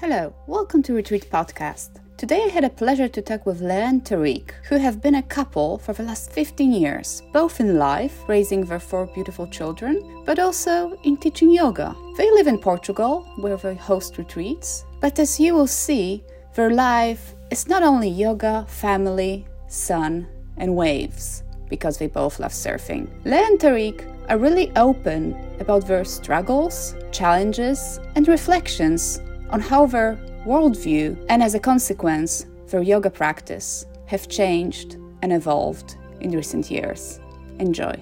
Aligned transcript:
Hello, 0.00 0.32
welcome 0.46 0.80
to 0.84 0.94
Retreat 0.94 1.28
Podcast. 1.28 1.98
Today 2.16 2.44
I 2.44 2.50
had 2.50 2.62
a 2.62 2.70
pleasure 2.70 3.08
to 3.08 3.20
talk 3.20 3.44
with 3.44 3.60
Lea 3.60 3.82
and 3.90 4.06
Tarik, 4.06 4.54
who 4.68 4.76
have 4.76 5.02
been 5.02 5.16
a 5.16 5.22
couple 5.24 5.78
for 5.78 5.92
the 5.92 6.04
last 6.04 6.30
15 6.30 6.70
years, 6.70 7.20
both 7.32 7.58
in 7.58 7.80
life, 7.80 8.16
raising 8.28 8.64
their 8.64 8.78
four 8.78 9.06
beautiful 9.06 9.48
children, 9.48 10.22
but 10.24 10.38
also 10.38 10.96
in 11.02 11.16
teaching 11.16 11.50
yoga. 11.50 11.96
They 12.16 12.30
live 12.30 12.46
in 12.46 12.58
Portugal, 12.58 13.26
where 13.38 13.56
they 13.56 13.74
host 13.74 14.18
retreats, 14.18 14.84
but 15.00 15.18
as 15.18 15.40
you 15.40 15.52
will 15.52 15.66
see, 15.66 16.22
their 16.54 16.70
life 16.70 17.34
is 17.50 17.66
not 17.66 17.82
only 17.82 18.08
yoga, 18.08 18.66
family, 18.68 19.48
sun, 19.66 20.28
and 20.58 20.76
waves, 20.76 21.42
because 21.68 21.98
they 21.98 22.06
both 22.06 22.38
love 22.38 22.52
surfing. 22.52 23.08
Lea 23.24 23.42
and 23.42 23.58
Tarik 23.58 24.06
are 24.28 24.38
really 24.38 24.70
open 24.76 25.34
about 25.58 25.88
their 25.88 26.04
struggles, 26.04 26.94
challenges, 27.10 27.98
and 28.14 28.28
reflections 28.28 29.20
on 29.50 29.60
how 29.60 29.86
their 29.86 30.16
worldview 30.46 31.16
and, 31.28 31.42
as 31.42 31.54
a 31.54 31.60
consequence, 31.60 32.46
their 32.66 32.82
yoga 32.82 33.10
practice 33.10 33.86
have 34.06 34.28
changed 34.28 34.96
and 35.22 35.32
evolved 35.32 35.96
in 36.20 36.30
recent 36.32 36.70
years. 36.70 37.20
Enjoy. 37.58 37.94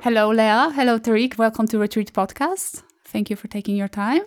Hello, 0.00 0.30
Lea. 0.30 0.72
Hello, 0.74 0.98
Tarik. 0.98 1.38
Welcome 1.38 1.66
to 1.68 1.78
Retreat 1.78 2.12
Podcast. 2.12 2.82
Thank 3.04 3.28
you 3.30 3.36
for 3.36 3.48
taking 3.48 3.76
your 3.76 3.88
time. 3.88 4.22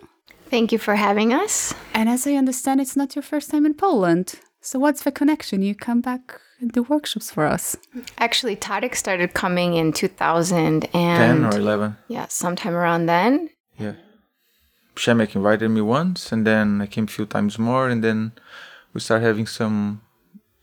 Thank 0.50 0.70
you 0.70 0.78
for 0.78 0.94
having 0.94 1.32
us. 1.32 1.74
And 1.94 2.08
as 2.08 2.26
I 2.26 2.34
understand, 2.34 2.80
it's 2.80 2.96
not 2.96 3.16
your 3.16 3.22
first 3.22 3.50
time 3.50 3.66
in 3.66 3.74
Poland. 3.74 4.34
So, 4.60 4.78
what's 4.78 5.02
the 5.02 5.10
connection? 5.10 5.62
You 5.62 5.74
come 5.74 6.00
back 6.00 6.40
and 6.60 6.70
do 6.70 6.82
workshops 6.84 7.30
for 7.30 7.46
us. 7.46 7.76
Actually, 8.18 8.56
Tarik 8.56 8.94
started 8.94 9.34
coming 9.34 9.74
in 9.74 9.92
2000 9.92 10.82
10 10.92 11.44
or 11.44 11.56
11. 11.56 11.96
Yeah, 12.08 12.26
sometime 12.28 12.74
around 12.74 13.06
then. 13.06 13.50
Przemek 14.94 15.34
invited 15.34 15.68
me 15.70 15.80
once, 15.80 16.32
and 16.32 16.46
then 16.46 16.80
I 16.80 16.86
came 16.86 17.04
a 17.04 17.08
few 17.12 17.26
times 17.26 17.58
more, 17.58 17.88
and 17.88 18.02
then 18.02 18.32
we 18.92 19.00
started 19.00 19.24
having 19.26 19.46
some, 19.46 20.00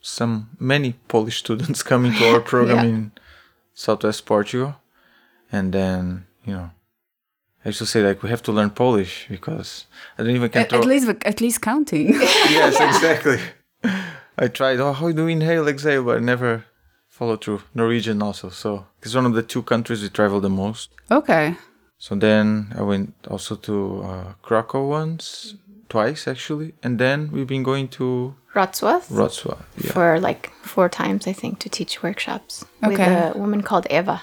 some 0.01 0.49
many 0.59 0.93
Polish 1.07 1.39
students 1.39 1.83
coming 1.91 2.13
to 2.13 2.29
our 2.33 2.39
program 2.41 2.77
Yeah. 2.77 2.83
in 2.95 3.11
Southwest 3.73 4.25
Portugal, 4.25 4.75
and 5.51 5.73
then 5.73 6.25
you 6.45 6.53
know, 6.53 6.69
I 7.65 7.69
used 7.69 7.79
to 7.79 7.85
say 7.85 8.01
like 8.03 8.23
we 8.23 8.29
have 8.29 8.41
to 8.43 8.51
learn 8.51 8.69
Polish 8.71 9.27
because 9.29 9.85
I 10.17 10.23
don't 10.23 10.35
even 10.35 10.49
can 10.49 10.61
At, 10.61 10.73
at 10.73 10.85
least, 10.85 11.07
at 11.25 11.41
least 11.41 11.61
counting. 11.61 12.13
yes, 12.49 12.79
exactly. 12.95 13.39
I 14.37 14.47
tried. 14.47 14.79
Oh, 14.79 14.93
how 14.93 15.11
do 15.11 15.25
we 15.25 15.33
inhale, 15.33 15.67
exhale, 15.67 16.03
but 16.03 16.17
I 16.17 16.19
never 16.19 16.65
followed 17.09 17.43
through. 17.43 17.61
Norwegian 17.75 18.21
also, 18.21 18.49
so 18.49 18.85
it's 19.03 19.13
one 19.13 19.25
of 19.27 19.33
the 19.33 19.43
two 19.43 19.61
countries 19.61 20.01
we 20.01 20.09
travel 20.09 20.39
the 20.41 20.49
most. 20.49 20.89
okay. 21.11 21.55
So 22.01 22.15
then 22.15 22.73
I 22.75 22.81
went 22.81 23.13
also 23.29 23.55
to 23.55 24.01
uh, 24.03 24.33
Krakow 24.41 24.87
once, 24.87 25.53
twice 25.87 26.27
actually, 26.27 26.73
and 26.81 26.97
then 26.97 27.29
we've 27.31 27.45
been 27.45 27.61
going 27.63 27.87
to 27.89 28.33
Wrocław 28.55 29.07
Wrocław. 29.07 29.59
Yeah. 29.77 29.91
for 29.93 30.19
like 30.19 30.49
four 30.63 30.89
times, 30.89 31.27
I 31.27 31.33
think, 31.33 31.59
to 31.59 31.69
teach 31.69 32.01
workshops 32.01 32.65
with 32.81 32.93
Okay. 32.99 33.29
a 33.29 33.37
woman 33.37 33.61
called 33.61 33.85
Eva. 33.91 34.21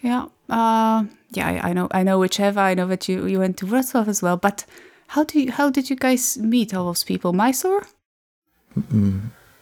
Yeah, 0.00 0.26
uh, 0.48 1.04
yeah, 1.32 1.48
I, 1.48 1.70
I 1.70 1.72
know, 1.72 1.88
I 1.90 2.04
know 2.04 2.20
which 2.20 2.38
Eva. 2.38 2.60
I 2.60 2.74
know 2.74 2.86
that 2.86 3.08
you 3.08 3.26
you 3.26 3.40
went 3.40 3.56
to 3.56 3.66
Wrocław 3.66 4.06
as 4.06 4.22
well. 4.22 4.36
But 4.36 4.64
how 5.08 5.24
do 5.24 5.40
you, 5.40 5.50
how 5.50 5.70
did 5.70 5.90
you 5.90 5.96
guys 5.96 6.38
meet 6.38 6.72
all 6.72 6.84
those 6.86 7.02
people? 7.04 7.32
Mysore? 7.32 7.82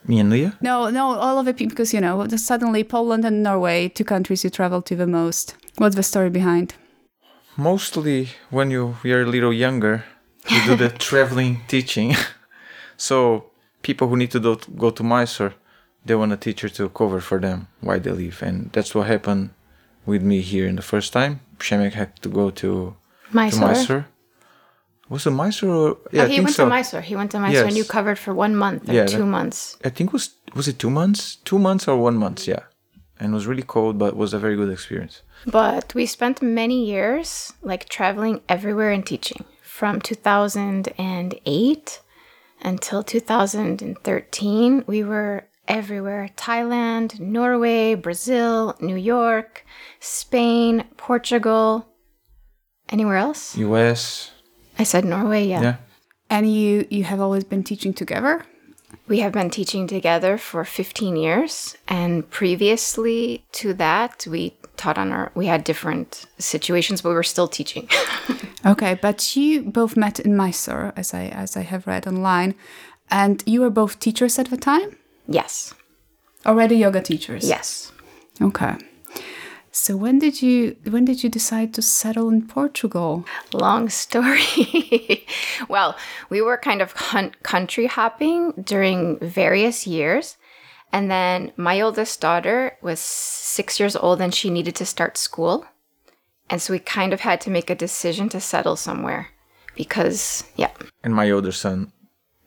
Me 0.09 0.21
and 0.21 0.31
Lea. 0.31 0.53
No, 0.61 0.91
no, 0.91 1.07
all 1.19 1.39
of 1.39 1.49
it 1.49 1.57
because 1.57 1.95
you 1.95 2.03
know 2.03 2.27
suddenly 2.37 2.85
Poland 2.85 3.25
and 3.25 3.43
Norway, 3.43 3.89
two 3.89 4.05
countries 4.05 4.45
you 4.45 4.51
travel 4.51 4.83
to 4.83 4.95
the 4.95 5.07
most. 5.07 5.55
What's 5.79 5.97
the 5.97 6.03
story 6.03 6.29
behind? 6.31 6.75
Mostly 7.57 8.29
when 8.51 8.71
you 8.71 8.97
are 9.05 9.23
a 9.23 9.27
little 9.27 9.53
younger, 9.53 10.05
you 10.49 10.65
do 10.67 10.77
the 10.77 10.89
traveling 10.99 11.61
teaching. 11.69 12.15
so 12.97 13.47
people 13.83 14.09
who 14.09 14.17
need 14.17 14.31
to 14.33 14.41
do, 14.41 14.59
go 14.77 14.91
to 14.91 15.03
Mysore, 15.03 15.55
they 16.05 16.15
want 16.15 16.33
a 16.33 16.37
teacher 16.37 16.69
to 16.69 16.89
cover 16.91 17.21
for 17.21 17.39
them 17.41 17.69
while 17.81 17.99
they 18.01 18.11
leave, 18.11 18.43
and 18.43 18.71
that's 18.73 18.95
what 18.95 19.07
happened 19.07 19.51
with 20.05 20.23
me 20.23 20.41
here 20.41 20.67
in 20.67 20.77
the 20.77 20.83
first 20.83 21.13
time. 21.13 21.41
Przemek 21.59 21.95
had 21.95 22.15
to 22.23 22.29
go 22.29 22.51
to, 22.51 22.61
to 22.61 22.97
Mysore. 23.33 23.69
Mysore. 23.69 24.07
Was 25.09 25.27
it 25.27 25.31
Mysore? 25.31 25.71
Or, 25.75 25.97
yeah, 26.13 26.25
oh, 26.25 26.27
he 26.29 26.41
went 26.41 26.55
so. 26.55 26.65
to 26.65 26.71
Mysore. 26.71 27.01
He 27.01 27.17
went 27.17 27.31
to 27.31 27.39
Mysore 27.39 27.65
and 27.67 27.77
you 27.77 27.85
covered 27.85 28.19
for 28.19 28.35
one 28.35 28.55
month 28.57 28.89
or 28.89 28.93
Yeah, 28.93 29.07
two 29.07 29.19
that- 29.19 29.27
months. 29.27 29.77
I 29.85 29.89
think 29.91 30.11
it 30.11 30.13
was 30.13 30.31
was 30.55 30.69
it 30.69 30.79
two 30.79 30.91
months, 30.91 31.37
two 31.45 31.59
months 31.59 31.89
or 31.89 31.97
one 31.97 32.17
month, 32.17 32.47
yeah. 32.47 32.65
And 33.19 33.33
it 33.33 33.35
was 33.35 33.47
really 33.47 33.63
cold, 33.63 33.99
but 33.99 34.09
it 34.09 34.17
was 34.17 34.35
a 34.35 34.39
very 34.39 34.57
good 34.57 34.71
experience. 34.71 35.23
But 35.47 35.95
we 35.95 36.07
spent 36.07 36.43
many 36.43 36.85
years 36.85 37.55
like 37.63 37.89
traveling 37.89 38.41
everywhere 38.49 38.93
and 38.93 39.07
teaching 39.07 39.45
from 39.63 40.01
2008 40.01 42.01
until 42.63 43.03
2013. 43.03 44.85
We 44.87 45.05
were 45.05 45.45
everywhere 45.69 46.31
Thailand, 46.37 47.21
Norway, 47.21 47.95
Brazil, 47.95 48.77
New 48.81 48.97
York, 48.97 49.65
Spain, 50.01 50.85
Portugal. 50.97 51.87
Anywhere 52.89 53.17
else? 53.17 53.57
U.S. 53.57 54.31
I 54.79 54.85
said 54.85 55.05
Norway, 55.05 55.47
yeah. 55.47 55.63
Yeah, 55.63 55.77
And 56.31 56.53
you 56.53 56.87
you 56.91 57.05
have 57.05 57.21
always 57.21 57.45
been 57.45 57.65
teaching 57.65 57.93
together. 57.93 58.45
We 59.09 59.21
have 59.21 59.33
been 59.33 59.51
teaching 59.51 59.87
together 59.87 60.37
for 60.39 60.65
15 60.65 61.17
years. 61.17 61.77
And 61.87 62.29
previously 62.31 63.45
to 63.53 63.73
that, 63.75 64.27
we 64.29 64.55
taught 64.77 64.99
on 64.99 65.13
our, 65.13 65.31
we 65.35 65.47
had 65.47 65.63
different 65.65 66.27
situations, 66.39 67.03
but 67.03 67.11
we 67.11 67.15
were 67.15 67.23
still 67.23 67.49
teaching. 67.49 67.89
Okay, 68.65 68.95
but 69.01 69.37
you 69.37 69.63
both 69.63 69.97
met 69.97 70.19
in 70.19 70.37
Mysore, 70.37 70.93
as 70.97 71.15
I 71.15 71.27
as 71.29 71.57
I 71.57 71.61
have 71.61 71.87
read 71.87 72.05
online, 72.05 72.57
and 73.09 73.41
you 73.47 73.61
were 73.61 73.71
both 73.71 74.01
teachers 74.01 74.41
at 74.41 74.51
the 74.51 74.57
time. 74.57 74.97
yes. 75.29 75.73
Already 76.45 76.77
yoga 76.77 77.01
teachers. 77.01 77.49
Yes. 77.49 77.93
Okay. 78.43 78.75
So 79.77 79.95
when 79.95 80.19
did 80.19 80.41
you 80.41 80.75
when 80.85 81.05
did 81.05 81.23
you 81.23 81.29
decide 81.29 81.75
to 81.75 81.83
settle 81.83 82.31
in 82.31 82.49
Portugal? 82.49 83.27
Long 83.53 83.91
story. 83.91 85.27
well, 85.69 85.95
we 86.31 86.41
were 86.41 86.57
kind 86.57 86.81
of 86.81 86.93
hunt 86.93 87.43
country 87.43 87.87
hopping 87.87 88.53
during 88.53 89.19
various 89.19 89.87
years. 89.87 90.39
And 90.95 91.11
then 91.11 91.53
my 91.59 91.79
oldest 91.83 92.23
daughter 92.23 92.79
was 92.81 93.01
six 93.01 93.79
years 93.79 93.95
old 93.95 94.23
and 94.23 94.35
she 94.35 94.49
needed 94.49 94.75
to 94.77 94.87
start 94.87 95.19
school. 95.19 95.67
And 96.49 96.63
so 96.63 96.73
we 96.73 96.79
kind 96.79 97.13
of 97.13 97.21
had 97.21 97.43
to 97.43 97.51
make 97.51 97.69
a 97.69 97.75
decision 97.75 98.31
to 98.31 98.41
settle 98.41 98.77
somewhere 98.77 99.29
because, 99.75 100.45
yeah, 100.57 100.71
and 101.05 101.15
my 101.15 101.31
older 101.31 101.53
son 101.53 101.93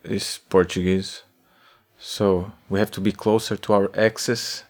is 0.03 0.39
Portuguese, 0.49 1.21
so 1.99 2.51
we 2.69 2.79
have 2.79 2.91
to 2.91 3.01
be 3.01 3.11
closer 3.11 3.55
to 3.55 3.73
our 3.73 3.91
exes 3.93 4.63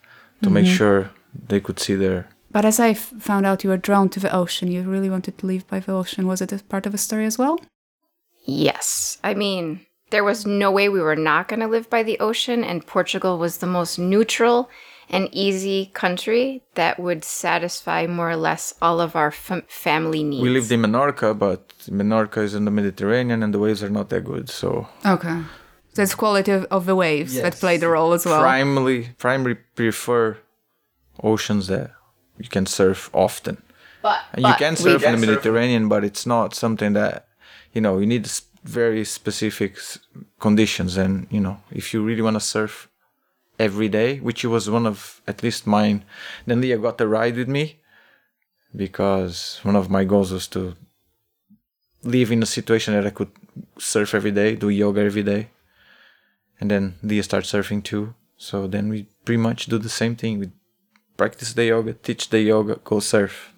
to 0.44 0.50
make 0.50 0.66
mm-hmm. 0.66 0.76
sure 0.76 1.12
they 1.47 1.62
could 1.62 1.80
see 1.80 1.96
their. 1.96 2.28
But 2.51 2.65
as 2.65 2.79
I 2.79 2.93
found 2.95 3.45
out, 3.45 3.63
you 3.63 3.69
were 3.69 3.77
drawn 3.77 4.09
to 4.09 4.19
the 4.19 4.33
ocean. 4.35 4.71
You 4.71 4.81
really 4.83 5.09
wanted 5.09 5.37
to 5.37 5.45
live 5.45 5.67
by 5.67 5.79
the 5.79 5.91
ocean. 5.93 6.25
Was 6.27 6.41
it 6.41 6.51
a 6.51 6.63
part 6.63 6.85
of 6.85 6.91
the 6.91 6.97
story 6.97 7.25
as 7.25 7.37
well? 7.37 7.59
yes. 8.45 9.17
I 9.23 9.33
mean, 9.33 9.85
there 10.09 10.23
was 10.23 10.45
no 10.45 10.71
way 10.71 10.89
we 10.89 11.01
were 11.01 11.15
not 11.15 11.47
going 11.47 11.59
to 11.59 11.67
live 11.67 11.89
by 11.89 12.01
the 12.03 12.17
ocean. 12.19 12.63
And 12.63 12.85
Portugal 12.87 13.37
was 13.37 13.57
the 13.57 13.67
most 13.67 13.99
neutral 13.99 14.69
and 15.09 15.27
easy 15.31 15.87
country 15.93 16.63
that 16.75 16.99
would 16.99 17.23
satisfy 17.23 18.07
more 18.07 18.29
or 18.31 18.35
less 18.35 18.73
all 18.81 18.99
of 19.01 19.16
our 19.16 19.31
fam- 19.31 19.63
family 19.67 20.23
needs. 20.23 20.41
We 20.41 20.49
lived 20.49 20.71
in 20.71 20.81
Menorca, 20.81 21.37
but 21.37 21.67
Menorca 21.89 22.43
is 22.43 22.53
in 22.55 22.66
the 22.66 22.71
Mediterranean, 22.71 23.43
and 23.43 23.53
the 23.53 23.59
waves 23.59 23.83
are 23.83 23.89
not 23.89 24.09
that 24.09 24.23
good. 24.23 24.49
So 24.49 24.87
Okay. 25.05 25.41
That's 25.95 26.16
quality 26.16 26.51
of, 26.51 26.63
of 26.66 26.85
the 26.85 26.95
waves 26.95 27.33
that 27.35 27.55
play 27.55 27.77
the 27.77 27.89
role 27.89 28.13
as 28.13 28.25
well. 28.25 28.41
primarily, 28.41 29.09
primarily 29.17 29.59
prefer 29.75 30.37
oceans 31.23 31.67
that 31.67 31.91
you 32.39 32.50
can 32.50 32.66
surf 32.66 33.09
often. 33.13 33.61
But, 34.01 34.19
And 34.33 34.45
you 34.45 34.53
can 34.55 34.75
surf 34.75 35.03
in 35.03 35.19
the 35.19 35.27
Mediterranean, 35.27 35.89
but 35.89 36.03
it's 36.03 36.25
not 36.25 36.55
something 36.55 36.94
that 36.94 37.27
you 37.73 37.81
know 37.81 37.99
you 37.99 38.05
need 38.05 38.29
very 38.64 39.03
specific 39.05 39.78
conditions. 40.40 40.97
And 40.97 41.28
you 41.29 41.41
know, 41.41 41.58
if 41.72 41.93
you 41.93 42.03
really 42.03 42.22
want 42.22 42.35
to 42.35 42.40
surf 42.40 42.90
every 43.59 43.90
day, 43.90 44.19
which 44.19 44.46
was 44.46 44.69
one 44.69 44.87
of 44.87 45.22
at 45.28 45.43
least 45.43 45.67
mine, 45.67 46.05
then 46.46 46.61
Lea 46.61 46.78
got 46.78 46.97
the 46.97 47.08
ride 47.08 47.35
with 47.35 47.49
me 47.49 47.79
because 48.75 49.59
one 49.64 49.75
of 49.75 49.90
my 49.90 50.03
goals 50.03 50.31
was 50.31 50.47
to 50.47 50.75
live 52.03 52.31
in 52.31 52.41
a 52.41 52.46
situation 52.46 52.93
that 52.93 53.05
I 53.05 53.09
could 53.09 53.31
surf 53.78 54.14
every 54.14 54.31
day, 54.31 54.55
do 54.55 54.69
yoga 54.69 55.02
every 55.02 55.23
day, 55.23 55.49
and 56.59 56.72
then 56.72 56.96
Lea 57.03 57.22
started 57.22 57.47
surfing 57.47 57.84
too. 57.84 58.14
So 58.37 58.67
then 58.67 58.87
we 58.87 59.08
pretty 59.25 59.41
much 59.41 59.66
do 59.66 59.78
the 59.78 59.90
same 59.90 60.16
thing. 60.16 60.40
We 60.40 60.52
practice 61.19 61.53
the 61.53 61.66
yoga, 61.66 61.93
teach 61.93 62.29
the 62.29 62.39
yoga, 62.39 62.79
go 62.83 62.99
surf. 62.99 63.53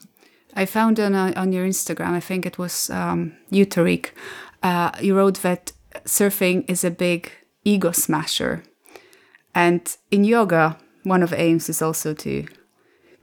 I 0.55 0.65
found 0.65 0.99
on 0.99 1.15
uh, 1.15 1.33
on 1.35 1.53
your 1.53 1.65
Instagram, 1.65 2.13
I 2.17 2.19
think 2.19 2.45
it 2.45 2.57
was 2.57 2.89
um, 2.89 3.31
you, 3.49 3.65
Tarik. 3.65 4.13
Uh, 4.63 4.91
you 4.99 5.15
wrote 5.15 5.41
that 5.41 5.71
surfing 6.05 6.63
is 6.67 6.83
a 6.83 6.91
big 6.91 7.31
ego 7.63 7.91
smasher, 7.91 8.63
and 9.53 9.81
in 10.09 10.25
yoga, 10.25 10.77
one 11.03 11.23
of 11.23 11.29
the 11.29 11.39
aims 11.39 11.69
is 11.69 11.81
also 11.81 12.13
to 12.13 12.45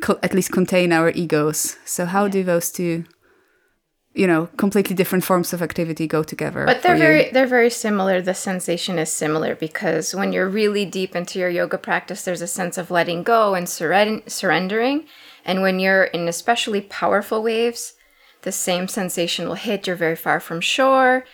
co- 0.01 0.19
at 0.23 0.35
least 0.35 0.53
contain 0.53 0.93
our 0.93 1.11
egos. 1.11 1.77
So 1.85 2.07
how 2.07 2.29
do 2.29 2.43
those 2.45 2.73
two 2.73 3.05
you 4.21 4.27
know 4.33 4.43
completely 4.65 4.95
different 5.01 5.25
forms 5.31 5.49
of 5.55 5.59
activity 5.69 6.05
go 6.17 6.23
together 6.33 6.61
But 6.71 6.79
they're 6.83 6.97
for 6.97 7.03
you. 7.03 7.09
very 7.09 7.23
they're 7.35 7.55
very 7.59 7.71
similar. 7.87 8.15
The 8.21 8.35
sensation 8.51 8.95
is 9.05 9.11
similar 9.25 9.53
because 9.67 10.07
when 10.19 10.29
you're 10.35 10.53
really 10.63 10.85
deep 10.99 11.13
into 11.21 11.35
your 11.43 11.51
yoga 11.61 11.79
practice, 11.89 12.21
there's 12.25 12.43
a 12.49 12.53
sense 12.61 12.75
of 12.81 12.91
letting 12.99 13.21
go 13.35 13.43
and 13.59 13.67
surren- 13.77 14.25
surrendering. 14.41 14.99
And 15.49 15.57
when 15.65 15.77
you're 15.83 16.05
in 16.17 16.29
especially 16.29 16.81
powerful 17.03 17.41
waves, 17.43 17.83
the 18.43 18.53
same 18.53 18.87
sensation 18.89 19.47
will 19.49 19.61
hit. 19.67 19.87
You're 19.87 19.97
very 20.07 20.17
far 20.27 20.39
from 20.41 20.61
shore. 20.61 21.25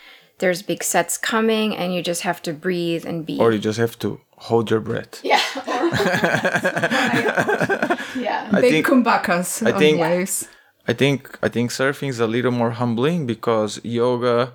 There's 0.40 0.62
big 0.62 0.82
sets 0.82 1.16
coming, 1.32 1.76
and 1.80 1.94
you 1.94 2.00
just 2.02 2.22
have 2.22 2.40
to 2.42 2.52
breathe 2.52 3.04
and 3.10 3.24
be. 3.24 3.38
Or 3.42 3.52
you 3.52 3.60
just 3.70 3.78
have 3.78 3.96
to 4.04 4.08
hold 4.48 4.70
your 4.70 4.80
breath. 4.80 5.20
yeah. 5.24 5.40
yeah. 8.16 8.48
I 8.52 8.60
big 8.60 8.70
think 8.72 8.86
kumbhakas 8.86 9.66
I 9.66 9.72
on 9.72 9.78
think- 9.78 10.00
waves 10.00 10.48
I 10.86 10.92
think 10.92 11.38
I 11.42 11.48
think 11.48 11.70
surfing 11.70 12.08
is 12.10 12.20
a 12.20 12.26
little 12.26 12.50
more 12.52 12.72
humbling 12.72 13.26
because 13.26 13.80
yoga, 13.84 14.54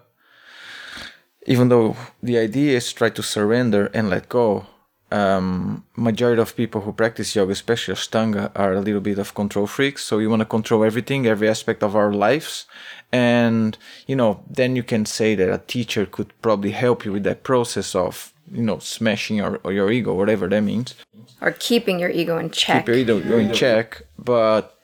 even 1.47 1.69
though 1.69 1.95
the 2.21 2.37
idea 2.37 2.77
is 2.77 2.93
try 2.93 3.09
to 3.09 3.23
surrender 3.23 3.87
and 3.93 4.09
let 4.09 4.29
go, 4.29 4.67
um, 5.11 5.83
majority 5.95 6.39
of 6.41 6.55
people 6.55 6.81
who 6.81 6.93
practice 6.93 7.35
yoga, 7.35 7.53
especially 7.53 7.95
Ashtanga, 7.95 8.51
are 8.55 8.73
a 8.73 8.81
little 8.81 9.01
bit 9.01 9.17
of 9.17 9.33
control 9.33 9.65
freaks. 9.65 10.05
So 10.05 10.19
you 10.19 10.29
want 10.29 10.41
to 10.41 10.45
control 10.45 10.83
everything, 10.83 11.25
every 11.25 11.49
aspect 11.49 11.81
of 11.81 11.95
our 11.95 12.13
lives, 12.13 12.65
and 13.11 13.75
you 14.05 14.15
know 14.15 14.43
then 14.49 14.75
you 14.75 14.83
can 14.83 15.05
say 15.05 15.33
that 15.35 15.49
a 15.51 15.57
teacher 15.65 16.05
could 16.05 16.29
probably 16.41 16.71
help 16.71 17.05
you 17.05 17.11
with 17.11 17.23
that 17.23 17.41
process 17.43 17.95
of 17.95 18.33
you 18.51 18.61
know 18.61 18.77
smashing 18.77 19.37
your 19.37 19.59
or 19.63 19.71
your 19.73 19.91
ego, 19.91 20.13
whatever 20.13 20.47
that 20.47 20.61
means 20.61 20.93
Or 21.41 21.51
keeping 21.51 21.99
your 21.99 22.09
ego 22.09 22.37
in 22.37 22.49
check. 22.51 22.85
keep 22.85 22.87
your 22.89 22.97
ego 22.97 23.37
in 23.37 23.51
check 23.53 24.01
but 24.17 24.78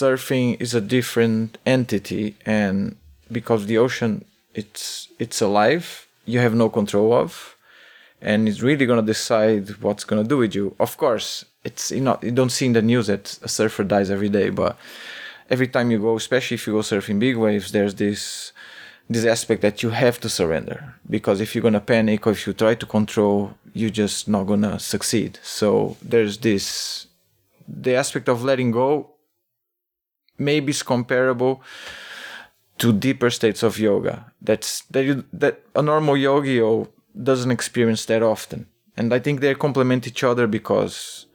surfing 0.00 0.60
is 0.60 0.72
a 0.74 0.80
different 0.80 1.58
entity 1.66 2.36
and 2.46 2.96
because 3.30 3.66
the 3.66 3.78
ocean 3.78 4.24
it's 4.54 5.08
it's 5.18 5.40
alive 5.40 6.06
you 6.24 6.38
have 6.40 6.54
no 6.54 6.68
control 6.68 7.12
of 7.12 7.56
and 8.22 8.48
it's 8.48 8.62
really 8.62 8.86
going 8.86 9.00
to 9.00 9.12
decide 9.14 9.68
what's 9.80 10.04
going 10.04 10.22
to 10.22 10.28
do 10.28 10.36
with 10.36 10.54
you. 10.54 10.74
Of 10.78 10.96
course 10.96 11.44
it's 11.64 11.90
you 11.90 12.00
know 12.00 12.18
you 12.22 12.32
don't 12.32 12.50
see 12.50 12.66
in 12.66 12.72
the 12.72 12.82
news 12.82 13.06
that 13.06 13.38
a 13.42 13.48
surfer 13.48 13.84
dies 13.84 14.10
every 14.10 14.28
day 14.28 14.48
but 14.50 14.76
every 15.54 15.68
time 15.68 15.90
you 15.90 15.98
go 15.98 16.16
especially 16.16 16.54
if 16.56 16.66
you 16.66 16.72
go 16.72 16.80
surfing 16.80 17.18
big 17.18 17.36
waves 17.36 17.72
there's 17.72 17.94
this 17.94 18.52
this 19.08 19.24
aspect 19.24 19.60
that 19.62 19.82
you 19.82 19.90
have 19.90 20.20
to 20.20 20.28
surrender. 20.28 20.94
Because 21.16 21.40
if 21.40 21.48
you're 21.54 21.66
gonna 21.68 21.80
panic 21.80 22.26
or 22.26 22.30
if 22.30 22.46
you 22.46 22.52
try 22.52 22.74
to 22.74 22.86
control 22.86 23.54
you're 23.72 23.96
just 24.04 24.28
not 24.28 24.44
gonna 24.44 24.78
succeed. 24.78 25.38
So 25.42 25.96
there's 26.12 26.38
this 26.38 27.06
the 27.84 27.94
aspect 27.94 28.28
of 28.28 28.42
letting 28.42 28.70
go 28.70 29.10
maybe 30.40 30.70
is 30.70 30.82
comparable 30.82 31.62
to 32.78 32.92
deeper 32.92 33.30
states 33.30 33.62
of 33.62 33.78
yoga. 33.78 34.32
That's 34.40 34.82
that 34.90 35.04
you 35.04 35.24
that 35.32 35.60
a 35.76 35.82
normal 35.82 36.16
yogi 36.16 36.60
or 36.60 36.88
doesn't 37.22 37.50
experience 37.50 38.06
that 38.06 38.22
often. 38.22 38.66
And 38.96 39.14
i 39.14 39.18
think 39.18 39.40
they 39.40 39.54
complement 39.54 40.06
each 40.06 40.22
other 40.24 40.46
because 40.46 41.26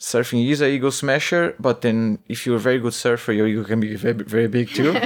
surfing 0.00 0.48
is 0.48 0.60
a 0.60 0.68
ego 0.68 0.90
smasher 0.90 1.54
but 1.58 1.80
then 1.82 2.18
if 2.28 2.46
you're 2.46 2.56
a 2.56 2.66
very 2.68 2.78
good 2.78 2.94
surfer 2.94 3.32
your 3.32 3.48
ego 3.48 3.64
can 3.64 3.80
be 3.80 3.94
very, 3.96 4.14
very 4.14 4.48
big 4.48 4.68
too. 4.68 4.92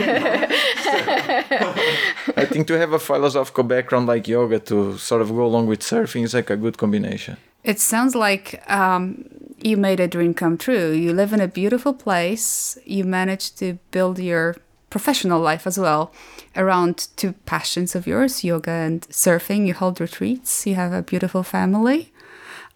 I 2.37 2.45
think 2.45 2.67
to 2.69 2.79
have 2.79 2.93
a 2.93 2.99
philosophical 2.99 3.65
background 3.65 4.07
like 4.07 4.29
yoga 4.29 4.59
to 4.71 4.97
sort 4.99 5.23
of 5.23 5.29
go 5.29 5.45
along 5.45 5.67
with 5.67 5.81
surfing 5.81 6.25
is 6.25 6.35
like 6.35 6.51
a 6.51 6.57
good 6.57 6.77
combination. 6.79 7.37
It 7.65 7.79
sounds 7.81 8.15
like 8.15 8.63
um, 8.71 9.25
you 9.65 9.77
made 9.77 10.01
a 10.01 10.09
dream 10.09 10.35
come 10.35 10.59
true. 10.59 10.91
You 10.91 11.13
live 11.13 11.33
in 11.33 11.41
a 11.41 11.49
beautiful 11.49 11.95
place. 11.95 12.77
You 12.85 13.05
managed 13.05 13.59
to 13.59 13.79
build 13.91 14.19
your 14.19 14.57
professional 14.91 15.41
life 15.41 15.67
as 15.67 15.79
well 15.79 16.13
around 16.55 17.09
two 17.17 17.33
passions 17.47 17.95
of 17.95 18.07
yours 18.07 18.45
yoga 18.45 18.71
and 18.71 19.03
surfing. 19.09 19.67
You 19.67 19.75
hold 19.75 20.01
retreats. 20.01 20.67
You 20.67 20.75
have 20.75 20.93
a 20.93 21.03
beautiful 21.03 21.43
family. 21.43 22.13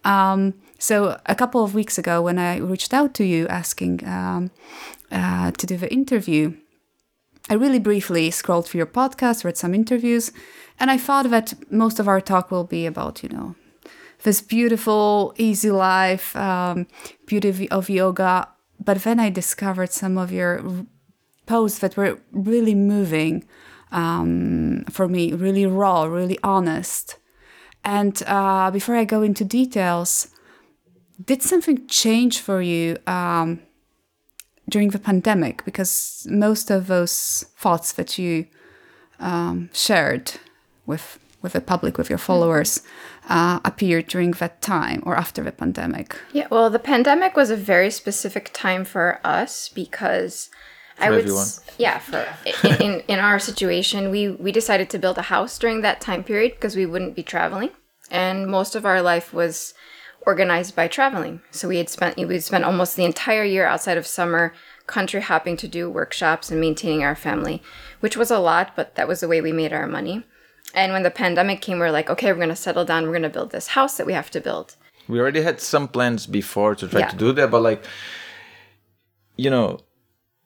Um, 0.03 0.53
so, 0.79 1.19
a 1.25 1.35
couple 1.35 1.63
of 1.63 1.73
weeks 1.73 1.97
ago, 1.97 2.21
when 2.21 2.37
I 2.37 2.57
reached 2.57 2.93
out 2.93 3.13
to 3.15 3.23
you 3.23 3.47
asking 3.47 4.07
um, 4.07 4.51
uh, 5.11 5.51
to 5.51 5.65
do 5.65 5.75
the 5.75 5.91
interview, 5.91 6.55
I 7.49 7.55
really 7.55 7.79
briefly 7.79 8.29
scrolled 8.29 8.67
through 8.67 8.79
your 8.79 8.87
podcast, 8.87 9.43
read 9.43 9.57
some 9.57 9.73
interviews, 9.73 10.31
and 10.79 10.91
I 10.91 10.97
thought 10.97 11.29
that 11.29 11.53
most 11.71 11.99
of 11.99 12.07
our 12.07 12.21
talk 12.21 12.51
will 12.51 12.63
be 12.63 12.85
about, 12.85 13.23
you 13.23 13.29
know, 13.29 13.55
this 14.27 14.41
beautiful, 14.41 15.33
easy 15.37 15.71
life, 15.71 16.35
um, 16.35 16.85
beauty 17.25 17.69
of 17.71 17.89
yoga. 17.89 18.45
But 18.83 18.97
then 19.03 19.21
I 19.21 19.29
discovered 19.29 19.93
some 19.93 20.17
of 20.17 20.33
your 20.33 20.61
posts 21.45 21.79
that 21.79 21.95
were 21.95 22.19
really 22.33 22.75
moving 22.75 23.47
um, 23.93 24.83
for 24.89 25.07
me, 25.07 25.31
really 25.31 25.65
raw, 25.65 26.03
really 26.03 26.37
honest. 26.43 27.15
And 27.85 28.21
uh, 28.27 28.69
before 28.69 28.97
I 28.97 29.05
go 29.05 29.21
into 29.21 29.45
details, 29.45 30.27
did 31.23 31.41
something 31.41 31.87
change 31.87 32.41
for 32.41 32.61
you 32.61 32.97
um, 33.07 33.61
during 34.67 34.89
the 34.89 34.99
pandemic? 34.99 35.63
Because 35.63 36.27
most 36.29 36.69
of 36.69 36.87
those 36.87 37.45
thoughts 37.55 37.93
that 37.93 38.17
you 38.17 38.47
um, 39.21 39.69
shared 39.71 40.33
with 40.85 41.17
with 41.41 41.53
the 41.53 41.61
public, 41.61 41.97
with 41.97 42.09
your 42.09 42.17
followers, 42.17 42.81
uh, 43.27 43.59
appeared 43.65 44.07
during 44.07 44.31
that 44.31 44.61
time 44.61 45.03
or 45.05 45.15
after 45.15 45.43
the 45.43 45.51
pandemic. 45.51 46.17
Yeah, 46.33 46.47
well, 46.49 46.69
the 46.69 46.79
pandemic 46.79 47.35
was 47.35 47.49
a 47.49 47.55
very 47.55 47.91
specific 47.91 48.51
time 48.53 48.85
for 48.85 49.19
us 49.23 49.69
because 49.69 50.49
I 50.99 51.09
would, 51.09 51.19
everyone. 51.19 51.47
yeah, 51.77 51.99
for 51.99 52.25
in, 52.63 52.81
in 52.81 52.99
in 53.07 53.19
our 53.19 53.39
situation, 53.39 54.09
we 54.09 54.29
we 54.29 54.51
decided 54.51 54.89
to 54.91 54.99
build 54.99 55.17
a 55.17 55.23
house 55.23 55.59
during 55.59 55.81
that 55.81 56.01
time 56.01 56.23
period 56.23 56.53
because 56.53 56.75
we 56.75 56.85
wouldn't 56.85 57.15
be 57.15 57.23
traveling, 57.23 57.69
and 58.09 58.47
most 58.47 58.75
of 58.75 58.85
our 58.85 59.01
life 59.01 59.33
was 59.33 59.73
organized 60.25 60.75
by 60.75 60.87
traveling. 60.87 61.41
So 61.51 61.67
we 61.67 61.77
had 61.77 61.89
spent 61.89 62.17
we 62.17 62.39
spent 62.39 62.63
almost 62.63 62.95
the 62.95 63.05
entire 63.05 63.43
year 63.43 63.65
outside 63.65 63.97
of 63.97 64.07
summer 64.07 64.53
country 64.87 65.21
hopping 65.21 65.57
to 65.57 65.67
do 65.67 65.89
workshops 65.89 66.49
and 66.49 66.59
maintaining 66.59 67.03
our 67.03 67.15
family, 67.15 67.61
which 67.99 68.17
was 68.17 68.31
a 68.31 68.39
lot, 68.39 68.71
but 68.75 68.95
that 68.95 69.07
was 69.07 69.19
the 69.19 69.27
way 69.27 69.41
we 69.41 69.51
made 69.51 69.73
our 69.73 69.87
money. 69.87 70.25
And 70.73 70.91
when 70.93 71.03
the 71.03 71.11
pandemic 71.11 71.61
came, 71.61 71.79
we 71.79 71.85
are 71.85 71.91
like, 71.91 72.09
okay, 72.09 72.31
we're 72.31 72.39
gonna 72.39 72.55
settle 72.55 72.85
down. 72.85 73.05
We're 73.07 73.13
gonna 73.13 73.29
build 73.29 73.51
this 73.51 73.67
house 73.67 73.97
that 73.97 74.05
we 74.05 74.13
have 74.13 74.29
to 74.31 74.41
build. 74.41 74.75
We 75.07 75.19
already 75.19 75.41
had 75.41 75.61
some 75.61 75.87
plans 75.87 76.27
before 76.27 76.75
to 76.75 76.87
try 76.87 76.99
Yeah. 77.01 77.09
to 77.09 77.15
do 77.15 77.31
that, 77.33 77.49
but 77.49 77.61
like, 77.61 77.83
you 79.37 79.49
know, 79.49 79.79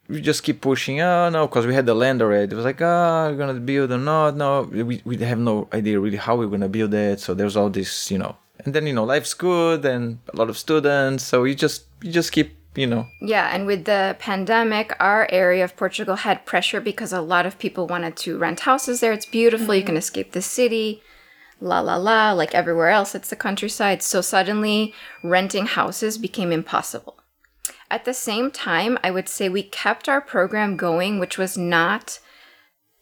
we 0.08 0.22
just 0.22 0.44
keep 0.44 0.62
pushing. 0.62 1.02
Oh 1.02 1.30
no, 1.30 1.48
because 1.48 1.66
we 1.66 1.74
had 1.74 1.86
the 1.86 1.96
land 1.96 2.22
already. 2.22 2.52
It 2.52 2.56
was 2.56 2.66
like, 2.66 2.82
oh, 2.82 3.30
we're 3.30 3.38
gonna 3.38 3.60
build 3.60 3.92
or 3.92 3.98
not? 3.98 4.36
No, 4.36 4.64
we 4.64 5.02
we 5.06 5.18
have 5.18 5.40
no 5.40 5.68
idea 5.74 6.00
really 6.00 6.18
how 6.18 6.36
we're 6.36 6.48
gonna 6.56 6.70
build 6.70 6.94
it. 6.94 7.20
So 7.20 7.34
there's 7.34 7.56
all 7.56 7.70
this, 7.70 8.12
you 8.12 8.18
know, 8.18 8.36
and 8.64 8.74
then 8.74 8.86
you 8.88 8.94
know, 8.94 9.06
life's 9.06 9.34
good 9.34 9.86
and 9.86 10.20
a 10.34 10.36
lot 10.38 10.50
of 10.50 10.58
students. 10.58 11.24
So 11.26 11.44
you 11.46 11.56
just 11.56 11.86
you 12.02 12.12
just 12.12 12.32
keep, 12.32 12.56
you 12.76 12.88
know, 12.88 13.08
Yeah, 13.20 13.50
and 13.54 13.66
with 13.66 13.86
the 13.86 14.16
pandemic, 14.20 14.96
our 15.00 15.28
area 15.30 15.64
of 15.64 15.76
Portugal 15.76 16.16
had 16.18 16.46
pressure 16.46 16.80
because 16.80 17.12
a 17.12 17.22
lot 17.22 17.46
of 17.46 17.60
people 17.60 17.88
wanted 17.88 18.16
to 18.18 18.38
rent 18.38 18.62
houses 18.62 19.00
there. 19.00 19.12
It's 19.12 19.26
beautiful, 19.26 19.76
you 19.76 19.82
mm-hmm. 19.82 19.88
can 19.88 19.98
escape 19.98 20.32
the 20.32 20.42
city, 20.42 21.02
la 21.60 21.80
la 21.82 21.96
la, 21.96 22.32
like 22.32 22.56
everywhere 22.56 22.90
else, 22.90 23.14
it's 23.14 23.30
the 23.30 23.36
countryside. 23.36 24.02
So 24.02 24.22
suddenly, 24.22 24.94
renting 25.24 25.66
houses 25.68 26.18
became 26.18 26.52
impossible. 26.52 27.18
At 27.90 28.06
the 28.06 28.14
same 28.14 28.52
time, 28.52 28.98
I 29.04 29.12
would 29.12 29.28
say 29.28 29.50
we 29.50 29.64
kept 29.64 30.08
our 30.08 30.22
program 30.22 30.78
going, 30.78 31.20
which 31.20 31.38
was 31.38 31.58
not 31.58 32.20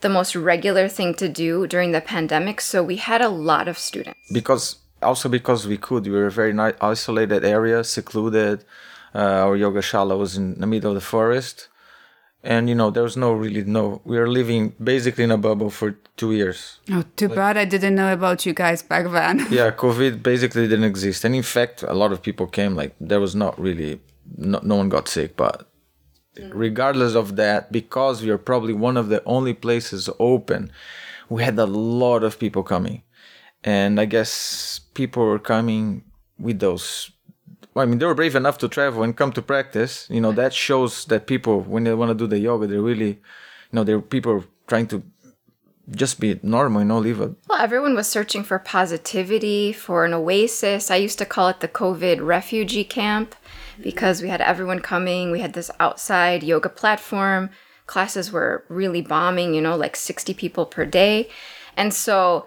the 0.01 0.09
most 0.09 0.35
regular 0.35 0.88
thing 0.88 1.13
to 1.15 1.29
do 1.29 1.67
during 1.67 1.91
the 1.91 2.01
pandemic. 2.01 2.59
So 2.61 2.81
we 2.81 2.95
had 2.95 3.21
a 3.21 3.29
lot 3.29 3.67
of 3.67 3.77
students. 3.77 4.19
because 4.31 4.77
also 5.01 5.29
because 5.29 5.67
we 5.67 5.77
could 5.77 6.05
we 6.05 6.11
were 6.11 6.25
a 6.25 6.31
very 6.31 6.53
ni- 6.53 6.73
isolated 6.81 7.45
area 7.45 7.83
secluded 7.83 8.65
uh, 9.13 9.46
our 9.46 9.56
yoga 9.56 9.82
shala 9.82 10.18
was 10.18 10.38
in 10.38 10.60
the 10.60 10.68
middle 10.68 10.92
of 10.92 10.96
the 10.96 11.01
forest. 11.01 11.68
And 12.42 12.70
you 12.70 12.75
know 12.75 12.89
there 12.89 13.04
was 13.04 13.18
no 13.18 13.34
really 13.34 13.63
no 13.66 14.01
we 14.06 14.18
were 14.18 14.30
living 14.30 14.74
basically 14.82 15.25
in 15.25 15.32
a 15.32 15.38
bubble 15.38 15.70
for 15.70 15.98
two 16.16 16.32
years. 16.32 16.80
Oh, 16.89 17.04
too 17.18 17.28
bad. 17.28 17.58
I 17.58 17.66
didn't 17.66 17.96
know 17.96 18.13
about 18.13 18.46
you 18.46 18.54
guys 18.54 18.82
back 18.82 19.12
then. 19.12 19.46
yeah 19.51 19.72
covid 19.72 20.24
basically 20.24 20.68
didn't 20.68 20.86
exist. 20.86 21.25
And 21.25 21.36
in 21.36 21.44
fact 21.44 21.84
a 21.84 21.94
lot 21.94 22.13
of 22.13 22.22
people 22.22 22.48
came 22.48 22.75
like 22.75 22.96
there 23.01 23.20
was 23.20 23.36
not 23.36 23.60
really 23.60 24.00
no, 24.38 24.60
no 24.63 24.75
one 24.75 24.88
got 24.88 25.10
sick 25.10 25.36
but 25.36 25.70
regardless 26.54 27.13
of 27.13 27.36
that 27.36 27.74
because 27.74 28.22
we 28.24 28.30
are 28.30 28.38
probably 28.38 28.72
one 28.72 28.96
of 28.96 29.10
the 29.10 29.22
only 29.25 29.54
places 29.54 30.10
open 30.20 30.72
we 31.28 31.44
had 31.44 31.60
a 31.60 31.66
lot 31.66 32.24
of 32.24 32.39
people 32.39 32.63
coming. 32.63 33.04
And 33.66 34.00
i 34.00 34.06
guess 34.06 34.80
people 34.94 35.25
were 35.25 35.39
coming 35.39 36.06
with 36.39 36.60
those 36.60 37.12
well, 37.73 37.83
I 37.83 37.85
mean, 37.85 37.99
they 37.99 38.05
were 38.05 38.15
brave 38.15 38.35
enough 38.35 38.57
to 38.59 38.67
travel 38.67 39.03
and 39.03 39.15
come 39.15 39.31
to 39.33 39.41
practice. 39.41 40.07
You 40.09 40.21
know, 40.21 40.31
that 40.33 40.53
shows 40.53 41.05
that 41.05 41.27
people, 41.27 41.61
when 41.61 41.83
they 41.83 41.93
want 41.93 42.09
to 42.09 42.15
do 42.15 42.27
the 42.27 42.39
yoga, 42.39 42.67
they're 42.67 42.81
really, 42.81 43.09
you 43.09 43.73
know, 43.73 43.83
they're 43.83 44.01
people 44.01 44.43
trying 44.67 44.88
to 44.88 45.03
just 45.91 46.19
be 46.19 46.39
normal, 46.43 46.81
you 46.81 46.88
know, 46.88 46.99
live 46.99 47.19
a 47.19 47.35
Well, 47.47 47.59
everyone 47.59 47.95
was 47.95 48.07
searching 48.07 48.43
for 48.43 48.59
positivity, 48.59 49.73
for 49.73 50.05
an 50.05 50.13
oasis. 50.13 50.91
I 50.91 50.97
used 50.97 51.17
to 51.19 51.25
call 51.25 51.47
it 51.49 51.61
the 51.61 51.67
COVID 51.67 52.25
refugee 52.25 52.83
camp 52.83 53.35
because 53.81 54.21
we 54.21 54.29
had 54.29 54.41
everyone 54.41 54.79
coming. 54.81 55.31
We 55.31 55.39
had 55.39 55.53
this 55.53 55.71
outside 55.79 56.43
yoga 56.43 56.69
platform 56.69 57.49
classes 57.89 58.31
were 58.31 58.63
really 58.69 59.01
bombing, 59.01 59.53
you 59.53 59.61
know, 59.61 59.75
like 59.75 59.95
60 59.95 60.33
people 60.35 60.65
per 60.65 60.85
day. 60.85 61.27
And 61.75 61.93
so 61.93 62.45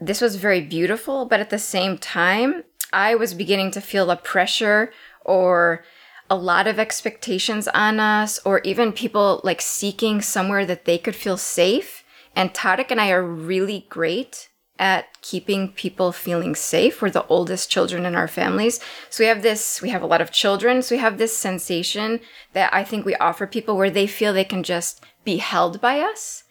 this 0.00 0.20
was 0.20 0.34
very 0.34 0.60
beautiful, 0.60 1.24
but 1.24 1.40
at 1.40 1.50
the 1.50 1.58
same 1.58 1.96
time, 1.96 2.64
I 2.92 3.14
was 3.14 3.34
beginning 3.34 3.70
to 3.72 3.80
feel 3.80 4.10
a 4.10 4.16
pressure 4.16 4.92
or 5.24 5.84
a 6.28 6.36
lot 6.36 6.66
of 6.68 6.78
expectations 6.78 7.66
on 7.68 7.98
us, 7.98 8.38
or 8.44 8.60
even 8.60 8.92
people 8.92 9.40
like 9.42 9.60
seeking 9.60 10.22
somewhere 10.22 10.64
that 10.64 10.84
they 10.84 10.96
could 10.96 11.16
feel 11.16 11.36
safe. 11.36 12.04
And 12.36 12.54
Tarik 12.54 12.92
and 12.92 13.00
I 13.00 13.10
are 13.10 13.22
really 13.22 13.86
great 13.88 14.48
at 14.78 15.20
keeping 15.22 15.72
people 15.72 16.12
feeling 16.12 16.54
safe. 16.54 17.02
We're 17.02 17.10
the 17.10 17.26
oldest 17.26 17.68
children 17.68 18.06
in 18.06 18.14
our 18.14 18.28
families. 18.28 18.80
So 19.10 19.24
we 19.24 19.28
have 19.28 19.42
this, 19.42 19.82
we 19.82 19.90
have 19.90 20.02
a 20.02 20.06
lot 20.06 20.20
of 20.20 20.30
children. 20.30 20.82
So 20.82 20.94
we 20.94 21.00
have 21.00 21.18
this 21.18 21.36
sensation 21.36 22.20
that 22.52 22.72
I 22.72 22.84
think 22.84 23.04
we 23.04 23.16
offer 23.16 23.46
people 23.46 23.76
where 23.76 23.90
they 23.90 24.06
feel 24.06 24.32
they 24.32 24.44
can 24.44 24.62
just 24.62 25.04
be 25.24 25.38
held 25.38 25.80
by 25.80 25.98
us. 26.00 26.44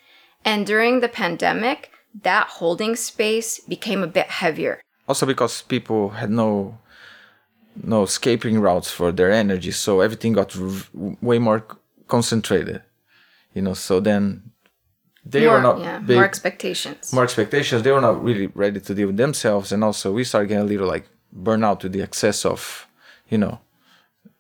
And 0.46 0.66
during 0.66 1.00
the 1.00 1.10
pandemic, 1.10 1.90
that 2.22 2.48
holding 2.48 2.96
space 2.96 3.60
became 3.62 4.04
a 4.04 4.08
bit 4.08 4.28
heavier. 4.28 4.82
Also 5.10 5.26
because 5.26 5.64
people 5.64 6.10
had 6.10 6.30
no 6.30 6.78
no 7.84 8.04
escaping 8.04 8.60
routes 8.60 8.92
for 8.92 9.12
their 9.12 9.32
energy, 9.32 9.72
so 9.72 10.02
everything 10.02 10.34
got 10.34 10.56
r- 10.56 11.16
way 11.22 11.40
more 11.40 11.66
concentrated. 12.08 12.82
You 13.54 13.62
know, 13.64 13.74
so 13.74 14.00
then 14.00 14.52
they 15.26 15.46
more, 15.46 15.56
were 15.56 15.62
not 15.62 15.80
yeah, 15.80 16.00
big, 16.00 16.16
more 16.18 16.26
expectations. 16.26 17.14
more 17.14 17.24
expectations. 17.24 17.82
They 17.84 17.92
were 17.92 18.02
not 18.02 18.24
really 18.24 18.48
ready 18.48 18.80
to 18.80 18.94
deal 18.94 19.08
with 19.08 19.18
themselves, 19.18 19.72
and 19.72 19.84
also 19.84 20.12
we 20.12 20.24
started 20.24 20.48
getting 20.48 20.64
a 20.64 20.68
little 20.68 20.88
like 20.88 21.08
burnout 21.36 21.84
with 21.84 21.94
the 21.94 22.02
excess 22.02 22.46
of, 22.46 22.88
you 23.30 23.38
know, 23.38 23.60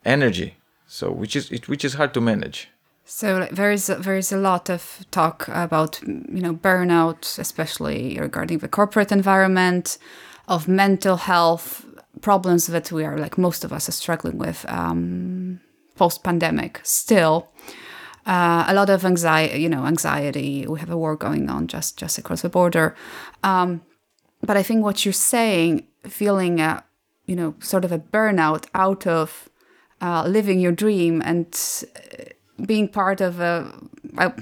energy. 0.05 0.57
So 0.87 1.11
which 1.11 1.35
is 1.35 1.51
it, 1.51 1.67
which 1.67 1.85
is 1.85 1.93
hard 1.95 2.13
to 2.13 2.21
manage. 2.21 2.69
So 3.05 3.39
like, 3.39 3.51
there 3.51 3.71
is 3.71 3.87
there 3.87 4.17
is 4.17 4.31
a 4.31 4.37
lot 4.37 4.69
of 4.69 5.05
talk 5.11 5.47
about 5.47 6.01
you 6.03 6.41
know 6.41 6.53
burnout, 6.53 7.39
especially 7.39 8.17
regarding 8.19 8.59
the 8.59 8.67
corporate 8.67 9.11
environment, 9.11 9.97
of 10.49 10.67
mental 10.67 11.15
health 11.15 11.85
problems 12.21 12.67
that 12.67 12.91
we 12.91 13.05
are 13.05 13.17
like 13.17 13.37
most 13.37 13.63
of 13.63 13.71
us 13.71 13.87
are 13.87 13.93
struggling 13.93 14.37
with 14.37 14.65
um, 14.67 15.61
post 15.95 16.23
pandemic. 16.23 16.81
Still, 16.83 17.49
uh, 18.25 18.65
a 18.67 18.73
lot 18.73 18.89
of 18.89 19.05
anxiety, 19.05 19.61
you 19.61 19.69
know, 19.69 19.85
anxiety. 19.85 20.65
We 20.67 20.79
have 20.79 20.89
a 20.89 20.97
war 20.97 21.15
going 21.15 21.49
on 21.49 21.67
just 21.67 21.97
just 21.97 22.17
across 22.17 22.41
the 22.41 22.49
border. 22.49 22.95
Um, 23.43 23.81
but 24.41 24.57
I 24.57 24.63
think 24.63 24.83
what 24.83 25.05
you're 25.05 25.13
saying, 25.13 25.87
feeling 26.03 26.59
a, 26.59 26.83
you 27.25 27.35
know, 27.35 27.55
sort 27.59 27.85
of 27.85 27.91
a 27.91 27.99
burnout 27.99 28.65
out 28.73 29.05
of 29.05 29.49
uh, 30.01 30.23
living 30.27 30.59
your 30.59 30.71
dream 30.71 31.21
and 31.23 31.47
uh, 31.95 32.23
being 32.65 32.87
part 32.87 33.21
of 33.21 33.39
a. 33.39 33.71
I 34.17 34.33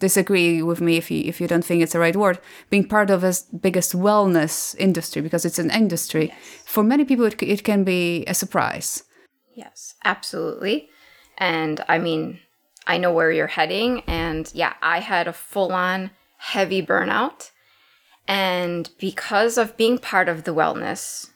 disagree 0.00 0.62
with 0.62 0.80
me 0.80 0.96
if 0.96 1.10
you 1.10 1.22
if 1.24 1.40
you 1.40 1.46
don't 1.46 1.64
think 1.64 1.82
it's 1.82 1.92
the 1.92 2.00
right 2.00 2.16
word. 2.16 2.38
Being 2.70 2.88
part 2.88 3.10
of 3.10 3.22
a 3.22 3.34
biggest 3.60 3.92
wellness 3.94 4.74
industry 4.78 5.22
because 5.22 5.44
it's 5.44 5.58
an 5.58 5.70
industry. 5.70 6.34
For 6.64 6.82
many 6.82 7.04
people, 7.04 7.26
it, 7.26 7.40
it 7.42 7.62
can 7.62 7.84
be 7.84 8.24
a 8.26 8.34
surprise. 8.34 9.04
Yes, 9.54 9.94
absolutely. 10.04 10.88
And 11.38 11.84
I 11.88 11.98
mean, 11.98 12.40
I 12.86 12.98
know 12.98 13.12
where 13.12 13.30
you're 13.30 13.46
heading. 13.46 14.02
And 14.06 14.50
yeah, 14.54 14.74
I 14.82 15.00
had 15.00 15.28
a 15.28 15.32
full 15.32 15.72
on 15.72 16.10
heavy 16.38 16.84
burnout. 16.84 17.50
And 18.26 18.90
because 18.98 19.58
of 19.58 19.76
being 19.76 19.98
part 19.98 20.28
of 20.28 20.44
the 20.44 20.54
wellness 20.54 21.30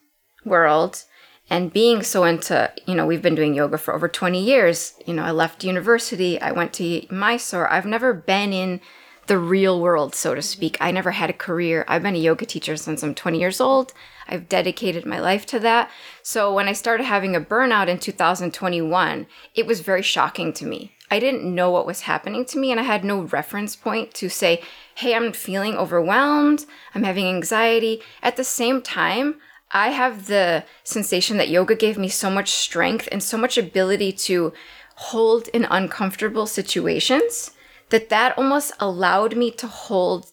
world 0.45 1.05
and 1.51 1.73
being 1.73 2.03
so 2.03 2.25
into, 2.25 2.73
you 2.87 2.95
know, 2.95 3.07
we've 3.07 3.23
been 3.23 3.35
doing 3.35 3.55
yoga 3.55 3.79
for 3.79 3.95
over 3.95 4.09
20 4.09 4.43
years. 4.43 4.95
You 5.07 5.15
know, 5.15 5.25
I 5.25 5.31
left 5.31 5.65
university, 5.65 6.41
I 6.41 6.53
went 6.53 6.73
to 6.75 7.07
Mysore. 7.11 7.71
I've 7.71 7.87
never 7.87 8.15
been 8.15 8.53
in 8.53 8.81
the 9.27 9.39
real 9.39 9.81
world, 9.81 10.15
so 10.15 10.35
to 10.35 10.43
speak. 10.43 10.77
I 10.81 10.91
never 10.91 11.13
had 11.13 11.31
a 11.31 11.35
career. 11.35 11.85
I've 11.89 12.03
been 12.03 12.15
a 12.15 12.19
yoga 12.19 12.45
teacher 12.45 12.77
since 12.77 13.03
I'm 13.03 13.15
20 13.15 13.39
years 13.39 13.61
old. 13.61 13.93
I've 14.29 14.49
dedicated 14.49 15.07
my 15.07 15.21
life 15.21 15.47
to 15.47 15.59
that. 15.61 15.91
So 16.23 16.53
when 16.53 16.69
I 16.69 16.73
started 16.73 17.05
having 17.05 17.35
a 17.35 17.41
burnout 17.41 17.89
in 17.89 17.99
2021, 17.99 19.27
it 19.55 19.67
was 19.67 19.81
very 19.81 20.03
shocking 20.03 20.53
to 20.55 20.67
me. 20.67 20.93
I 21.11 21.19
didn't 21.19 21.45
know 21.45 21.71
what 21.71 21.87
was 21.87 22.03
happening 22.03 22.45
to 22.47 22.59
me, 22.59 22.71
and 22.71 22.81
I 22.81 22.85
had 22.85 23.05
no 23.05 23.21
reference 23.21 23.77
point 23.77 24.15
to 24.15 24.29
say, 24.29 24.63
hey, 24.97 25.15
I'm 25.15 25.33
feeling 25.33 25.77
overwhelmed, 25.77 26.65
I'm 26.95 27.05
having 27.05 27.27
anxiety. 27.27 28.03
At 28.23 28.37
the 28.37 28.45
same 28.45 28.81
time, 28.81 29.37
I 29.75 29.89
have 29.89 30.29
the 30.29 30.65
sensation 30.85 31.37
that 31.39 31.49
yoga 31.49 31.75
gave 31.75 31.99
me 31.99 32.09
so 32.09 32.31
much 32.31 32.51
strength 32.51 33.09
and 33.11 33.21
so 33.21 33.37
much 33.37 33.59
ability 33.59 34.13
to 34.13 34.53
hold 34.95 35.49
in 35.49 35.65
uncomfortable 35.65 36.47
situations 36.47 37.51
that 37.91 38.09
that 38.09 38.39
almost 38.39 38.73
allowed 38.79 39.37
me 39.37 39.51
to 39.51 39.67
hold 39.67 40.31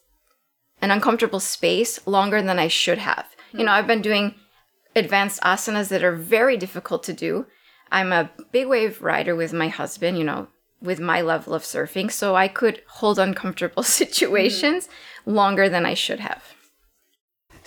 an 0.79 0.91
uncomfortable 0.91 1.39
space 1.39 2.05
longer 2.05 2.41
than 2.41 2.59
I 2.59 2.67
should 2.67 2.99
have. 2.99 3.25
You 3.51 3.65
know, 3.65 3.71
I've 3.71 3.87
been 3.87 4.03
doing 4.03 4.35
advanced 4.95 5.41
asanas 5.41 5.89
that 5.89 6.03
are 6.03 6.15
very 6.15 6.55
difficult 6.55 7.03
to 7.03 7.13
do. 7.13 7.47
I'm 7.91 8.13
a 8.13 8.29
big 8.51 8.67
wave 8.67 9.01
rider 9.01 9.35
with 9.35 9.53
my 9.53 9.67
husband, 9.69 10.19
you 10.19 10.23
know, 10.23 10.47
with 10.81 10.99
my 10.99 11.21
level 11.21 11.53
of 11.53 11.63
surfing, 11.63 12.11
so 12.11 12.35
I 12.35 12.47
could 12.47 12.81
hold 12.87 13.17
uncomfortable 13.19 13.83
situations 14.01 14.87
longer 15.25 15.67
than 15.67 15.85
I 15.85 15.95
should 15.95 16.19
have. 16.19 16.55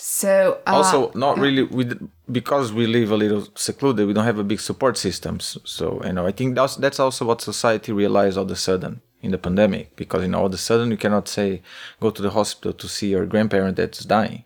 So 0.06 0.60
uh, 0.66 0.72
also 0.72 1.10
not 1.14 1.38
really 1.38 1.62
with 1.62 2.10
because 2.30 2.74
we 2.74 2.86
live 2.86 3.10
a 3.10 3.16
little 3.16 3.48
secluded 3.54 4.06
we 4.06 4.12
don't 4.12 4.26
have 4.26 4.38
a 4.38 4.44
big 4.44 4.60
support 4.60 4.98
systems. 4.98 5.56
So 5.64 6.02
you 6.04 6.12
know 6.12 6.26
i 6.26 6.30
think 6.30 6.54
that's 6.56 6.76
that's 6.76 7.00
also 7.00 7.24
what 7.24 7.40
society 7.40 7.90
realized 7.90 8.36
all 8.36 8.44
of 8.44 8.50
a 8.50 8.56
sudden 8.56 9.00
in 9.22 9.30
the 9.30 9.38
pandemic 9.38 9.96
because 9.96 10.20
you 10.20 10.28
know 10.28 10.40
all 10.40 10.46
of 10.46 10.52
a 10.52 10.58
sudden 10.58 10.90
you 10.90 10.98
cannot 10.98 11.26
say 11.26 11.62
go 12.00 12.10
to 12.10 12.20
the 12.20 12.28
hospital 12.38 12.74
to 12.74 12.86
see 12.86 13.08
your 13.12 13.24
grandparent 13.24 13.78
that's 13.78 14.04
dying 14.04 14.44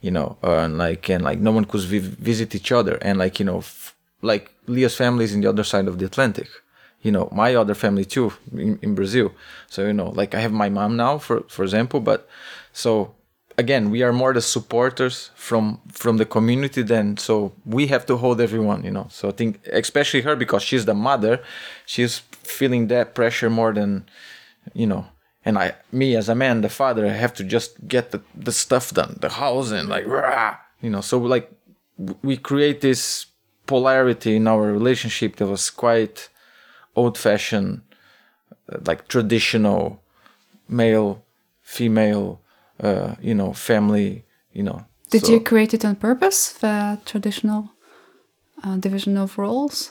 you 0.00 0.12
know 0.12 0.38
uh, 0.44 0.58
and 0.58 0.78
like 0.78 1.10
and 1.10 1.24
like 1.24 1.40
no 1.40 1.50
one 1.50 1.64
could 1.64 1.80
vi- 1.80 1.98
visit 2.30 2.54
each 2.54 2.70
other. 2.70 2.94
And 3.02 3.18
like 3.18 3.40
you 3.40 3.46
know 3.46 3.58
f- 3.58 3.96
like 4.22 4.52
leah's 4.68 4.94
family 4.94 5.24
is 5.24 5.34
in 5.34 5.40
the 5.40 5.48
other 5.48 5.64
side 5.64 5.88
of 5.88 5.98
the 5.98 6.06
atlantic 6.06 6.48
you 7.02 7.10
know 7.10 7.28
my 7.32 7.56
other 7.56 7.74
family 7.74 8.04
too 8.04 8.32
in, 8.52 8.78
in 8.80 8.94
brazil. 8.94 9.32
So 9.66 9.78
you 9.88 9.92
know 9.92 10.10
like 10.10 10.36
i 10.36 10.40
have 10.46 10.52
my 10.52 10.68
mom 10.68 10.96
now 10.96 11.18
for 11.18 11.40
for 11.48 11.64
example 11.64 11.98
but 11.98 12.28
so 12.72 13.16
again 13.60 13.90
we 13.94 14.02
are 14.06 14.12
more 14.12 14.32
the 14.32 14.40
supporters 14.56 15.30
from 15.34 15.64
from 16.02 16.14
the 16.16 16.28
community 16.36 16.82
than 16.82 17.16
so 17.26 17.52
we 17.76 17.82
have 17.92 18.04
to 18.10 18.16
hold 18.16 18.40
everyone 18.40 18.80
you 18.88 18.94
know? 18.96 19.06
So 19.16 19.22
i 19.28 19.34
think 19.38 19.50
especially 19.84 20.22
her 20.28 20.34
because 20.44 20.62
she's 20.68 20.86
the 20.90 20.98
mother 21.08 21.34
she's 21.92 22.14
feeling 22.58 22.88
that 22.88 23.14
pressure 23.14 23.50
more 23.60 23.72
than 23.78 23.90
you 24.80 24.86
know? 24.92 25.04
And 25.44 25.54
i 25.64 25.66
me 26.00 26.08
as 26.20 26.28
a 26.28 26.34
man 26.34 26.54
the 26.66 26.74
father 26.82 27.02
i 27.06 27.16
have 27.24 27.34
to 27.38 27.44
just 27.44 27.70
get 27.94 28.04
the, 28.12 28.20
the 28.48 28.52
stuff 28.64 28.86
done 29.00 29.12
the 29.24 29.32
house 29.42 29.70
and 29.76 29.88
like 29.94 30.06
rah, 30.06 30.56
you 30.84 30.90
know? 30.90 31.02
So 31.10 31.18
like 31.18 31.46
we 32.22 32.36
create 32.50 32.80
this 32.80 33.26
polarity 33.66 34.32
in 34.36 34.48
our 34.52 34.66
relationship 34.78 35.36
that 35.36 35.46
was 35.46 35.70
quite 35.70 36.28
old 36.96 37.16
fashioned 37.16 37.82
like 38.88 39.08
traditional 39.08 39.82
male 40.68 41.22
female 41.62 42.39
uh, 42.82 43.14
you 43.20 43.34
know 43.34 43.52
family 43.52 44.24
you 44.52 44.62
know 44.62 44.84
Did 45.10 45.26
so- 45.26 45.32
you 45.32 45.40
create 45.40 45.74
it 45.74 45.84
on 45.84 45.96
purpose, 45.96 46.52
the 46.52 46.98
traditional 47.04 47.70
uh, 48.62 48.76
division 48.76 49.16
of 49.16 49.38
roles? 49.38 49.90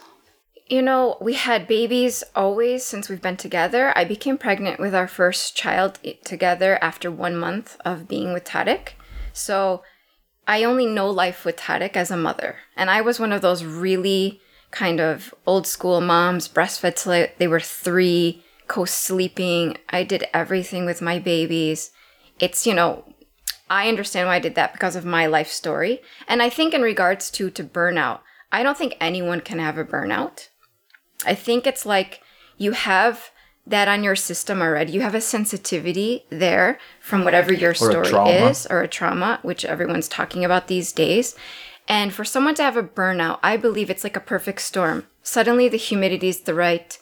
You 0.68 0.84
know, 0.84 1.18
we 1.20 1.34
had 1.34 1.68
babies 1.68 2.24
always 2.36 2.86
since 2.86 3.10
we've 3.10 3.22
been 3.22 3.38
together. 3.38 3.92
I 3.96 4.06
became 4.06 4.38
pregnant 4.38 4.80
with 4.80 4.94
our 4.94 5.08
first 5.08 5.56
child 5.56 5.98
together 6.24 6.78
after 6.80 7.10
one 7.10 7.36
month 7.36 7.76
of 7.84 8.08
being 8.08 8.34
with 8.34 8.44
Tarik. 8.44 8.94
So 9.34 9.82
I 10.48 10.64
only 10.64 10.86
know 10.86 11.10
life 11.10 11.44
with 11.44 11.58
Tarik 11.58 11.98
as 11.98 12.12
a 12.12 12.18
mother. 12.18 12.58
And 12.78 12.90
I 12.92 13.02
was 13.02 13.20
one 13.20 13.34
of 13.34 13.42
those 13.42 13.64
really 13.64 14.42
kind 14.70 15.00
of 15.02 15.34
old 15.48 15.66
school 15.66 16.02
moms, 16.02 16.48
breastfed 16.48 16.96
till 17.02 17.28
they 17.40 17.48
were 17.48 17.60
three, 17.60 18.44
co 18.68 18.86
sleeping. 18.86 19.76
I 19.90 20.04
did 20.04 20.26
everything 20.34 20.86
with 20.86 21.02
my 21.02 21.18
babies. 21.18 21.92
It's, 22.40 22.66
you 22.66 22.74
know, 22.74 23.06
I 23.70 23.88
understand 23.88 24.28
why 24.28 24.36
I 24.36 24.40
did 24.40 24.56
that 24.56 24.74
because 24.74 24.96
of 24.96 25.06
my 25.06 25.26
life 25.26 25.50
story. 25.50 26.02
And 26.28 26.42
I 26.42 26.50
think 26.50 26.74
in 26.74 26.82
regards 26.82 27.30
to 27.32 27.50
to 27.52 27.64
burnout, 27.64 28.22
I 28.52 28.64
don't 28.64 28.78
think 28.78 28.96
anyone 29.00 29.42
can 29.42 29.60
have 29.60 29.78
a 29.78 29.86
burnout. 29.86 30.50
I 31.26 31.36
think 31.36 31.68
it's 31.68 31.86
like 31.86 32.22
you 32.58 32.72
have 32.72 33.32
that 33.68 33.88
on 33.88 34.04
your 34.04 34.16
system 34.16 34.62
already. 34.62 34.94
You 34.94 35.02
have 35.02 35.14
a 35.14 35.22
sensitivity 35.22 36.26
there 36.30 36.80
from 37.00 37.24
whatever 37.24 37.54
your 37.54 37.76
story 37.76 38.08
trauma. 38.08 38.32
is 38.32 38.66
or 38.68 38.82
a 38.82 38.88
trauma, 38.88 39.40
which 39.44 39.64
everyone's 39.64 40.08
talking 40.08 40.44
about 40.44 40.68
these 40.68 40.92
days. 40.92 41.36
And 41.88 42.14
for 42.14 42.26
someone 42.26 42.56
to 42.56 42.64
have 42.64 42.78
a 42.78 42.84
burnout, 42.84 43.40
I 43.44 43.58
believe 43.58 43.90
it's 43.90 44.04
like 44.04 44.16
a 44.16 44.22
perfect 44.22 44.62
storm. 44.62 45.06
Suddenly 45.22 45.70
the 45.70 45.78
humidity 45.78 46.30
is 46.30 46.42
the 46.42 46.54
right 46.54 46.98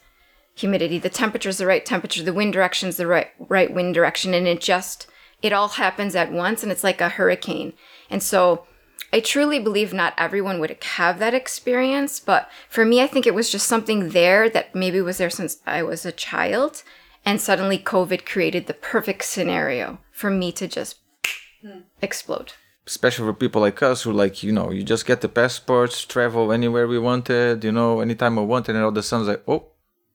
humidity, 0.56 0.98
the 0.98 1.10
temperature 1.10 1.50
is 1.50 1.60
the 1.60 1.68
right 1.68 1.86
temperature, 1.86 2.24
the 2.24 2.34
wind 2.34 2.52
direction 2.52 2.90
is 2.90 2.98
the 2.98 3.08
right 3.08 3.30
right 3.38 3.72
wind 3.74 3.94
direction, 3.94 4.34
and 4.34 4.48
it 4.48 4.60
just 4.60 5.08
it 5.42 5.54
all 5.54 5.70
happens 5.70 6.16
at 6.16 6.32
once 6.32 6.64
and 6.64 6.72
it's 6.72 6.84
like 6.84 7.02
a 7.02 7.10
hurricane. 7.10 7.74
And 8.10 8.24
so 8.24 8.66
I 9.14 9.20
truly 9.20 9.60
believe 9.60 9.94
not 9.94 10.14
everyone 10.18 10.60
would 10.60 10.76
have 10.84 11.20
that 11.20 11.34
experience, 11.34 12.20
but 12.20 12.50
for 12.70 12.86
me 12.86 13.02
I 13.02 13.08
think 13.08 13.26
it 13.26 13.36
was 13.36 13.50
just 13.50 13.68
something 13.68 14.10
there 14.10 14.50
that 14.50 14.74
maybe 14.76 15.02
was 15.02 15.18
there 15.18 15.30
since 15.30 15.58
I 15.66 15.84
was 15.84 16.06
a 16.06 16.12
child 16.12 16.84
And 17.26 17.42
suddenly 17.42 17.78
COVID 17.78 18.26
created 18.26 18.68
the 18.68 18.74
perfect 18.74 19.24
scenario 19.26 20.00
for 20.12 20.30
me 20.30 20.52
to 20.54 20.68
just 20.68 20.98
hmm. 21.62 21.82
explode. 22.02 22.54
especially 22.88 23.26
for 23.26 23.34
people 23.34 23.62
like 23.62 23.84
us 23.84 24.04
who 24.04 24.12
like 24.14 24.44
you 24.44 24.52
know 24.52 24.72
you 24.72 24.82
just 24.82 25.06
get 25.06 25.20
the 25.22 25.28
passports 25.28 26.06
travel 26.06 26.54
anywhere 26.54 26.88
we 26.88 26.98
wanted 26.98 27.64
you 27.64 27.72
know 27.72 28.00
anytime 28.00 28.38
we 28.38 28.46
wanted 28.46 28.76
and 28.76 28.84
all 28.86 28.96
the 28.96 29.04
sudden 29.04 29.28
like 29.28 29.44
oh 29.48 29.64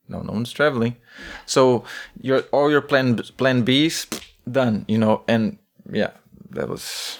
no 0.09 0.23
no 0.23 0.33
one's 0.33 0.53
traveling 0.53 0.97
so 1.45 1.85
your 2.29 2.41
all 2.51 2.71
your 2.71 2.81
plan 2.81 3.17
plan 3.37 3.63
b's 3.63 4.07
done 4.51 4.85
you 4.89 4.99
know 4.99 5.23
and 5.29 5.59
yeah 5.91 6.11
that 6.51 6.69
was 6.69 7.19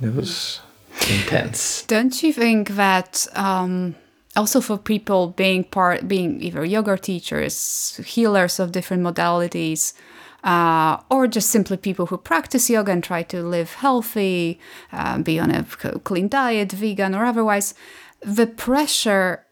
that 0.00 0.14
was 0.14 0.60
intense. 1.10 1.84
Don't 1.86 2.22
you 2.22 2.32
think 2.32 2.70
that 2.70 3.26
um, 3.34 3.94
also 4.36 4.60
for 4.60 4.78
people 4.78 5.28
being 5.28 5.64
part, 5.64 6.08
being 6.08 6.42
either 6.42 6.64
yoga 6.64 6.96
teachers, 6.96 8.00
healers 8.04 8.58
of 8.58 8.72
different 8.72 9.02
modalities, 9.02 9.92
uh, 10.42 10.98
or 11.10 11.26
just 11.26 11.50
simply 11.50 11.76
people 11.76 12.06
who 12.06 12.18
practice 12.18 12.68
yoga 12.68 12.92
and 12.92 13.04
try 13.04 13.22
to 13.22 13.42
live 13.42 13.74
healthy, 13.74 14.58
uh, 14.92 15.18
be 15.18 15.38
on 15.38 15.50
a 15.50 15.64
clean 16.04 16.28
diet, 16.28 16.72
vegan 16.72 17.14
or 17.14 17.24
otherwise, 17.24 17.74
the 18.20 18.46
pressure 18.46 19.43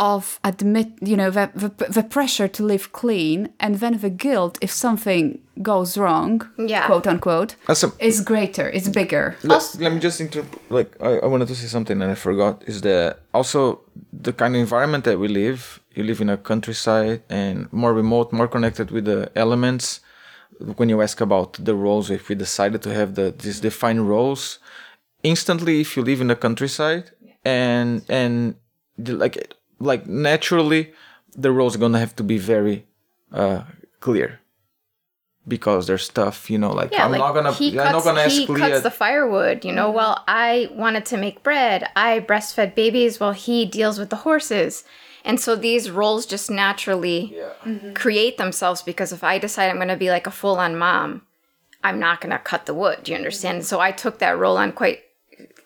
of 0.00 0.40
admit, 0.42 0.88
you 1.10 1.16
know, 1.20 1.30
the, 1.30 1.46
the, 1.62 1.70
the 1.98 2.02
pressure 2.16 2.48
to 2.56 2.62
live 2.72 2.84
clean 2.92 3.38
and 3.64 3.72
then 3.82 3.94
the 4.04 4.08
guilt 4.26 4.54
if 4.66 4.70
something 4.86 5.24
goes 5.72 5.90
wrong, 6.02 6.32
Yeah. 6.74 6.86
quote 6.86 7.06
unquote, 7.06 7.50
That's 7.66 7.84
a- 7.84 7.92
is 8.10 8.20
greater, 8.32 8.66
it's 8.76 8.88
bigger. 8.88 9.24
let, 9.52 9.62
let 9.82 9.92
me 9.94 10.00
just 10.00 10.18
inter 10.20 10.42
like 10.70 10.90
I, 11.08 11.10
I 11.24 11.26
wanted 11.32 11.48
to 11.48 11.54
say 11.54 11.68
something 11.76 12.00
and 12.02 12.10
I 12.10 12.14
forgot 12.28 12.54
is 12.72 12.80
that 12.88 13.18
also 13.38 13.80
the 14.26 14.32
kind 14.32 14.52
of 14.56 14.60
environment 14.60 15.02
that 15.04 15.18
we 15.22 15.28
live 15.42 15.60
you 15.96 16.02
live 16.10 16.20
in 16.24 16.30
a 16.30 16.38
countryside 16.50 17.20
and 17.28 17.56
more 17.82 17.92
remote 18.02 18.32
more 18.32 18.48
connected 18.56 18.90
with 18.90 19.04
the 19.12 19.20
elements 19.44 20.00
when 20.78 20.88
you 20.92 20.98
ask 21.06 21.20
about 21.28 21.50
the 21.68 21.74
roles 21.74 22.06
if 22.10 22.22
we 22.30 22.34
decided 22.46 22.80
to 22.86 22.90
have 22.98 23.10
the 23.18 23.26
these 23.42 23.58
defined 23.68 24.02
roles 24.14 24.42
instantly 25.22 25.80
if 25.84 25.96
you 25.96 26.02
live 26.10 26.20
in 26.24 26.28
the 26.28 26.36
countryside 26.46 27.04
and 27.44 28.02
and 28.08 28.54
the, 29.04 29.12
like 29.24 29.36
like 29.80 30.06
naturally 30.06 30.92
the 31.34 31.50
roles 31.50 31.74
are 31.74 31.78
gonna 31.78 31.98
have 31.98 32.14
to 32.16 32.22
be 32.22 32.38
very 32.38 32.86
uh 33.32 33.62
clear 34.00 34.40
because 35.48 35.86
there's 35.86 36.04
stuff 36.04 36.50
you 36.50 36.58
know 36.58 36.70
like 36.70 36.92
Yeah, 36.92 37.04
i'm 37.06 37.12
like 37.12 37.18
not 37.18 37.32
gonna 37.32 37.52
he 37.52 37.78
i'm 37.78 37.92
not 37.92 38.04
gonna 38.04 38.28
he 38.28 38.46
cuts 38.46 38.82
the 38.82 38.90
firewood. 38.90 39.64
You 39.64 39.72
know, 39.72 39.90
well, 39.90 40.22
I 40.28 40.68
wanted 40.72 41.06
to 41.06 41.16
make 41.16 41.42
bread. 41.42 41.88
I 41.96 42.20
breastfed 42.20 42.74
babies 42.74 43.18
while 43.18 43.32
he 43.32 43.64
deals 43.66 43.98
with 43.98 44.10
the 44.10 44.16
horses. 44.16 44.84
And 45.24 45.38
so 45.38 45.54
these 45.54 45.90
roles 45.90 46.24
just 46.24 46.50
naturally 46.50 47.36
create 47.94 48.38
themselves 48.38 48.82
because 48.82 49.12
if 49.12 49.22
I 49.22 49.38
decide 49.38 49.68
I'm 49.68 49.76
going 49.76 49.88
to 49.88 49.96
be 49.96 50.10
like 50.10 50.26
a 50.26 50.30
full 50.30 50.56
on 50.56 50.78
mom, 50.78 51.22
I'm 51.84 51.98
not 51.98 52.20
going 52.22 52.32
to 52.32 52.38
cut 52.38 52.64
the 52.64 52.72
wood. 52.72 53.00
Do 53.02 53.12
you 53.12 53.18
understand? 53.18 53.66
So 53.66 53.80
I 53.80 53.92
took 53.92 54.18
that 54.18 54.38
role 54.38 54.56
on 54.56 54.72
quite 54.72 55.00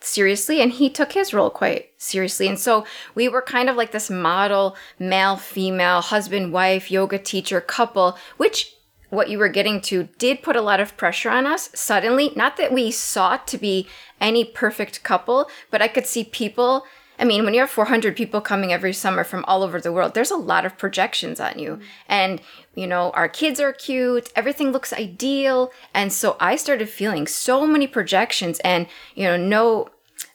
seriously 0.01 0.61
and 0.61 0.71
he 0.71 0.89
took 0.89 1.13
his 1.13 1.33
role 1.33 1.49
quite 1.49 1.89
seriously. 1.97 2.47
And 2.47 2.59
so 2.59 2.85
we 3.15 3.27
were 3.27 3.41
kind 3.41 3.69
of 3.69 3.75
like 3.75 3.91
this 3.91 4.09
model 4.09 4.75
male, 4.99 5.37
female, 5.37 6.01
husband, 6.01 6.53
wife, 6.53 6.91
yoga 6.91 7.17
teacher 7.17 7.61
couple, 7.61 8.17
which 8.37 8.73
what 9.09 9.29
you 9.29 9.37
were 9.37 9.49
getting 9.49 9.81
to 9.81 10.09
did 10.17 10.43
put 10.43 10.55
a 10.55 10.61
lot 10.61 10.79
of 10.79 10.97
pressure 10.97 11.29
on 11.29 11.45
us 11.45 11.69
suddenly. 11.73 12.31
Not 12.35 12.57
that 12.57 12.73
we 12.73 12.91
sought 12.91 13.47
to 13.47 13.57
be 13.57 13.87
any 14.19 14.43
perfect 14.43 15.03
couple, 15.03 15.49
but 15.71 15.81
I 15.81 15.87
could 15.87 16.05
see 16.05 16.23
people. 16.23 16.85
I 17.17 17.23
mean, 17.23 17.45
when 17.45 17.53
you 17.53 17.61
have 17.61 17.69
400 17.69 18.15
people 18.15 18.41
coming 18.41 18.73
every 18.73 18.93
summer 18.93 19.23
from 19.23 19.45
all 19.45 19.63
over 19.63 19.79
the 19.79 19.91
world, 19.91 20.13
there's 20.13 20.31
a 20.31 20.37
lot 20.37 20.65
of 20.65 20.77
projections 20.77 21.39
on 21.39 21.59
you. 21.59 21.79
And, 22.07 22.41
you 22.75 22.87
know, 22.87 23.11
our 23.11 23.29
kids 23.29 23.59
are 23.59 23.71
cute, 23.73 24.29
everything 24.35 24.71
looks 24.71 24.91
ideal. 24.91 25.71
And 25.93 26.11
so 26.11 26.35
I 26.39 26.55
started 26.55 26.89
feeling 26.89 27.27
so 27.27 27.65
many 27.65 27.87
projections 27.87 28.59
and, 28.59 28.87
you 29.15 29.23
know, 29.23 29.37
no, 29.37 29.89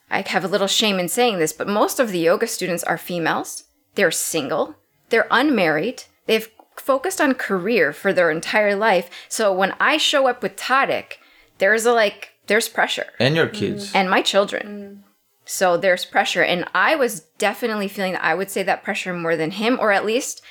I 0.09 0.23
have 0.27 0.43
a 0.43 0.49
little 0.49 0.67
shame 0.67 0.99
in 0.99 1.07
saying 1.07 1.39
this, 1.39 1.53
but 1.53 1.67
most 1.67 1.99
of 1.99 2.11
the 2.11 2.19
yoga 2.19 2.47
students 2.47 2.83
are 2.83 2.97
females. 2.97 3.65
They're 3.95 4.11
single, 4.11 4.75
they're 5.09 5.27
unmarried, 5.31 6.03
they've 6.25 6.49
focused 6.75 7.21
on 7.21 7.33
career 7.35 7.93
for 7.93 8.11
their 8.13 8.31
entire 8.31 8.75
life. 8.75 9.09
So 9.29 9.53
when 9.53 9.75
I 9.79 9.97
show 9.97 10.27
up 10.27 10.41
with 10.41 10.55
Tarik, 10.55 11.19
there's 11.57 11.85
a 11.85 11.93
like, 11.93 12.29
there's 12.47 12.67
pressure 12.67 13.07
and 13.19 13.35
your 13.35 13.47
kids 13.47 13.93
and 13.93 14.09
my 14.09 14.21
children. 14.21 15.03
Mm. 15.03 15.10
So 15.51 15.75
there's 15.75 16.05
pressure. 16.05 16.43
And 16.43 16.63
I 16.73 16.95
was 16.95 17.19
definitely 17.37 17.89
feeling 17.89 18.13
that 18.13 18.23
I 18.23 18.33
would 18.33 18.49
say 18.49 18.63
that 18.63 18.83
pressure 18.83 19.11
more 19.13 19.35
than 19.35 19.51
him, 19.51 19.77
or 19.81 19.91
at 19.91 20.05
least 20.05 20.41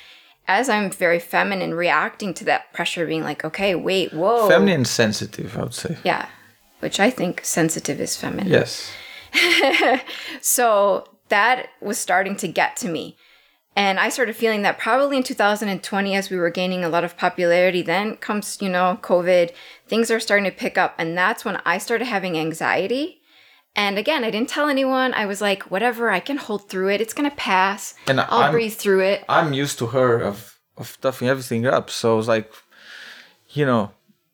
as 0.47 0.69
I'm 0.69 0.91
very 0.91 1.17
feminine, 1.17 1.73
reacting 1.73 2.35
to 2.35 2.45
that 2.45 2.71
pressure, 2.71 3.07
being 3.07 3.23
like, 3.23 3.43
okay, 3.43 3.73
wait, 3.73 4.13
whoa. 4.13 4.47
feminine 4.47 4.85
sensitive 4.85 5.57
i 5.57 5.63
would 5.63 5.73
say 5.73 5.97
Yeah. 6.03 6.27
Which 6.81 6.99
I 6.99 7.09
think 7.09 7.43
sensitive 7.43 7.99
is 7.99 8.15
feminine. 8.15 8.47
yes 8.47 8.91
So 10.41 11.07
that 11.29 11.69
was 11.81 11.97
starting 11.97 12.35
to 12.35 12.47
get 12.47 12.77
to 12.77 12.87
me. 12.87 13.17
And 13.75 13.99
I 13.99 14.09
started 14.09 14.35
feeling 14.35 14.61
that 14.63 14.77
probably 14.77 15.17
in 15.17 15.23
2020, 15.23 16.15
as 16.15 16.29
we 16.29 16.37
were 16.37 16.49
gaining 16.51 16.83
a 16.83 16.89
lot 16.89 17.03
of 17.03 17.17
popularity, 17.17 17.81
then 17.81 18.17
comes, 18.17 18.61
you 18.61 18.69
know, 18.69 18.99
COVID, 19.01 19.51
things 19.87 20.11
are 20.11 20.19
starting 20.19 20.45
to 20.51 20.55
pick 20.55 20.77
up. 20.77 20.93
And 20.99 21.17
that's 21.17 21.43
when 21.43 21.59
I 21.65 21.79
started 21.79 22.05
having 22.05 22.37
anxiety. 22.37 23.20
And 23.75 23.97
again, 23.97 24.23
I 24.23 24.31
didn't 24.31 24.49
tell 24.49 24.67
anyone. 24.67 25.13
I 25.13 25.25
was 25.25 25.39
like, 25.41 25.63
whatever, 25.71 26.09
I 26.11 26.19
can 26.19 26.37
hold 26.37 26.69
through 26.69 26.89
it. 26.89 27.01
It's 27.01 27.13
going 27.13 27.29
to 27.29 27.35
pass. 27.35 27.93
And 28.07 28.19
I'll 28.19 28.43
I'm- 28.43 28.51
breathe 28.51 28.73
through 28.73 29.01
it. 29.01 29.23
i'm 29.29 29.53
used 29.53 29.77
to 29.79 29.87
her 29.87 30.19
of 30.21 30.59
of 30.77 30.97
toughing 31.01 31.27
everything 31.29 31.65
up 31.65 31.89
so 31.89 32.13
I 32.13 32.15
was 32.17 32.27
like 32.27 32.51
you 33.49 33.65
know 33.65 33.91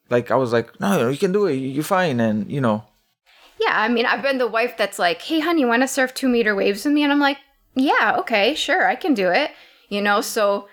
like 0.09 0.29
i 0.31 0.35
was 0.35 0.53
like 0.53 0.79
no 0.79 1.09
you 1.09 1.17
can 1.17 1.31
do 1.33 1.45
it 1.47 1.55
you're 1.55 1.83
fine 1.83 2.19
and 2.19 2.49
you 2.51 2.61
know 2.61 2.83
Yeah, 3.59 3.73
I 3.85 3.87
mean, 3.89 4.05
I've 4.05 4.21
been 4.21 4.37
the 4.37 4.47
wife 4.57 4.77
that's 4.77 4.99
like, 4.99 5.19
hey, 5.23 5.39
honey, 5.41 5.61
you 5.61 5.67
want 5.67 5.81
to 5.81 5.87
surf 5.87 6.13
two 6.13 6.29
meter 6.29 6.53
waves 6.55 6.85
with 6.85 6.93
me? 6.93 7.01
And 7.03 7.11
I'm 7.11 7.19
like, 7.29 7.39
yeah, 7.73 8.15
okay, 8.21 8.53
sure, 8.53 8.85
I 8.87 8.95
can 8.95 9.13
do 9.15 9.27
it. 9.41 9.49
You 9.89 10.01
know, 10.01 10.21
so 10.21 10.67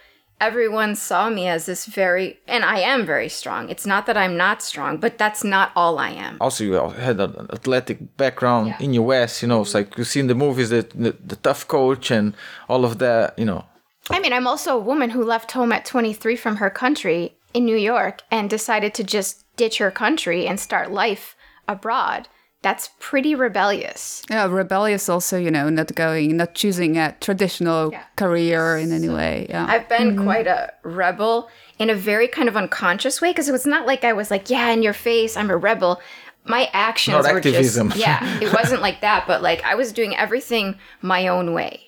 everyone 0.48 0.94
saw 0.94 1.24
me 1.38 1.44
as 1.54 1.66
this 1.66 1.83
very, 1.87 2.26
and 2.54 2.62
I 2.76 2.78
am 2.92 3.00
very 3.14 3.30
strong. 3.40 3.62
It's 3.72 3.87
not 3.92 4.02
that 4.07 4.16
I'm 4.22 4.37
not 4.46 4.62
strong, 4.62 4.92
but 5.04 5.12
that's 5.22 5.42
not 5.54 5.68
all 5.80 5.94
I 5.98 6.11
am. 6.26 6.35
also 6.40 6.61
you 6.64 6.74
had 7.09 7.18
an 7.26 7.33
athletic 7.57 7.98
background 8.22 8.66
in 8.85 8.90
us 8.94 9.33
you 9.42 9.48
know 9.50 9.61
it's 9.64 9.74
like 9.78 9.88
you 9.98 10.04
see 10.12 10.20
in 10.24 10.28
the 10.33 10.38
movies 10.44 10.68
that 10.74 10.87
the, 11.04 11.12
the 11.30 11.38
tough 11.46 11.62
coach 11.76 12.07
and 12.11 12.26
all 12.72 12.83
of 12.88 12.92
that 13.04 13.26
you 13.42 13.48
know 13.54 13.62
I 14.11 14.20
mean, 14.20 14.35
I'm 14.35 14.46
also 14.46 14.76
a 14.76 14.87
woman 14.90 15.11
who 15.11 15.24
left 15.24 15.52
home 15.52 15.72
at 15.72 15.87
23 15.87 16.37
from 16.37 16.57
her 16.57 16.68
country 16.68 17.20
in 17.54 17.64
New 17.64 17.76
York 17.76 18.22
and 18.30 18.50
decided 18.50 18.92
to 18.94 19.04
just 19.04 19.44
ditch 19.57 19.78
her 19.78 19.90
country 19.90 20.46
and 20.46 20.61
start 20.61 20.90
life 20.90 21.37
abroad. 21.66 22.28
That's 22.64 22.88
pretty 22.98 23.35
rebellious. 23.35 24.22
Yeah, 24.31 24.46
rebellious 24.46 25.11
also, 25.11 25.37
you 25.37 25.50
know, 25.50 25.68
not 25.68 25.94
going, 25.94 26.35
not 26.38 26.55
choosing 26.55 26.96
a 26.96 27.14
traditional 27.20 27.92
Yeah. 27.92 28.05
career 28.16 28.79
in 28.79 28.90
any 28.90 29.11
way. 29.11 29.46
Yeah. 29.50 29.66
I've 29.68 29.87
been 29.87 30.14
mm-hmm. 30.14 30.24
quite 30.24 30.46
a 30.46 30.72
rebel 30.83 31.50
in 31.79 31.90
a 31.90 31.94
very 31.94 32.27
kind 32.27 32.48
of 32.48 32.57
unconscious 32.57 33.20
way 33.20 33.33
because 33.33 33.50
it 33.50 33.53
was 33.53 33.66
not 33.66 33.87
like 33.87 34.03
I 34.03 34.14
was 34.14 34.31
like, 34.31 34.48
yeah, 34.48 34.70
in 34.70 34.83
your 34.83 34.94
face, 34.94 35.37
I'm 35.37 35.50
a 35.50 35.59
rebel. 35.59 36.00
My 36.46 36.70
actions 36.72 37.24
Not 37.24 37.31
were 37.31 37.37
activism. 37.37 37.90
just 37.90 38.00
yeah, 38.07 38.40
it 38.40 38.50
wasn't 38.50 38.81
like 38.81 39.03
that, 39.03 39.27
but 39.27 39.42
like 39.42 39.62
I 39.62 39.74
was 39.74 39.92
doing 39.92 40.16
everything 40.16 40.79
my 41.03 41.29
own 41.29 41.53
way. 41.53 41.83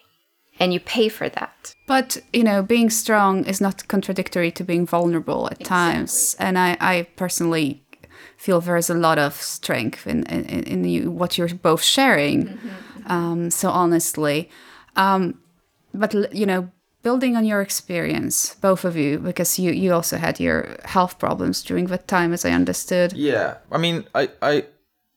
And 0.59 0.75
you 0.75 0.81
pay 0.81 1.09
for 1.09 1.29
that. 1.31 1.75
But, 1.87 2.19
you 2.33 2.43
know, 2.43 2.62
being 2.62 2.91
strong 2.91 3.45
is 3.45 3.61
not 3.61 3.89
contradictory 3.89 4.51
to 4.53 4.65
being 4.65 4.87
vulnerable 4.87 5.49
at 5.51 5.62
times. 5.65 6.35
And 6.39 6.59
I, 6.59 6.77
I 6.81 7.07
personally 7.17 7.86
feel 8.37 8.61
there's 8.61 8.90
a 8.90 8.94
lot 8.94 9.18
of 9.18 9.35
strength 9.35 10.07
in, 10.07 10.25
in, 10.25 10.44
in 10.64 10.85
you, 10.85 11.11
what 11.11 11.37
you're 11.38 11.49
both 11.49 11.83
sharing. 11.83 12.59
Um, 13.07 13.51
so 13.51 13.70
honestly. 13.70 14.51
Um, 14.96 15.40
but, 15.94 16.12
you 16.35 16.46
know, 16.46 16.70
building 17.03 17.37
on 17.37 17.44
your 17.44 17.61
experience, 17.61 18.55
both 18.57 18.85
of 18.85 18.96
you, 18.96 19.18
because 19.18 19.59
you, 19.59 19.72
you 19.72 19.92
also 19.92 20.16
had 20.16 20.40
your 20.40 20.77
health 20.85 21.18
problems 21.18 21.62
during 21.62 21.87
that 21.87 22.09
time, 22.09 22.33
as 22.33 22.44
I 22.44 22.51
understood. 22.51 23.12
Yeah, 23.12 23.59
I 23.70 23.79
mean, 23.79 24.07
I, 24.14 24.29
I, 24.42 24.64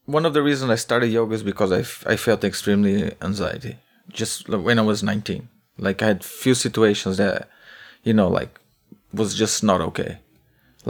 one 0.06 0.26
of 0.26 0.34
the 0.34 0.42
reasons 0.42 0.72
I 0.72 0.76
started 0.76 1.08
yoga 1.08 1.36
is 1.36 1.44
because 1.44 1.72
I, 1.72 1.80
f- 1.80 2.04
I 2.08 2.16
felt 2.16 2.44
extremely 2.44 3.12
anxiety 3.22 3.78
just 4.12 4.50
like 4.50 4.64
when 4.64 4.80
I 4.80 4.82
was 4.82 5.04
19. 5.04 5.48
Like 5.78 6.02
I 6.02 6.08
had 6.08 6.24
few 6.24 6.54
situations 6.54 7.18
that, 7.18 7.50
you 8.04 8.14
know, 8.14 8.28
like 8.28 8.60
was 9.14 9.36
just 9.36 9.64
not 9.64 9.82
okay. 9.82 10.20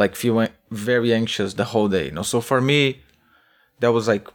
Like 0.01 0.13
feeling 0.23 0.49
very 0.71 1.09
anxious 1.21 1.49
the 1.61 1.67
whole 1.71 1.89
day. 1.95 2.05
You 2.07 2.13
know, 2.15 2.27
so 2.33 2.39
for 2.41 2.59
me, 2.71 2.81
that 3.81 3.91
was 3.97 4.05
like 4.13 4.25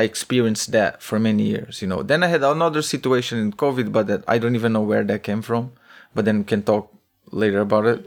I 0.00 0.02
experienced 0.02 0.72
that 0.72 1.02
for 1.08 1.18
many 1.28 1.44
years. 1.54 1.82
You 1.82 1.88
know, 1.88 2.02
then 2.02 2.20
I 2.26 2.28
had 2.34 2.42
another 2.42 2.82
situation 2.94 3.38
in 3.44 3.52
COVID, 3.52 3.92
but 3.96 4.04
that 4.08 4.22
I 4.26 4.38
don't 4.40 4.56
even 4.60 4.72
know 4.72 4.86
where 4.90 5.04
that 5.04 5.22
came 5.22 5.42
from. 5.42 5.72
But 6.14 6.24
then 6.24 6.38
we 6.38 6.44
can 6.44 6.62
talk 6.62 6.84
later 7.30 7.60
about 7.60 7.86
it. 7.86 7.98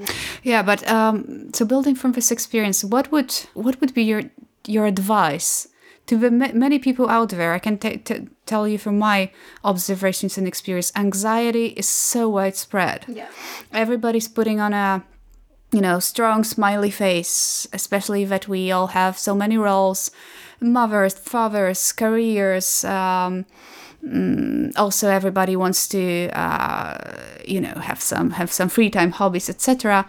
Yeah, 0.43 0.63
but 0.63 0.87
um, 0.89 1.51
so 1.53 1.65
building 1.65 1.95
from 1.95 2.11
this 2.11 2.31
experience, 2.31 2.83
what 2.83 3.11
would 3.11 3.31
what 3.53 3.79
would 3.79 3.93
be 3.93 4.03
your 4.03 4.23
your 4.65 4.85
advice 4.85 5.67
to 6.07 6.17
the 6.17 6.31
ma- 6.31 6.53
many 6.53 6.79
people 6.79 7.09
out 7.09 7.29
there? 7.29 7.53
I 7.53 7.59
can 7.59 7.77
t- 7.77 7.97
t- 7.97 8.27
tell 8.45 8.67
you 8.67 8.77
from 8.77 8.97
my 8.99 9.31
observations 9.63 10.37
and 10.37 10.47
experience, 10.47 10.91
anxiety 10.95 11.67
is 11.81 11.87
so 11.87 12.29
widespread. 12.29 13.05
Yeah. 13.07 13.29
Everybody's 13.71 14.27
putting 14.27 14.59
on 14.59 14.73
a 14.73 15.03
you 15.71 15.81
know, 15.81 15.99
strong 15.99 16.43
smiley 16.43 16.91
face, 16.91 17.67
especially 17.73 18.23
that 18.25 18.47
we 18.47 18.71
all 18.71 18.87
have 18.87 19.17
so 19.17 19.35
many 19.35 19.57
roles 19.57 20.11
mothers, 20.59 21.13
fathers, 21.13 21.91
careers. 21.91 22.83
Um, 22.83 23.45
mm, 24.03 24.71
also, 24.75 25.09
everybody 25.09 25.55
wants 25.55 25.87
to, 25.89 26.29
uh, 26.29 26.97
you 27.45 27.61
know, 27.61 27.75
have 27.75 28.01
some 28.01 28.31
have 28.31 28.51
some 28.51 28.69
free 28.69 28.89
time, 28.89 29.11
hobbies, 29.11 29.49
etc. 29.49 30.07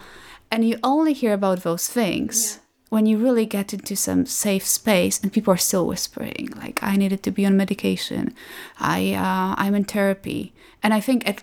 And 0.51 0.67
you 0.67 0.79
only 0.83 1.13
hear 1.13 1.35
about 1.35 1.63
those 1.63 1.89
things 1.89 2.55
yeah. 2.55 2.61
when 2.89 3.07
you 3.07 3.19
really 3.19 3.45
get 3.45 3.75
into 3.75 3.97
some 3.97 4.25
safe 4.27 4.67
space, 4.67 5.21
and 5.21 5.33
people 5.33 5.53
are 5.53 5.59
still 5.59 5.87
whispering, 5.87 6.49
like, 6.57 6.83
"I 6.83 6.97
needed 6.97 7.23
to 7.25 7.31
be 7.31 7.47
on 7.47 7.57
medication. 7.57 8.35
I 8.79 9.15
uh, 9.15 9.55
I'm 9.63 9.75
in 9.75 9.85
therapy." 9.85 10.55
And 10.83 10.95
I 10.95 11.01
think 11.01 11.29
it, 11.29 11.43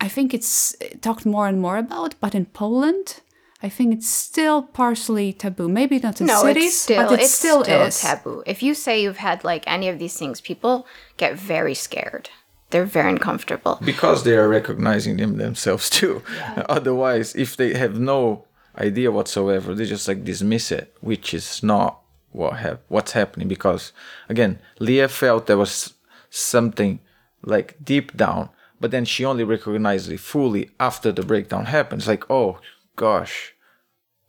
I 0.00 0.08
think 0.08 0.32
it's 0.32 0.76
talked 1.00 1.26
more 1.26 1.48
and 1.48 1.60
more 1.60 1.76
about, 1.76 2.14
but 2.20 2.34
in 2.34 2.46
Poland, 2.46 3.20
I 3.64 3.70
think 3.70 3.94
it's 3.94 4.10
still 4.10 4.60
partially 4.62 5.32
taboo. 5.32 5.70
Maybe 5.70 5.98
not 5.98 6.20
in 6.20 6.26
no, 6.26 6.42
cities, 6.42 6.64
it's 6.64 6.78
still, 6.80 7.08
but 7.08 7.18
it 7.18 7.22
it's 7.22 7.34
still, 7.34 7.64
still 7.64 7.80
is 7.80 7.98
taboo. 7.98 8.42
If 8.44 8.62
you 8.62 8.74
say 8.74 9.02
you've 9.02 9.16
had 9.16 9.42
like 9.42 9.64
any 9.66 9.88
of 9.88 9.98
these 9.98 10.18
things, 10.18 10.42
people 10.42 10.86
get 11.16 11.34
very 11.34 11.72
scared. 11.72 12.28
They're 12.68 12.84
very 12.84 13.08
uncomfortable 13.08 13.78
because 13.82 14.22
they 14.24 14.36
are 14.36 14.50
recognizing 14.50 15.16
them 15.16 15.38
themselves 15.38 15.88
too. 15.88 16.22
Yeah. 16.36 16.66
Otherwise, 16.68 17.34
if 17.36 17.56
they 17.56 17.72
have 17.72 17.98
no 17.98 18.44
idea 18.76 19.10
whatsoever, 19.10 19.74
they 19.74 19.86
just 19.86 20.08
like 20.08 20.24
dismiss 20.24 20.70
it, 20.70 20.94
which 21.00 21.32
is 21.32 21.62
not 21.62 22.00
what 22.32 22.58
have 22.58 22.80
what's 22.88 23.12
happening. 23.12 23.48
Because 23.48 23.92
again, 24.28 24.58
Lea 24.78 25.06
felt 25.06 25.46
there 25.46 25.56
was 25.56 25.94
something 26.28 27.00
like 27.42 27.82
deep 27.82 28.14
down, 28.14 28.50
but 28.78 28.90
then 28.90 29.06
she 29.06 29.24
only 29.24 29.44
recognized 29.44 30.12
it 30.12 30.20
fully 30.20 30.68
after 30.78 31.12
the 31.12 31.22
breakdown 31.22 31.64
happens. 31.64 32.06
Like, 32.06 32.30
oh 32.30 32.58
gosh, 32.96 33.53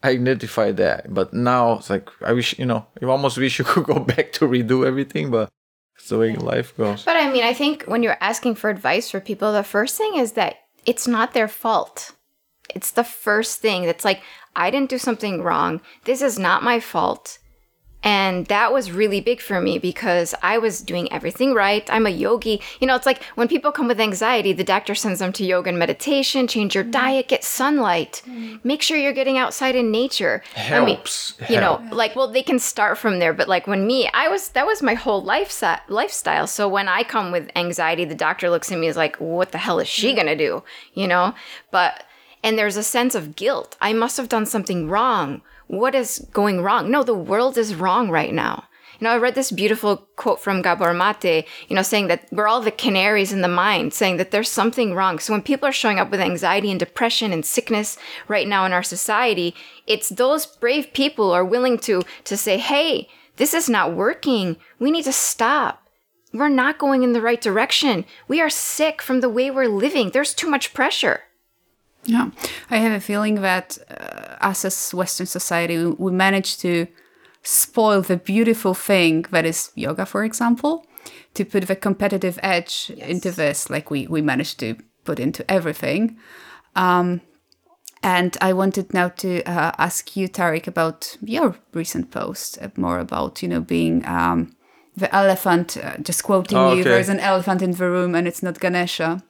I 0.05 0.11
identified 0.11 0.77
that, 0.77 1.13
but 1.13 1.33
now 1.33 1.73
it's 1.73 1.89
like 1.89 2.09
I 2.21 2.33
wish 2.33 2.57
you 2.59 2.65
know. 2.65 2.85
You 3.01 3.09
almost 3.09 3.37
wish 3.37 3.59
you 3.59 3.65
could 3.71 3.85
go 3.85 3.99
back 3.99 4.31
to 4.33 4.45
redo 4.45 4.85
everything, 4.85 5.31
but 5.31 5.49
it's 5.95 6.09
the 6.09 6.19
way 6.19 6.31
yeah. 6.31 6.39
life 6.39 6.75
goes. 6.77 7.03
But 7.03 7.17
I 7.17 7.31
mean, 7.31 7.43
I 7.43 7.53
think 7.53 7.85
when 7.85 8.03
you're 8.03 8.17
asking 8.21 8.55
for 8.55 8.69
advice 8.69 9.09
for 9.09 9.19
people, 9.19 9.51
the 9.51 9.63
first 9.63 9.97
thing 9.97 10.15
is 10.17 10.33
that 10.33 10.57
it's 10.85 11.07
not 11.07 11.33
their 11.33 11.47
fault. 11.47 12.11
It's 12.73 12.91
the 12.91 13.03
first 13.03 13.59
thing 13.59 13.85
that's 13.85 14.05
like, 14.05 14.21
I 14.55 14.69
didn't 14.71 14.89
do 14.89 14.97
something 14.97 15.41
wrong. 15.41 15.81
This 16.03 16.21
is 16.21 16.39
not 16.39 16.63
my 16.63 16.79
fault. 16.79 17.39
And 18.05 18.45
that 18.45 18.71
was 18.71 18.91
really 18.91 19.19
big 19.19 19.41
for 19.41 19.59
me 19.59 19.79
because 19.79 20.35
I 20.43 20.59
was 20.59 20.81
doing 20.81 21.11
everything 21.11 21.55
right. 21.55 21.89
I'm 21.91 22.05
a 22.05 22.11
yogi. 22.11 22.61
You 22.79 22.85
know, 22.85 22.95
it's 22.95 23.07
like 23.07 23.23
when 23.33 23.47
people 23.47 23.71
come 23.71 23.87
with 23.87 23.99
anxiety, 23.99 24.53
the 24.53 24.63
doctor 24.63 24.93
sends 24.93 25.19
them 25.19 25.33
to 25.33 25.43
yoga 25.43 25.69
and 25.69 25.79
meditation, 25.79 26.45
change 26.45 26.75
your 26.75 26.83
mm. 26.83 26.91
diet, 26.91 27.27
get 27.27 27.43
sunlight, 27.43 28.21
mm. 28.27 28.63
make 28.63 28.83
sure 28.83 28.95
you're 28.95 29.11
getting 29.11 29.39
outside 29.39 29.75
in 29.75 29.89
nature. 29.89 30.43
Helps. 30.53 31.33
I 31.39 31.41
mean, 31.41 31.51
you 31.51 31.59
know, 31.59 31.83
like, 31.91 32.15
well, 32.15 32.31
they 32.31 32.43
can 32.43 32.59
start 32.59 32.99
from 32.99 33.17
there. 33.17 33.33
But 33.33 33.47
like 33.47 33.65
when 33.65 33.87
me, 33.87 34.07
I 34.13 34.27
was, 34.27 34.49
that 34.49 34.67
was 34.67 34.83
my 34.83 34.93
whole 34.93 35.23
life 35.23 35.63
lifestyle. 35.87 36.45
So 36.45 36.69
when 36.69 36.87
I 36.87 37.01
come 37.01 37.31
with 37.31 37.49
anxiety, 37.55 38.05
the 38.05 38.13
doctor 38.13 38.51
looks 38.51 38.71
at 38.71 38.77
me 38.77 38.87
as 38.87 38.95
like, 38.95 39.15
what 39.15 39.51
the 39.51 39.57
hell 39.57 39.79
is 39.79 39.87
she 39.87 40.13
going 40.13 40.27
to 40.27 40.35
do? 40.35 40.63
You 40.93 41.07
know, 41.07 41.33
but, 41.71 42.03
and 42.43 42.55
there's 42.55 42.77
a 42.77 42.83
sense 42.83 43.15
of 43.15 43.35
guilt. 43.35 43.75
I 43.81 43.93
must 43.93 44.17
have 44.17 44.29
done 44.29 44.45
something 44.45 44.87
wrong 44.89 45.41
what 45.67 45.95
is 45.95 46.25
going 46.31 46.61
wrong? 46.61 46.91
No, 46.91 47.03
the 47.03 47.13
world 47.13 47.57
is 47.57 47.75
wrong 47.75 48.09
right 48.09 48.33
now. 48.33 48.65
You 48.99 49.05
know, 49.05 49.11
I 49.11 49.17
read 49.17 49.35
this 49.35 49.51
beautiful 49.51 50.07
quote 50.15 50.39
from 50.39 50.61
Gabor 50.61 50.93
Mate, 50.93 51.45
you 51.67 51.75
know, 51.75 51.81
saying 51.81 52.07
that 52.07 52.27
we're 52.31 52.47
all 52.47 52.61
the 52.61 52.71
canaries 52.71 53.33
in 53.33 53.41
the 53.41 53.49
mind, 53.49 53.93
saying 53.93 54.17
that 54.17 54.31
there's 54.31 54.49
something 54.49 54.93
wrong. 54.93 55.19
So 55.19 55.33
when 55.33 55.41
people 55.41 55.67
are 55.67 55.73
showing 55.73 55.99
up 55.99 56.11
with 56.11 56.21
anxiety 56.21 56.71
and 56.71 56.79
depression 56.79 57.33
and 57.33 57.45
sickness 57.45 57.97
right 58.29 58.47
now 58.47 58.65
in 58.65 58.71
our 58.71 58.83
society, 58.83 59.53
it's 59.85 60.09
those 60.09 60.45
brave 60.45 60.93
people 60.93 61.31
are 61.31 61.43
willing 61.43 61.77
to 61.79 62.03
to 62.23 62.37
say, 62.37 62.57
"Hey, 62.57 63.09
this 63.35 63.53
is 63.53 63.69
not 63.69 63.93
working. 63.93 64.55
We 64.79 64.91
need 64.91 65.03
to 65.05 65.11
stop. 65.11 65.81
We're 66.33 66.47
not 66.47 66.79
going 66.79 67.03
in 67.03 67.11
the 67.11 67.21
right 67.21 67.41
direction. 67.41 68.05
We 68.29 68.39
are 68.39 68.49
sick 68.49 69.01
from 69.01 69.19
the 69.19 69.29
way 69.29 69.51
we're 69.51 69.67
living. 69.67 70.11
There's 70.11 70.33
too 70.33 70.49
much 70.49 70.73
pressure." 70.73 71.24
Yeah, 72.05 72.29
I 72.69 72.77
have 72.77 72.91
a 72.91 72.99
feeling 72.99 73.41
that 73.41 73.77
uh, 73.89 74.47
us 74.49 74.65
as 74.65 74.93
Western 74.93 75.25
society, 75.25 75.77
we, 75.77 75.91
we 75.91 76.11
manage 76.11 76.57
to 76.57 76.87
spoil 77.41 78.01
the 78.01 78.17
beautiful 78.17 78.73
thing 78.73 79.25
that 79.31 79.45
is 79.45 79.71
yoga, 79.75 80.05
for 80.05 80.23
example, 80.23 80.85
to 81.33 81.45
put 81.45 81.67
the 81.67 81.75
competitive 81.75 82.39
edge 82.43 82.91
yes. 82.95 83.07
into 83.09 83.31
this, 83.31 83.69
like 83.69 83.89
we 83.89 84.07
we 84.07 84.21
managed 84.21 84.59
to 84.59 84.75
put 85.03 85.19
into 85.19 85.49
everything. 85.49 86.17
Um, 86.75 87.21
and 88.03 88.37
I 88.39 88.53
wanted 88.53 88.93
now 88.93 89.09
to 89.09 89.43
uh, 89.43 89.71
ask 89.79 90.15
you, 90.15 90.27
Tarik, 90.27 90.67
about 90.67 91.17
your 91.21 91.55
recent 91.73 92.11
post, 92.11 92.59
uh, 92.61 92.69
more 92.75 92.99
about 92.99 93.41
you 93.41 93.47
know 93.47 93.61
being 93.61 94.05
um, 94.05 94.55
the 94.95 95.13
elephant. 95.15 95.77
Uh, 95.77 95.97
just 95.97 96.23
quoting 96.23 96.57
oh, 96.57 96.67
okay. 96.67 96.77
you, 96.77 96.83
there's 96.83 97.09
an 97.09 97.19
elephant 97.19 97.61
in 97.61 97.71
the 97.71 97.89
room, 97.89 98.13
and 98.13 98.27
it's 98.27 98.43
not 98.43 98.59
Ganesha. 98.59 99.23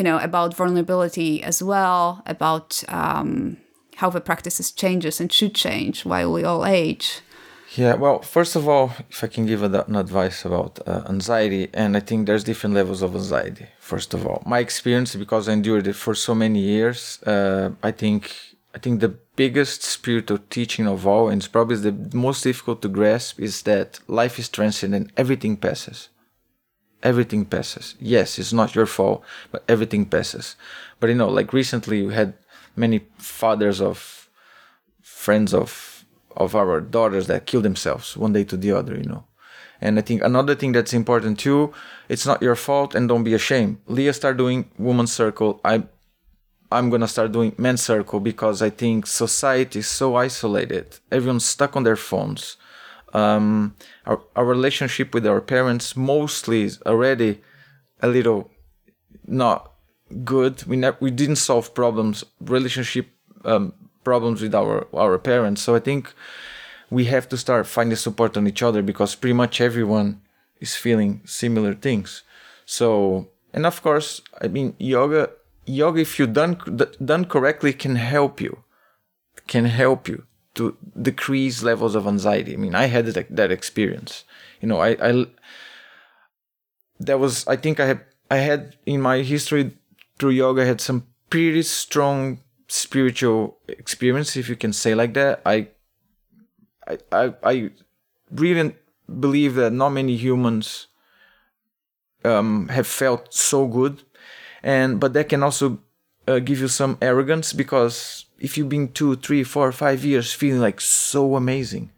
You 0.00 0.04
know, 0.04 0.18
about 0.30 0.56
vulnerability 0.56 1.42
as 1.42 1.62
well, 1.62 2.22
about 2.24 2.82
um, 2.88 3.58
how 3.96 4.08
the 4.08 4.22
practices 4.22 4.72
changes 4.72 5.20
and 5.20 5.30
should 5.30 5.54
change 5.54 6.06
while 6.06 6.32
we 6.32 6.42
all 6.42 6.64
age. 6.64 7.20
Yeah, 7.76 7.96
well, 7.96 8.22
first 8.22 8.56
of 8.56 8.66
all, 8.66 8.92
if 9.10 9.22
I 9.22 9.26
can 9.26 9.44
give 9.44 9.62
an 9.62 9.96
advice 10.04 10.46
about 10.46 10.72
uh, 10.86 11.02
anxiety, 11.06 11.68
and 11.74 11.98
I 11.98 12.00
think 12.00 12.26
there's 12.26 12.44
different 12.44 12.74
levels 12.74 13.02
of 13.02 13.14
anxiety. 13.14 13.66
First 13.78 14.14
of 14.14 14.26
all, 14.26 14.42
my 14.46 14.60
experience, 14.60 15.14
because 15.14 15.50
I 15.50 15.52
endured 15.52 15.86
it 15.86 15.96
for 15.96 16.14
so 16.14 16.34
many 16.34 16.60
years, 16.60 17.22
uh, 17.24 17.68
I 17.82 17.90
think 17.90 18.22
I 18.74 18.78
think 18.78 19.00
the 19.00 19.14
biggest 19.36 19.82
spiritual 19.82 20.40
teaching 20.48 20.86
of 20.86 21.06
all, 21.06 21.28
and 21.28 21.42
it's 21.42 21.52
probably 21.56 21.76
the 21.76 22.16
most 22.16 22.40
difficult 22.42 22.80
to 22.82 22.88
grasp, 22.88 23.38
is 23.38 23.54
that 23.70 24.00
life 24.08 24.38
is 24.38 24.48
transient 24.48 24.94
and 24.94 25.12
everything 25.18 25.58
passes 25.58 26.08
everything 27.02 27.44
passes. 27.44 27.94
Yes, 28.00 28.38
it's 28.38 28.52
not 28.52 28.74
your 28.74 28.86
fault, 28.86 29.22
but 29.50 29.64
everything 29.68 30.04
passes. 30.06 30.56
But 30.98 31.08
you 31.08 31.16
know, 31.16 31.28
like 31.28 31.52
recently 31.52 32.06
we 32.06 32.14
had 32.14 32.34
many 32.76 33.00
fathers 33.18 33.80
of 33.80 34.28
friends 35.02 35.54
of 35.54 36.04
of 36.36 36.54
our 36.54 36.80
daughters 36.80 37.26
that 37.26 37.46
killed 37.46 37.64
themselves 37.64 38.16
one 38.16 38.32
day 38.32 38.44
to 38.44 38.56
the 38.56 38.72
other, 38.72 38.96
you 38.96 39.04
know. 39.04 39.24
And 39.80 39.98
I 39.98 40.02
think 40.02 40.22
another 40.22 40.54
thing 40.54 40.72
that's 40.72 40.92
important 40.92 41.38
too, 41.38 41.72
it's 42.08 42.26
not 42.26 42.42
your 42.42 42.54
fault 42.54 42.94
and 42.94 43.08
don't 43.08 43.24
be 43.24 43.34
ashamed. 43.34 43.78
Lea 43.86 44.12
start 44.12 44.36
doing 44.36 44.70
woman's 44.78 45.12
circle. 45.12 45.60
I 45.64 45.84
I'm 46.72 46.88
gonna 46.88 47.08
start 47.08 47.32
doing 47.32 47.54
men's 47.58 47.82
circle 47.82 48.20
because 48.20 48.62
I 48.62 48.70
think 48.70 49.06
society 49.06 49.80
is 49.80 49.88
so 49.88 50.16
isolated. 50.16 50.98
Everyone's 51.10 51.44
stuck 51.44 51.76
on 51.76 51.82
their 51.82 51.96
phones 51.96 52.56
um, 53.12 53.74
our, 54.06 54.20
our 54.36 54.44
relationship 54.44 55.14
with 55.14 55.26
our 55.26 55.40
parents 55.40 55.96
mostly 55.96 56.62
is 56.62 56.80
already 56.86 57.40
a 58.00 58.08
little 58.08 58.50
not 59.26 59.72
good. 60.24 60.64
We 60.64 60.76
ne- 60.76 61.00
we 61.00 61.10
didn't 61.10 61.36
solve 61.36 61.74
problems, 61.74 62.24
relationship 62.40 63.08
um, 63.44 63.72
problems 64.04 64.42
with 64.42 64.54
our 64.54 64.86
our 64.94 65.18
parents. 65.18 65.62
So 65.62 65.74
I 65.74 65.80
think 65.80 66.12
we 66.90 67.04
have 67.06 67.28
to 67.28 67.36
start 67.36 67.66
finding 67.66 67.96
support 67.96 68.36
on 68.36 68.46
each 68.46 68.62
other 68.62 68.82
because 68.82 69.14
pretty 69.14 69.34
much 69.34 69.60
everyone 69.60 70.20
is 70.60 70.76
feeling 70.76 71.20
similar 71.24 71.74
things. 71.74 72.22
So 72.64 73.28
and 73.52 73.66
of 73.66 73.82
course, 73.82 74.20
I 74.40 74.48
mean 74.48 74.74
yoga 74.78 75.30
yoga 75.66 76.00
if 76.00 76.18
you 76.18 76.26
done 76.26 76.58
done 77.04 77.24
correctly 77.24 77.72
can 77.72 77.96
help 77.96 78.40
you 78.40 78.64
can 79.46 79.64
help 79.64 80.08
you 80.08 80.24
to 80.54 80.76
decrease 81.00 81.62
levels 81.62 81.94
of 81.94 82.06
anxiety. 82.06 82.54
I 82.54 82.56
mean, 82.56 82.74
I 82.74 82.86
had 82.86 83.06
that, 83.06 83.34
that 83.34 83.52
experience. 83.52 84.24
You 84.60 84.68
know, 84.68 84.80
I, 84.80 84.96
I 85.00 85.26
that 86.98 87.18
was 87.18 87.46
I 87.46 87.56
think 87.56 87.80
I 87.80 87.86
had 87.86 88.00
I 88.30 88.36
had 88.36 88.76
in 88.86 89.00
my 89.00 89.22
history 89.22 89.72
through 90.18 90.30
yoga 90.30 90.62
I 90.62 90.66
had 90.66 90.80
some 90.80 91.06
pretty 91.30 91.62
strong 91.62 92.40
spiritual 92.68 93.58
experience, 93.68 94.36
if 94.36 94.48
you 94.48 94.56
can 94.56 94.72
say 94.72 94.94
like 94.94 95.14
that. 95.14 95.40
I 95.46 95.68
I 96.86 96.98
I, 97.12 97.34
I 97.42 97.70
really 98.30 98.74
believe 99.08 99.54
that 99.54 99.72
not 99.72 99.90
many 99.90 100.16
humans 100.16 100.86
um, 102.24 102.68
have 102.68 102.86
felt 102.86 103.32
so 103.32 103.66
good, 103.66 104.02
and 104.62 105.00
but 105.00 105.12
that 105.14 105.28
can 105.28 105.42
also 105.42 105.78
uh, 106.28 106.38
give 106.38 106.60
you 106.60 106.68
some 106.68 106.98
arrogance 107.00 107.52
because 107.52 108.26
if 108.40 108.56
you've 108.56 108.68
been 108.68 108.88
two, 108.92 109.16
three, 109.16 109.44
four, 109.44 109.70
five 109.72 110.04
years 110.04 110.32
feeling 110.32 110.60
like 110.60 110.80
so 110.80 111.36
amazing, 111.36 111.90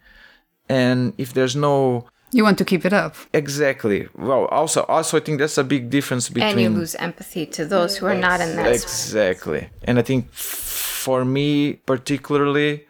and 0.68 1.14
if 1.18 1.32
there's 1.32 1.56
no 1.56 2.06
you 2.34 2.44
want 2.44 2.56
to 2.58 2.64
keep 2.64 2.86
it 2.86 2.94
up. 2.94 3.14
Exactly. 3.34 4.08
Well, 4.16 4.46
also, 4.46 4.84
also, 4.84 5.18
I 5.18 5.20
think 5.20 5.38
that's 5.38 5.58
a 5.58 5.64
big 5.64 5.90
difference 5.90 6.30
between. 6.30 6.48
And 6.48 6.60
you 6.60 6.70
lose 6.70 6.94
empathy 6.94 7.44
to 7.46 7.66
those 7.66 7.98
who 7.98 8.06
are 8.06 8.14
not 8.14 8.40
in 8.40 8.56
that. 8.56 8.72
Exactly, 8.72 9.68
and 9.84 9.98
I 9.98 10.02
think 10.02 10.32
for 10.32 11.24
me 11.24 11.74
particularly, 11.74 12.86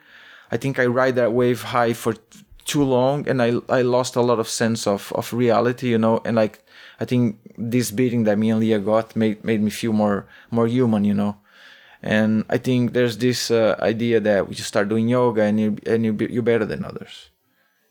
I 0.51 0.57
think 0.57 0.79
I 0.79 0.87
ride 0.87 1.17
that 1.17 1.33
wave 1.33 1.63
high 1.63 1.93
for 1.93 2.15
too 2.65 2.85
long, 2.85 3.29
and 3.29 3.43
I 3.43 3.55
I 3.69 3.83
lost 3.83 4.17
a 4.17 4.23
lot 4.23 4.39
of 4.39 4.49
sense 4.49 4.87
of 4.87 5.13
of 5.15 5.33
reality, 5.33 5.89
you 5.89 5.99
know, 5.99 6.21
and 6.25 6.37
like 6.37 6.65
I 7.01 7.05
think 7.05 7.39
this 7.59 7.91
beating 7.91 8.25
that 8.25 8.39
me 8.39 8.51
and 8.51 8.61
Lea 8.61 8.79
got 8.79 9.17
made 9.17 9.43
made 9.45 9.61
me 9.61 9.71
feel 9.71 9.93
more 9.93 10.27
more 10.51 10.69
human, 10.69 11.05
you 11.05 11.15
know, 11.15 11.37
and 12.03 12.45
I 12.51 12.59
think 12.59 12.95
there's 12.95 13.19
this 13.19 13.51
uh, 13.51 13.77
idea 13.81 14.19
that 14.21 14.49
we 14.49 14.57
just 14.57 14.69
start 14.69 14.89
doing 14.89 15.09
yoga 15.09 15.43
and 15.43 15.61
you 15.61 15.77
and 15.87 16.05
you 16.05 16.17
you're 16.29 16.43
better 16.43 16.65
than 16.67 16.85
others. 16.85 17.31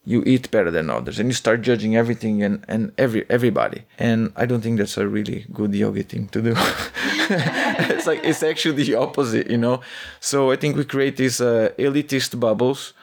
You 0.04 0.24
eat 0.26 0.50
better 0.50 0.72
than 0.72 0.90
others, 0.90 1.20
and 1.20 1.30
you 1.30 1.34
start 1.34 1.62
judging 1.62 1.96
everything 1.96 2.44
and, 2.44 2.66
and 2.68 2.92
every 2.98 3.24
everybody. 3.30 3.84
And 3.98 4.34
I 4.36 4.46
don't 4.46 4.62
think 4.62 4.80
that's 4.80 4.98
a 4.98 5.08
really 5.08 5.46
good 5.54 5.74
yoga 5.74 6.04
thing 6.04 6.28
to 6.30 6.42
do. 6.42 6.54
it's 6.58 8.08
like 8.08 8.22
it's 8.24 8.44
actually 8.44 8.84
the 8.84 8.96
opposite, 8.96 9.50
you 9.50 9.58
know. 9.58 9.82
So 10.20 10.52
I 10.52 10.56
think 10.58 10.76
we 10.76 10.84
create 10.84 11.18
these 11.18 11.40
uh, 11.40 11.70
elitist 11.78 12.38
bubbles, 12.40 12.94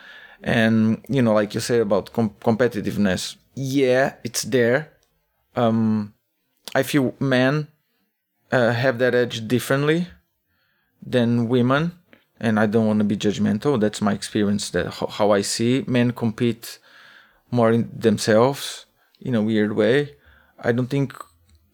and 0.42 1.02
you 1.08 1.22
know, 1.22 1.32
like 1.32 1.54
you 1.54 1.60
say 1.60 1.78
about 1.78 2.12
com- 2.12 2.34
competitiveness. 2.40 3.36
Yeah, 3.54 4.14
it's 4.24 4.42
there. 4.42 4.92
Um, 5.56 6.14
I 6.74 6.82
feel 6.82 7.14
men 7.18 7.68
uh, 8.52 8.72
have 8.72 8.98
that 8.98 9.14
edge 9.14 9.48
differently 9.48 10.08
than 11.04 11.48
women 11.48 11.92
and 12.40 12.58
i 12.60 12.66
don't 12.66 12.86
want 12.86 12.98
to 12.98 13.04
be 13.04 13.16
judgmental 13.16 13.80
that's 13.80 14.00
my 14.00 14.12
experience 14.12 14.70
that 14.70 14.92
how 14.92 15.30
i 15.30 15.40
see 15.40 15.84
men 15.86 16.12
compete 16.12 16.78
more 17.50 17.72
in 17.72 17.90
themselves 17.92 18.86
in 19.20 19.34
a 19.34 19.42
weird 19.42 19.72
way. 19.74 20.14
I 20.58 20.72
don't 20.72 20.88
think 20.88 21.14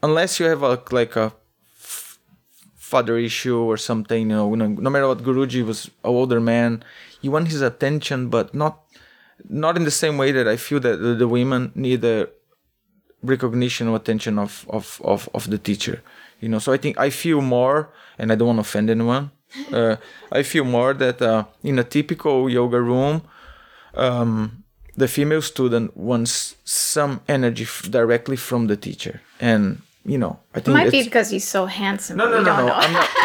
unless 0.02 0.38
you 0.38 0.46
have 0.46 0.62
a 0.62 0.82
like 0.90 1.16
a 1.16 1.32
father 2.76 3.16
issue 3.16 3.58
or 3.58 3.76
something 3.76 4.30
you 4.30 4.36
know 4.36 4.54
no 4.54 4.90
matter 4.90 5.08
what 5.08 5.18
guruji 5.22 5.64
was 5.64 5.86
an 5.86 5.92
older 6.04 6.38
man 6.38 6.84
you 7.22 7.30
want 7.30 7.48
his 7.48 7.62
attention 7.62 8.28
but 8.28 8.54
not 8.54 8.82
not 9.48 9.76
in 9.76 9.84
the 9.84 9.90
same 9.90 10.18
way 10.18 10.30
that 10.30 10.46
i 10.46 10.54
feel 10.54 10.78
that 10.78 10.98
the, 10.98 11.14
the 11.14 11.26
women 11.26 11.72
need 11.74 12.02
the 12.02 12.28
recognition 13.22 13.88
or 13.88 13.96
attention 13.96 14.38
of, 14.38 14.66
of 14.68 15.00
of 15.02 15.28
of 15.32 15.48
the 15.48 15.56
teacher 15.56 16.02
you 16.40 16.48
know 16.48 16.58
so 16.58 16.72
i 16.72 16.76
think 16.76 16.98
i 16.98 17.10
feel 17.10 17.40
more 17.40 17.90
and 18.18 18.30
i 18.32 18.34
don't 18.34 18.48
want 18.48 18.56
to 18.58 18.60
offend 18.62 18.90
anyone 18.90 19.30
uh, 19.72 19.96
i 20.32 20.42
feel 20.42 20.64
more 20.64 20.92
that 20.94 21.20
uh, 21.22 21.44
in 21.62 21.78
a 21.78 21.84
typical 21.84 22.48
yoga 22.50 22.80
room 22.80 23.22
um, 23.94 24.64
the 24.96 25.08
female 25.08 25.42
student 25.42 25.96
wants 25.96 26.56
some 26.64 27.20
energy 27.28 27.64
f- 27.64 27.86
directly 27.90 28.36
from 28.36 28.66
the 28.66 28.76
teacher 28.76 29.20
and 29.40 29.80
you 30.04 30.18
know 30.18 30.38
i 30.54 30.60
think 30.60 30.68
It 30.68 30.80
might 30.80 30.90
be 30.92 31.02
because 31.04 31.30
he's 31.30 31.46
so 31.46 31.66
handsome. 31.66 32.16
no, 32.16 32.26
no, 32.28 32.40
no, 32.42 32.56
no. 32.56 32.66
know. 32.66 32.74
I'm 32.74 32.92
not. 32.92 33.08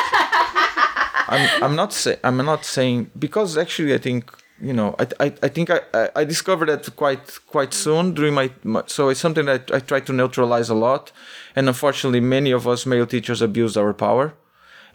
I'm, 1.32 1.64
I'm 1.64 1.76
not 1.76 1.94
saying. 1.94 2.18
I'm 2.24 2.38
not 2.38 2.66
saying 2.66 3.12
because 3.18 3.56
actually, 3.58 3.94
I 3.94 4.00
think 4.00 4.32
you 4.62 4.74
know. 4.74 4.96
I, 5.00 5.08
I, 5.20 5.34
I 5.44 5.48
think 5.48 5.70
I, 5.70 6.10
I, 6.16 6.24
discovered 6.24 6.70
that 6.70 6.96
quite 6.96 7.40
quite 7.48 7.74
soon 7.74 8.14
during 8.14 8.34
my, 8.34 8.52
my. 8.64 8.84
So 8.88 9.10
it's 9.10 9.20
something 9.20 9.46
that 9.46 9.72
I 9.72 9.80
try 9.80 10.00
to 10.02 10.14
neutralize 10.14 10.70
a 10.70 10.76
lot, 10.76 11.12
and 11.56 11.68
unfortunately, 11.68 12.20
many 12.20 12.52
of 12.52 12.68
us 12.68 12.86
male 12.86 13.06
teachers 13.06 13.42
abuse 13.42 13.78
our 13.78 13.94
power. 13.94 14.34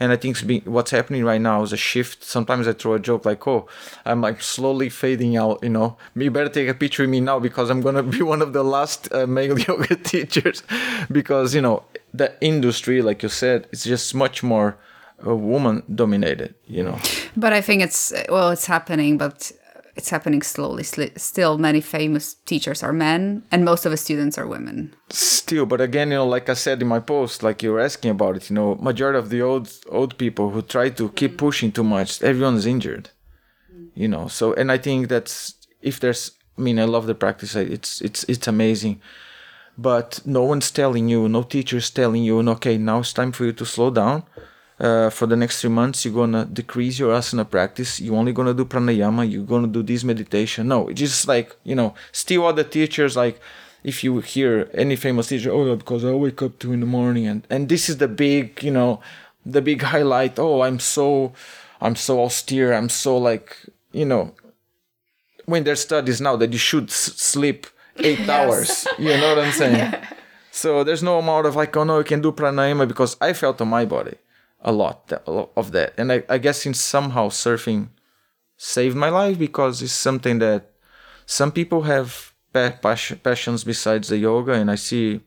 And 0.00 0.10
I 0.10 0.16
think 0.16 0.38
what's 0.64 0.90
happening 0.90 1.24
right 1.24 1.40
now 1.40 1.62
is 1.62 1.72
a 1.72 1.76
shift. 1.76 2.24
Sometimes 2.24 2.66
I 2.66 2.72
throw 2.72 2.94
a 2.94 2.98
joke 2.98 3.24
like, 3.24 3.46
"Oh, 3.46 3.68
I'm 4.04 4.20
like 4.20 4.42
slowly 4.42 4.88
fading 4.88 5.36
out." 5.36 5.60
You 5.62 5.70
know, 5.70 5.96
you 6.16 6.30
better 6.30 6.48
take 6.48 6.68
a 6.68 6.74
picture 6.74 7.04
of 7.04 7.10
me 7.10 7.20
now 7.20 7.38
because 7.38 7.70
I'm 7.70 7.80
gonna 7.80 8.02
be 8.02 8.22
one 8.34 8.42
of 8.42 8.52
the 8.52 8.64
last 8.64 9.12
uh, 9.12 9.26
male 9.26 9.58
yoga 9.68 9.94
teachers, 9.96 10.62
because 11.12 11.54
you 11.54 11.60
know 11.60 11.84
the 12.12 12.34
industry, 12.40 13.02
like 13.02 13.22
you 13.22 13.28
said, 13.28 13.68
it's 13.72 13.84
just 13.84 14.14
much 14.14 14.42
more 14.42 14.76
woman 15.24 15.82
dominated. 15.94 16.54
You 16.66 16.82
know, 16.84 16.98
But 17.36 17.52
I 17.52 17.60
think 17.60 17.82
it's 17.82 18.12
well, 18.28 18.50
it's 18.50 18.66
happening, 18.66 19.18
but 19.18 19.52
it's 19.96 20.10
happening 20.10 20.42
slowly. 20.42 20.82
Still, 20.82 21.58
many 21.58 21.80
famous 21.80 22.34
teachers 22.46 22.82
are 22.82 22.92
men, 22.92 23.44
and 23.50 23.64
most 23.64 23.86
of 23.86 23.90
the 23.92 23.96
students 23.96 24.38
are 24.38 24.46
women. 24.46 24.94
still, 25.10 25.66
but 25.66 25.80
again, 25.80 26.10
you 26.10 26.16
know, 26.16 26.26
like 26.26 26.48
I 26.48 26.54
said 26.54 26.82
in 26.82 26.88
my 26.88 27.00
post, 27.00 27.42
like 27.42 27.62
you 27.62 27.72
were 27.72 27.80
asking 27.80 28.10
about 28.10 28.36
it, 28.36 28.50
you 28.50 28.54
know, 28.54 28.74
majority 28.76 29.18
of 29.18 29.30
the 29.30 29.42
old 29.42 29.70
old 29.88 30.18
people 30.18 30.50
who 30.50 30.62
try 30.62 30.90
to 30.90 31.08
keep 31.10 31.32
mm. 31.32 31.38
pushing 31.38 31.70
too 31.72 31.84
much, 31.84 32.22
everyone's 32.22 32.66
injured. 32.66 33.10
You 33.94 34.08
know, 34.08 34.26
so 34.28 34.54
and 34.54 34.72
I 34.72 34.78
think 34.78 35.08
that's 35.08 35.54
if 35.80 36.00
there's, 36.00 36.32
I 36.58 36.62
mean, 36.62 36.78
I 36.80 36.84
love 36.84 37.06
the 37.06 37.14
practice. 37.14 37.54
It's 37.54 38.00
it's 38.00 38.24
it's 38.24 38.48
amazing, 38.48 39.00
but 39.78 40.20
no 40.24 40.42
one's 40.42 40.70
telling 40.70 41.08
you, 41.08 41.28
no 41.28 41.42
teacher's 41.44 41.90
telling 41.90 42.24
you, 42.24 42.40
okay, 42.50 42.76
now 42.78 42.98
it's 43.00 43.12
time 43.12 43.32
for 43.32 43.44
you 43.44 43.52
to 43.52 43.64
slow 43.64 43.90
down. 43.90 44.24
Uh, 44.78 45.08
for 45.08 45.26
the 45.26 45.36
next 45.36 45.60
three 45.60 45.70
months, 45.70 46.04
you're 46.04 46.14
gonna 46.14 46.44
decrease 46.46 46.98
your 46.98 47.14
asana 47.14 47.48
practice. 47.48 48.00
You're 48.00 48.16
only 48.16 48.32
gonna 48.32 48.54
do 48.54 48.64
pranayama. 48.64 49.30
You're 49.30 49.44
gonna 49.44 49.68
do 49.68 49.82
this 49.84 50.02
meditation. 50.02 50.66
No, 50.66 50.88
it's 50.88 50.98
just 51.00 51.28
like 51.28 51.54
you 51.62 51.76
know, 51.76 51.94
still 52.10 52.46
other 52.46 52.64
teachers 52.64 53.16
like 53.16 53.40
if 53.84 54.02
you 54.02 54.18
hear 54.20 54.68
any 54.74 54.96
famous 54.96 55.28
teacher, 55.28 55.52
oh, 55.52 55.76
because 55.76 56.04
I 56.04 56.10
wake 56.12 56.42
up 56.42 56.58
two 56.58 56.72
in 56.72 56.80
the 56.80 56.86
morning, 56.86 57.26
and 57.26 57.46
and 57.50 57.68
this 57.68 57.88
is 57.88 57.98
the 57.98 58.08
big, 58.08 58.62
you 58.64 58.72
know, 58.72 59.00
the 59.46 59.62
big 59.62 59.82
highlight. 59.92 60.38
Oh, 60.38 60.62
I'm 60.62 60.80
so, 60.80 61.32
I'm 61.80 61.94
so 61.94 62.22
austere. 62.22 62.72
I'm 62.72 62.88
so 62.88 63.16
like, 63.16 63.56
you 63.92 64.06
know, 64.06 64.34
when 65.46 65.64
there's 65.64 65.80
studies 65.80 66.20
now 66.20 66.34
that 66.36 66.52
you 66.52 66.58
should 66.58 66.88
s- 66.90 67.14
sleep 67.16 67.66
eight 67.98 68.28
hours. 68.28 68.88
You 68.98 69.16
know 69.16 69.36
what 69.36 69.44
I'm 69.44 69.52
saying? 69.52 69.94
So 70.56 70.84
there's 70.84 71.02
no 71.02 71.18
amount 71.18 71.46
of 71.46 71.56
like, 71.56 71.76
oh 71.76 71.82
no, 71.82 71.98
you 71.98 72.04
can 72.04 72.22
do 72.22 72.30
pranayama 72.30 72.86
because 72.86 73.16
I 73.20 73.32
felt 73.32 73.60
on 73.60 73.66
my 73.66 73.84
body 73.84 74.14
a 74.64 74.72
lot 74.72 75.12
of 75.56 75.72
that, 75.72 75.94
and 75.98 76.12
I, 76.12 76.22
I 76.28 76.38
guess 76.38 76.66
in 76.66 76.74
somehow 76.74 77.28
surfing 77.28 77.88
saved 78.56 78.96
my 78.96 79.08
life 79.08 79.38
because 79.38 79.82
it's 79.82 79.92
something 79.92 80.38
that 80.38 80.70
some 81.26 81.52
people 81.52 81.82
have 81.82 82.32
pa- 82.52 82.78
passions 83.22 83.64
besides 83.64 84.08
the 84.08 84.18
yoga, 84.18 84.52
and 84.52 84.70
I 84.70 84.76
see 84.76 85.20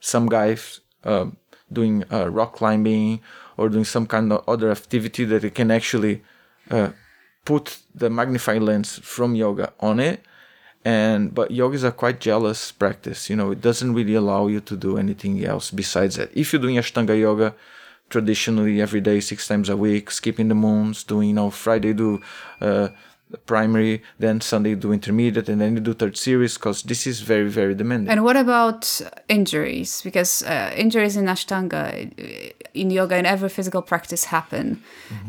some 0.00 0.28
guys 0.28 0.80
um 1.04 1.36
doing 1.72 2.04
uh, 2.12 2.28
rock 2.30 2.54
climbing 2.54 3.20
or 3.56 3.68
doing 3.68 3.84
some 3.84 4.06
kind 4.06 4.32
of 4.32 4.42
other 4.48 4.70
activity 4.70 5.24
that 5.24 5.42
they 5.42 5.50
can 5.50 5.70
actually 5.70 6.22
uh, 6.70 6.90
put 7.44 7.78
the 7.94 8.10
magnifying 8.10 8.62
lens 8.62 8.98
from 8.98 9.34
yoga 9.34 9.72
on 9.80 10.00
it. 10.00 10.24
And 10.84 11.34
but 11.34 11.50
yoga 11.50 11.74
is 11.74 11.84
a 11.84 11.92
quite 11.92 12.20
jealous 12.20 12.72
practice 12.72 13.28
you 13.28 13.36
know 13.36 13.50
it 13.50 13.60
doesn't 13.60 13.92
really 13.92 14.14
allow 14.14 14.46
you 14.46 14.60
to 14.62 14.76
do 14.76 14.96
anything 14.96 15.44
else 15.44 15.70
besides 15.70 16.16
that. 16.16 16.34
If 16.34 16.52
you're 16.52 16.62
doing 16.62 16.76
ashtanga 16.76 17.18
yoga 17.18 17.54
traditionally 18.10 18.80
every 18.80 19.00
day 19.00 19.20
six 19.20 19.46
times 19.48 19.68
a 19.68 19.76
week 19.76 20.10
skipping 20.10 20.48
the 20.48 20.54
moons 20.54 21.04
doing 21.04 21.28
you 21.28 21.34
know 21.34 21.50
friday 21.50 21.92
do 21.92 22.20
uh, 22.60 22.88
primary 23.46 24.02
then 24.18 24.40
sunday 24.40 24.70
you 24.70 24.76
do 24.76 24.92
intermediate 24.92 25.48
and 25.48 25.60
then 25.60 25.74
you 25.74 25.80
do 25.80 25.94
third 25.94 26.16
series 26.16 26.54
because 26.58 26.82
this 26.82 27.06
is 27.06 27.20
very 27.20 27.48
very 27.48 27.74
demanding 27.74 28.10
And 28.10 28.24
what 28.24 28.36
about 28.36 29.00
injuries? 29.28 30.02
Because 30.02 30.42
uh, 30.42 30.72
injuries 30.76 31.16
in 31.16 31.26
Ashtanga, 31.26 31.82
uh, 32.18 32.50
in 32.74 32.90
yoga, 32.90 33.16
in 33.16 33.26
every 33.26 33.48
physical 33.48 33.82
practice 33.82 34.24
happen. 34.24 34.82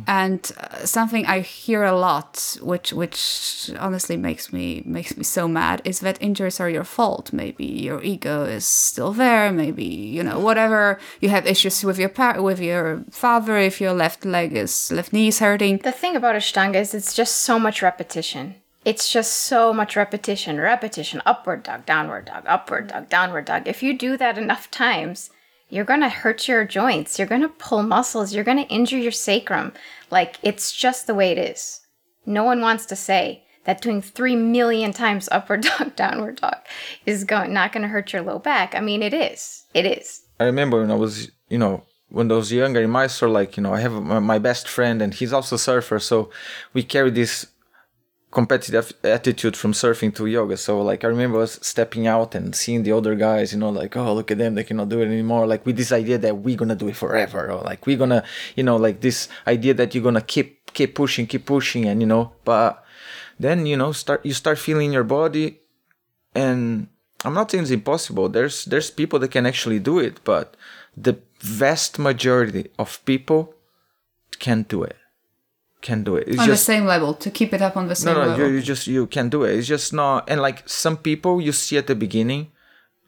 And 0.08 0.52
uh, 0.60 0.86
something 0.86 1.26
I 1.26 1.40
hear 1.42 1.84
a 1.84 1.96
lot, 1.98 2.58
which 2.62 2.94
which 2.94 3.72
honestly 3.80 4.18
makes 4.18 4.52
me 4.54 4.84
makes 4.86 5.16
me 5.18 5.24
so 5.24 5.48
mad, 5.48 5.82
is 5.86 6.00
that 6.00 6.18
injuries 6.22 6.60
are 6.60 6.70
your 6.70 6.84
fault. 6.84 7.32
Maybe 7.34 7.66
your 7.66 8.02
ego 8.02 8.44
is 8.58 8.66
still 8.66 9.12
there. 9.14 9.52
Maybe 9.52 9.86
you 9.86 10.24
know 10.24 10.40
whatever 10.40 10.98
you 11.22 11.30
have 11.30 11.46
issues 11.48 11.84
with 11.84 11.98
your 12.00 12.10
par- 12.10 12.42
with 12.42 12.60
your 12.60 13.04
father. 13.12 13.58
If 13.58 13.82
your 13.82 13.94
left 13.94 14.26
leg 14.26 14.56
is 14.56 14.92
left 14.92 15.12
knee 15.14 15.28
is 15.28 15.40
hurting, 15.40 15.80
The 15.84 15.92
thing 16.02 16.16
about 16.16 16.36
Ashtanga 16.36 16.80
is 16.82 16.94
it's 16.94 17.14
just 17.14 17.36
so 17.48 17.60
much 17.60 17.84
repetition. 17.92 18.56
It's 18.86 19.12
just 19.12 19.34
so 19.34 19.74
much 19.74 19.98
repetition, 19.98 20.60
repetition, 20.60 21.22
upward 21.26 21.64
dog, 21.64 21.86
downward 21.86 22.26
dog, 22.26 22.44
upward 22.48 22.88
dog, 22.88 23.10
downward 23.10 23.46
dog. 23.46 23.68
If 23.68 23.84
you 23.84 23.98
do 23.98 24.16
that 24.18 24.38
enough 24.38 24.72
times, 24.72 25.30
you're 25.70 25.86
going 25.86 26.00
to 26.00 26.10
hurt 26.10 26.48
your 26.48 26.64
joints. 26.66 27.20
You're 27.20 27.28
going 27.28 27.42
to 27.42 27.50
pull 27.50 27.84
muscles. 27.84 28.34
You're 28.34 28.46
going 28.46 28.64
to 28.64 28.74
injure 28.74 28.98
your 28.98 29.12
sacrum. 29.12 29.74
Like, 30.10 30.38
it's 30.42 30.72
just 30.72 31.06
the 31.06 31.14
way 31.14 31.32
it 31.32 31.38
is. 31.38 31.82
No 32.26 32.44
one 32.44 32.62
wants 32.62 32.86
to 32.88 32.96
say 32.96 33.44
that 33.66 33.82
doing 33.82 34.02
3 34.02 34.38
million 34.38 34.94
times 34.94 35.28
upward 35.32 35.62
dog, 35.62 35.96
downward 35.98 36.38
dog 36.38 36.58
is 37.06 37.26
going, 37.26 37.54
not 37.54 37.74
going 37.74 37.84
to 37.84 37.90
hurt 37.90 38.14
your 38.14 38.22
low 38.22 38.40
back. 38.40 38.74
I 38.74 38.80
mean, 38.80 39.04
it 39.04 39.14
is. 39.14 39.66
It 39.74 39.86
is. 39.86 40.22
I 40.40 40.46
remember 40.46 40.80
when 40.80 40.92
I 40.92 40.96
was, 40.96 41.30
you 41.50 41.58
know, 41.58 41.84
when 42.10 42.32
I 42.32 42.36
was 42.36 42.52
younger 42.52 42.82
in 42.82 42.90
Mysore, 42.90 43.30
like, 43.30 43.58
you 43.58 43.64
know, 43.64 43.74
I 43.74 43.80
have 43.82 43.94
my, 43.94 44.20
my 44.20 44.40
best 44.40 44.68
friend 44.68 45.02
and 45.02 45.14
he's 45.14 45.34
also 45.34 45.56
a 45.56 45.60
surfer. 45.60 46.00
So 46.00 46.30
we 46.74 46.84
carry 46.84 47.12
this 47.12 47.48
competitive 48.32 48.94
attitude 49.04 49.58
from 49.58 49.74
surfing 49.74 50.16
to 50.16 50.26
yoga. 50.26 50.58
So 50.58 50.82
like 50.82 51.04
I 51.04 51.08
remember 51.08 51.42
us 51.42 51.60
stepping 51.62 52.08
out 52.08 52.34
and 52.34 52.56
seeing 52.56 52.84
the 52.84 52.94
other 52.94 53.16
guys, 53.16 53.54
you 53.54 53.60
know, 53.60 53.70
like, 53.70 53.96
oh 53.98 54.14
look 54.14 54.32
at 54.32 54.38
them, 54.38 54.56
they 54.56 54.64
cannot 54.64 54.90
do 54.90 55.02
it 55.02 55.08
anymore. 55.08 55.46
Like 55.46 55.66
with 55.66 55.78
this 55.78 55.92
idea 55.92 56.18
that 56.18 56.38
we're 56.38 56.56
gonna 56.58 56.76
do 56.76 56.88
it 56.88 56.96
forever, 56.96 57.52
or 57.52 57.62
like 57.62 57.86
we're 57.86 57.98
gonna, 57.98 58.24
you 58.56 58.64
know, 58.64 58.78
like 58.78 59.02
this 59.02 59.28
idea 59.46 59.74
that 59.74 59.94
you're 59.94 60.04
gonna 60.04 60.22
keep 60.22 60.74
keep 60.74 60.96
pushing, 60.96 61.28
keep 61.28 61.46
pushing, 61.46 61.86
and 61.86 62.02
you 62.02 62.08
know, 62.08 62.32
but 62.46 62.84
then 63.40 63.66
you 63.66 63.76
know, 63.76 63.92
start 63.92 64.26
you 64.26 64.34
start 64.34 64.58
feeling 64.58 64.94
your 64.94 65.04
body 65.04 65.60
and 66.34 66.88
I'm 67.24 67.34
not 67.34 67.52
saying 67.52 67.64
it's 67.64 67.72
impossible. 67.72 68.30
There's 68.30 68.66
there's 68.66 68.90
people 68.90 69.20
that 69.20 69.32
can 69.32 69.46
actually 69.46 69.80
do 69.80 70.00
it, 70.00 70.24
but 70.24 70.56
the 70.96 71.20
vast 71.40 72.00
majority 72.00 72.72
of 72.80 73.04
people 73.06 73.54
can't 74.40 74.68
do 74.68 74.84
it. 74.84 74.98
Can't 75.82 76.04
do 76.04 76.16
it. 76.16 76.28
It's 76.28 76.38
on 76.40 76.46
just 76.46 76.66
the 76.68 76.74
same 76.74 76.86
level 76.86 77.14
to 77.16 77.32
keep 77.32 77.54
it 77.54 77.62
up 77.62 77.76
on 77.76 77.88
the 77.88 77.96
same 77.96 78.14
no, 78.14 78.22
no, 78.22 78.28
level. 78.30 78.48
you, 78.48 78.54
you 78.56 78.62
just 78.62 78.86
you 78.86 79.08
can 79.08 79.30
do 79.30 79.44
it. 79.44 79.58
It's 79.58 79.68
just 79.68 79.92
not. 79.94 80.30
And 80.30 80.40
like 80.40 80.68
some 80.70 80.96
people, 80.96 81.42
you 81.42 81.52
see 81.52 81.78
at 81.78 81.88
the 81.88 81.96
beginning, 81.96 82.52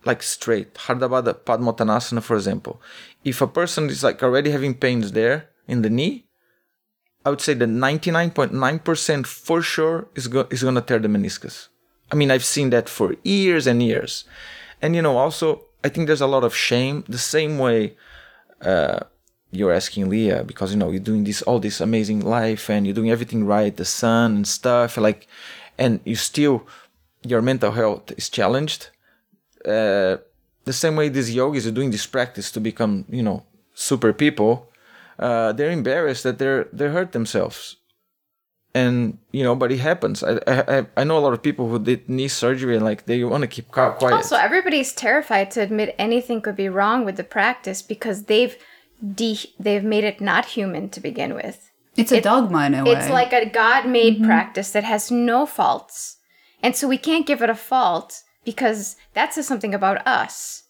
like 0.06 0.24
straight 0.24 0.74
Ardha 0.74 1.08
Baddha 1.10 1.34
Padmottanasana, 1.36 2.24
for 2.24 2.36
example. 2.36 2.82
If 3.24 3.42
a 3.42 3.48
person 3.48 3.90
is 3.90 4.04
like 4.04 4.24
already 4.24 4.50
having 4.50 4.74
pains 4.74 5.12
there 5.12 5.50
in 5.68 5.84
the 5.84 5.90
knee, 5.90 6.26
I 7.26 7.30
would 7.30 7.42
say 7.42 7.54
that 7.54 7.70
99.9% 7.70 9.26
for 9.26 9.62
sure 9.62 10.08
is, 10.16 10.28
go- 10.28 10.48
is 10.50 10.64
going 10.64 10.76
to 10.76 10.82
tear 10.82 11.00
the 11.00 11.08
meniscus. 11.08 11.70
I 12.12 12.16
mean, 12.16 12.32
I've 12.32 12.44
seen 12.44 12.70
that 12.72 12.90
for 12.90 13.16
years 13.24 13.66
and 13.66 13.82
years. 13.82 14.26
And, 14.82 14.96
you 14.96 15.02
know, 15.02 15.18
also, 15.18 15.66
I 15.84 15.90
think 15.90 16.08
there's 16.08 16.22
a 16.22 16.28
lot 16.28 16.44
of 16.44 16.54
shame. 16.54 17.06
The 17.08 17.18
same 17.18 17.58
way 17.58 17.96
uh, 18.62 19.00
you're 19.54 19.74
asking 19.74 20.10
Lea, 20.10 20.42
because, 20.46 20.72
you 20.74 20.78
know, 20.78 20.90
you're 20.90 21.00
doing 21.00 21.24
this, 21.24 21.42
all 21.44 21.60
this 21.60 21.80
amazing 21.80 22.22
life 22.22 22.70
and 22.70 22.86
you're 22.86 22.96
doing 22.96 23.12
everything 23.12 23.46
right, 23.46 23.76
the 23.76 23.86
sun 23.86 24.36
and 24.38 24.48
stuff, 24.48 24.98
like, 24.98 25.28
and 25.78 26.00
you 26.04 26.16
still, 26.16 26.68
your 27.24 27.42
mental 27.42 27.72
health 27.72 28.12
is 28.18 28.30
challenged. 28.30 28.90
Uh, 29.66 30.18
the 30.66 30.74
same 30.74 30.96
way 30.96 31.10
these 31.10 31.34
yogis 31.34 31.68
are 31.68 31.72
doing 31.72 31.92
this 31.92 32.06
practice 32.06 32.52
to 32.52 32.60
become, 32.60 33.06
you 33.10 33.24
know, 33.24 33.44
super 33.74 34.14
people, 34.14 34.70
uh, 35.20 35.52
they're 35.54 35.72
embarrassed 35.72 36.24
that 36.24 36.40
they're 36.40 36.68
they 36.74 36.90
hurt 36.90 37.12
themselves, 37.12 37.78
and 38.74 39.18
you 39.32 39.44
know, 39.44 39.56
but 39.56 39.72
it 39.72 39.80
happens. 39.80 40.24
I 40.24 40.40
I, 40.48 40.86
I 40.98 41.04
know 41.04 41.18
a 41.18 41.20
lot 41.20 41.34
of 41.34 41.42
people 41.44 41.70
who 41.70 41.80
did 41.80 42.10
knee 42.10 42.28
surgery 42.28 42.76
and 42.76 42.84
like 42.84 43.06
they 43.06 43.24
want 43.24 43.42
to 43.42 43.48
keep 43.48 43.70
quiet. 43.72 44.02
Also, 44.02 44.36
everybody's 44.36 44.94
terrified 44.94 45.52
to 45.52 45.62
admit 45.62 45.96
anything 46.00 46.42
could 46.42 46.56
be 46.56 46.70
wrong 46.70 47.06
with 47.06 47.16
the 47.16 47.24
practice 47.24 47.82
because 47.82 48.24
they've 48.24 48.56
de- 49.14 49.54
they've 49.60 49.84
made 49.84 50.04
it 50.04 50.22
not 50.22 50.46
human 50.46 50.90
to 50.90 51.00
begin 51.00 51.34
with. 51.34 51.72
It's 51.96 52.12
a 52.12 52.22
dogma 52.22 52.66
in 52.66 52.76
a 52.76 52.84
way. 52.84 52.92
It's 52.92 53.10
like 53.10 53.34
a 53.34 53.46
God 53.46 53.88
made 53.88 54.16
mm-hmm. 54.16 54.26
practice 54.26 54.72
that 54.72 54.84
has 54.84 55.12
no 55.12 55.46
faults. 55.46 56.18
And 56.62 56.76
so 56.76 56.88
we 56.88 56.98
can't 56.98 57.28
give 57.28 57.42
it 57.42 57.50
a 57.50 57.56
fault 57.56 58.24
because 58.44 58.96
that 59.14 59.34
says 59.34 59.48
something 59.48 59.74
about 59.74 60.06
us. 60.08 60.64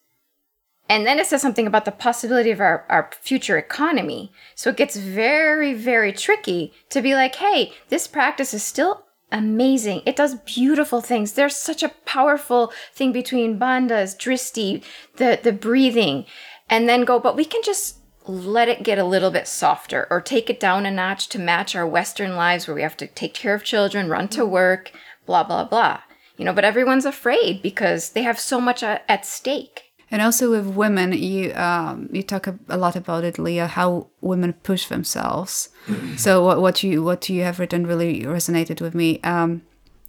And 0.89 1.07
then 1.07 1.17
it 1.17 1.27
says 1.27 1.41
something 1.41 1.65
about 1.65 1.86
the 1.86 1.91
possibility 1.91 2.51
of 2.51 2.59
our, 2.59 2.86
our 2.89 3.09
future 3.21 3.57
economy. 3.57 4.33
So 4.53 4.69
it 4.69 4.77
gets 4.77 4.97
very, 4.97 5.73
very 5.73 6.12
tricky 6.12 6.73
to 6.89 7.01
be 7.01 7.15
like, 7.15 7.36
hey, 7.36 7.71
this 7.88 8.05
practice 8.05 8.53
is 8.53 8.63
still 8.63 9.05
amazing. 9.31 10.01
It 10.05 10.17
does 10.17 10.36
beautiful 10.36 10.99
things. 10.99 11.33
There's 11.33 11.55
such 11.55 11.83
a 11.83 11.93
powerful 12.05 12.73
thing 12.93 13.13
between 13.13 13.57
bandhas, 13.57 14.15
drishti, 14.15 14.83
the, 15.15 15.39
the 15.41 15.53
breathing, 15.53 16.25
and 16.69 16.88
then 16.89 17.05
go, 17.05 17.17
but 17.19 17.38
we 17.38 17.45
can 17.45 17.62
just 17.63 17.97
let 18.25 18.69
it 18.69 18.83
get 18.83 18.97
a 18.97 19.03
little 19.03 19.31
bit 19.31 19.47
softer 19.47 20.07
or 20.09 20.21
take 20.21 20.49
it 20.49 20.59
down 20.59 20.86
a 20.86 20.91
notch 20.91 21.27
to 21.29 21.39
match 21.39 21.75
our 21.75 21.86
Western 21.88 22.36
lives 22.36 22.67
where 22.67 22.75
we 22.75 22.81
have 22.81 22.97
to 22.97 23.07
take 23.07 23.33
care 23.33 23.53
of 23.53 23.63
children, 23.63 24.09
run 24.09 24.27
to 24.29 24.45
work, 24.45 24.91
blah, 25.25 25.43
blah, 25.43 25.65
blah. 25.65 26.01
You 26.38 26.45
know, 26.45 26.53
but 26.53 26.65
everyone's 26.65 27.05
afraid 27.05 27.62
because 27.62 28.12
they 28.12 28.23
have 28.23 28.39
so 28.39 28.59
much 28.59 28.81
a- 28.81 29.09
at 29.12 29.25
stake. 29.25 29.93
And 30.09 30.21
also 30.21 30.51
with 30.51 30.67
women, 30.75 31.12
you 31.13 31.53
um, 31.55 32.07
you 32.12 32.21
talk 32.21 32.45
a, 32.45 32.57
a 32.69 32.77
lot 32.77 32.95
about 32.95 33.23
it, 33.23 33.39
Lea, 33.39 33.57
how 33.67 34.09
women 34.21 34.53
push 34.53 34.88
themselves. 34.88 35.69
so 36.17 36.43
what 36.43 36.62
what 36.62 36.83
you 36.83 37.01
what 37.03 37.29
you 37.29 37.41
have 37.41 37.59
written 37.59 37.88
really 37.88 38.21
resonated 38.21 38.79
with 38.79 38.93
me, 38.93 39.19
um, 39.23 39.63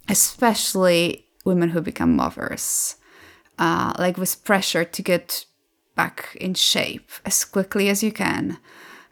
especially 0.07 1.25
women 1.43 1.69
who 1.69 1.81
become 1.81 2.15
mothers, 2.15 2.97
uh, 3.57 3.93
like 3.97 4.17
with 4.17 4.43
pressure 4.43 4.83
to 4.83 5.01
get 5.01 5.45
back 5.95 6.35
in 6.39 6.53
shape 6.53 7.09
as 7.25 7.45
quickly 7.45 7.89
as 7.89 8.03
you 8.03 8.11
can, 8.11 8.57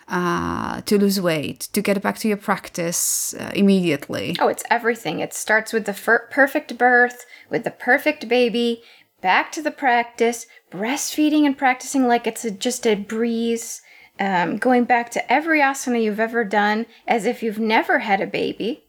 uh, 0.08 0.82
to 0.82 0.98
lose 0.98 1.20
weight, 1.20 1.62
to 1.74 1.82
get 1.82 2.02
back 2.02 2.18
to 2.20 2.28
your 2.28 2.38
practice 2.38 3.34
uh, 3.34 3.52
immediately. 3.56 4.36
Oh, 4.40 4.48
it's 4.48 4.64
everything. 4.70 5.20
It 5.20 5.34
starts 5.34 5.74
with 5.74 5.86
the 5.86 5.94
fir- 5.94 6.28
perfect 6.30 6.78
birth, 6.78 7.26
with 7.50 7.64
the 7.64 7.72
perfect 7.72 8.28
baby, 8.28 8.84
back 9.22 9.52
to 9.54 9.62
the 9.62 9.72
practice, 9.72 10.46
breastfeeding 10.72 11.46
and 11.46 11.58
practicing 11.58 12.08
like 12.08 12.28
it's 12.28 12.44
a, 12.44 12.52
just 12.52 12.86
a 12.86 12.96
breeze, 12.96 13.82
um, 14.20 14.58
going 14.58 14.84
back 14.84 15.10
to 15.12 15.32
every 15.32 15.62
asana 15.62 16.04
you've 16.04 16.20
ever 16.20 16.44
done 16.44 16.86
as 17.08 17.26
if 17.26 17.42
you've 17.42 17.60
never 17.60 18.00
had 18.00 18.22
a 18.22 18.28
baby. 18.28 18.84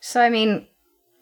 So, 0.00 0.20
I 0.20 0.30
mean, 0.30 0.66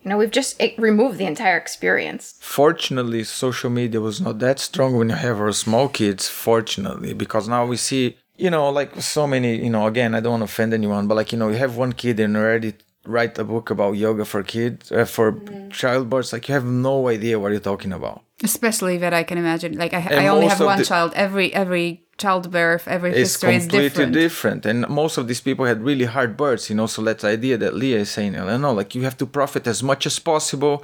you 0.03 0.09
know, 0.09 0.19
we've 0.19 0.31
just 0.31 0.61
removed 0.79 1.19
the 1.19 1.27
entire 1.27 1.57
experience. 1.57 2.35
Fortunately, 2.41 3.23
social 3.25 3.71
media 3.71 4.01
was 4.01 4.21
not 4.21 4.39
that 4.41 4.59
strong 4.59 4.97
when 4.97 5.09
you 5.11 5.15
have 5.15 5.41
our 5.41 5.53
small 5.53 5.89
kids. 5.89 6.29
Fortunately, 6.29 7.13
because 7.15 7.49
now 7.49 7.65
we 7.67 7.77
see, 7.77 8.17
you 8.37 8.51
know, 8.51 8.69
like 8.71 9.01
so 9.01 9.27
many, 9.27 9.63
you 9.63 9.71
know, 9.71 9.87
again, 9.87 10.15
I 10.15 10.21
don't 10.21 10.33
want 10.33 10.41
to 10.43 10.45
offend 10.53 10.75
anyone, 10.75 11.07
but 11.07 11.15
like, 11.15 11.33
you 11.33 11.39
know, 11.39 11.49
you 11.49 11.57
have 11.57 11.77
one 11.77 11.93
kid 11.93 12.19
and 12.21 12.37
already 12.37 12.75
write 13.07 13.39
a 13.39 13.45
book 13.45 13.71
about 13.71 13.93
yoga 13.93 14.25
for 14.25 14.43
kids, 14.43 14.91
uh, 14.93 15.05
for 15.05 15.41
childbirth. 15.71 16.33
Like, 16.33 16.49
you 16.49 16.55
have 16.55 16.65
no 16.65 17.09
idea 17.09 17.39
what 17.39 17.53
you're 17.53 17.61
talking 17.61 17.93
about. 17.93 18.23
Especially 18.43 18.99
that 18.99 19.15
I 19.15 19.23
can 19.23 19.39
imagine. 19.39 19.77
Like 19.79 19.95
I, 19.95 20.25
I 20.25 20.27
only 20.29 20.47
have 20.49 20.61
one 20.61 20.79
the- 20.79 20.85
child. 20.85 21.13
Every 21.15 21.55
every 21.55 22.03
childbirth, 22.23 22.85
every 22.97 23.11
It's 23.11 23.19
history 23.27 23.57
is 23.57 23.63
completely 23.65 23.89
different. 23.89 24.13
different. 24.25 24.61
And 24.71 24.79
most 25.03 25.15
of 25.21 25.25
these 25.29 25.43
people 25.49 25.65
had 25.73 25.79
really 25.91 26.09
hard 26.17 26.31
births, 26.45 26.65
you 26.71 26.77
know. 26.79 26.87
So 26.95 26.99
that's 27.07 27.23
the 27.23 27.31
idea 27.39 27.57
that 27.63 27.73
Lea 27.81 27.95
is 28.05 28.11
saying. 28.17 28.33
I 28.37 28.57
know, 28.65 28.73
like 28.81 28.91
you 28.97 29.03
have 29.09 29.17
to 29.23 29.27
profit 29.39 29.65
as 29.75 29.81
much 29.91 30.03
as 30.11 30.17
possible. 30.33 30.75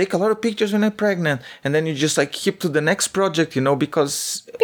Take 0.00 0.10
a 0.16 0.18
lot 0.22 0.30
of 0.34 0.38
pictures 0.46 0.70
when 0.72 0.82
you're 0.82 0.90
pregnant, 1.06 1.38
and 1.64 1.70
then 1.74 1.82
you 1.88 1.94
just 2.06 2.16
like 2.20 2.32
keep 2.42 2.56
to 2.64 2.68
the 2.76 2.80
next 2.90 3.06
project, 3.18 3.50
you 3.56 3.62
know, 3.66 3.76
because 3.86 4.14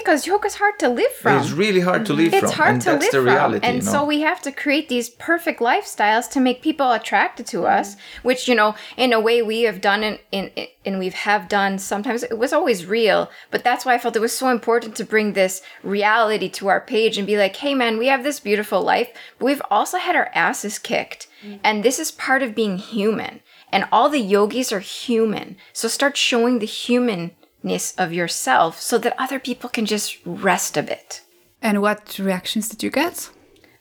Because 0.01 0.21
yoga 0.31 0.47
is 0.53 0.57
hard 0.63 0.77
to 0.85 0.89
live 1.01 1.13
from. 1.23 1.33
it's 1.39 1.53
really 1.65 1.83
hard 1.89 2.03
to 2.09 2.13
live 2.21 2.33
it's 2.35 2.41
from. 2.53 2.53
hard 2.61 2.75
and 2.75 2.83
to 2.87 2.91
that's 2.91 3.05
live 3.05 3.13
the 3.17 3.23
reality, 3.33 3.61
from 3.61 3.69
and 3.69 3.77
you 3.79 3.85
know. 3.87 3.93
so 3.95 3.99
we 4.13 4.19
have 4.31 4.41
to 4.47 4.51
create 4.63 4.87
these 4.95 5.09
perfect 5.31 5.59
lifestyles 5.71 6.27
to 6.35 6.39
make 6.49 6.59
people 6.69 6.89
attracted 7.01 7.45
to 7.55 7.59
us 7.79 7.89
which 8.29 8.41
you 8.49 8.55
know 8.61 8.71
in 9.05 9.11
a 9.13 9.21
way 9.27 9.37
we 9.53 9.59
have 9.69 9.81
done 9.91 10.01
in, 10.09 10.15
in, 10.39 10.45
in 10.61 10.67
and 10.87 10.99
we've 11.03 11.21
have 11.29 11.45
done 11.61 11.73
sometimes 11.79 12.21
it 12.23 12.39
was 12.45 12.53
always 12.59 12.79
real 12.99 13.21
but 13.53 13.61
that's 13.67 13.85
why 13.85 13.93
i 13.95 13.99
felt 14.03 14.17
it 14.21 14.25
was 14.29 14.37
so 14.43 14.49
important 14.59 14.93
to 14.97 15.05
bring 15.15 15.29
this 15.33 15.55
reality 15.83 16.18
to 16.27 16.69
our 16.69 16.81
page 16.81 17.17
and 17.17 17.27
be 17.29 17.37
like 17.39 17.57
hey 17.57 17.75
man 17.75 17.97
we 17.97 18.09
have 18.09 18.25
this 18.25 18.41
beautiful 18.41 18.83
life 18.83 19.09
but 19.39 19.45
we've 19.47 19.63
also 19.71 19.99
had 19.99 20.17
our 20.17 20.31
asses 20.35 20.79
kicked 20.79 21.29
mm-hmm. 21.43 21.59
and 21.63 21.83
this 21.85 21.99
is 22.01 22.11
part 22.11 22.43
of 22.43 22.55
being 22.57 22.77
human 22.77 23.41
and 23.71 23.85
all 23.93 24.09
the 24.09 24.19
yogis 24.21 24.73
are 24.73 24.81
human 24.81 25.57
so 25.73 25.87
start 25.87 26.17
showing 26.17 26.59
the 26.59 26.67
humanness 26.67 27.95
of 27.97 28.13
yourself 28.13 28.81
so 28.81 28.99
that 28.99 29.15
other 29.17 29.39
people 29.39 29.71
can 29.71 29.87
just 29.87 30.19
rest 30.27 30.77
a 30.77 30.83
bit 30.83 31.23
And 31.63 31.81
what 31.81 32.19
reactions 32.19 32.69
did 32.69 32.83
you 32.83 32.91
get? 32.91 33.31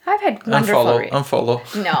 I've 0.06 0.20
had 0.22 0.46
wonderful. 0.46 0.84
unfollow, 0.84 0.98
re- 0.98 1.10
unfollow. 1.10 1.58
no, 1.76 2.00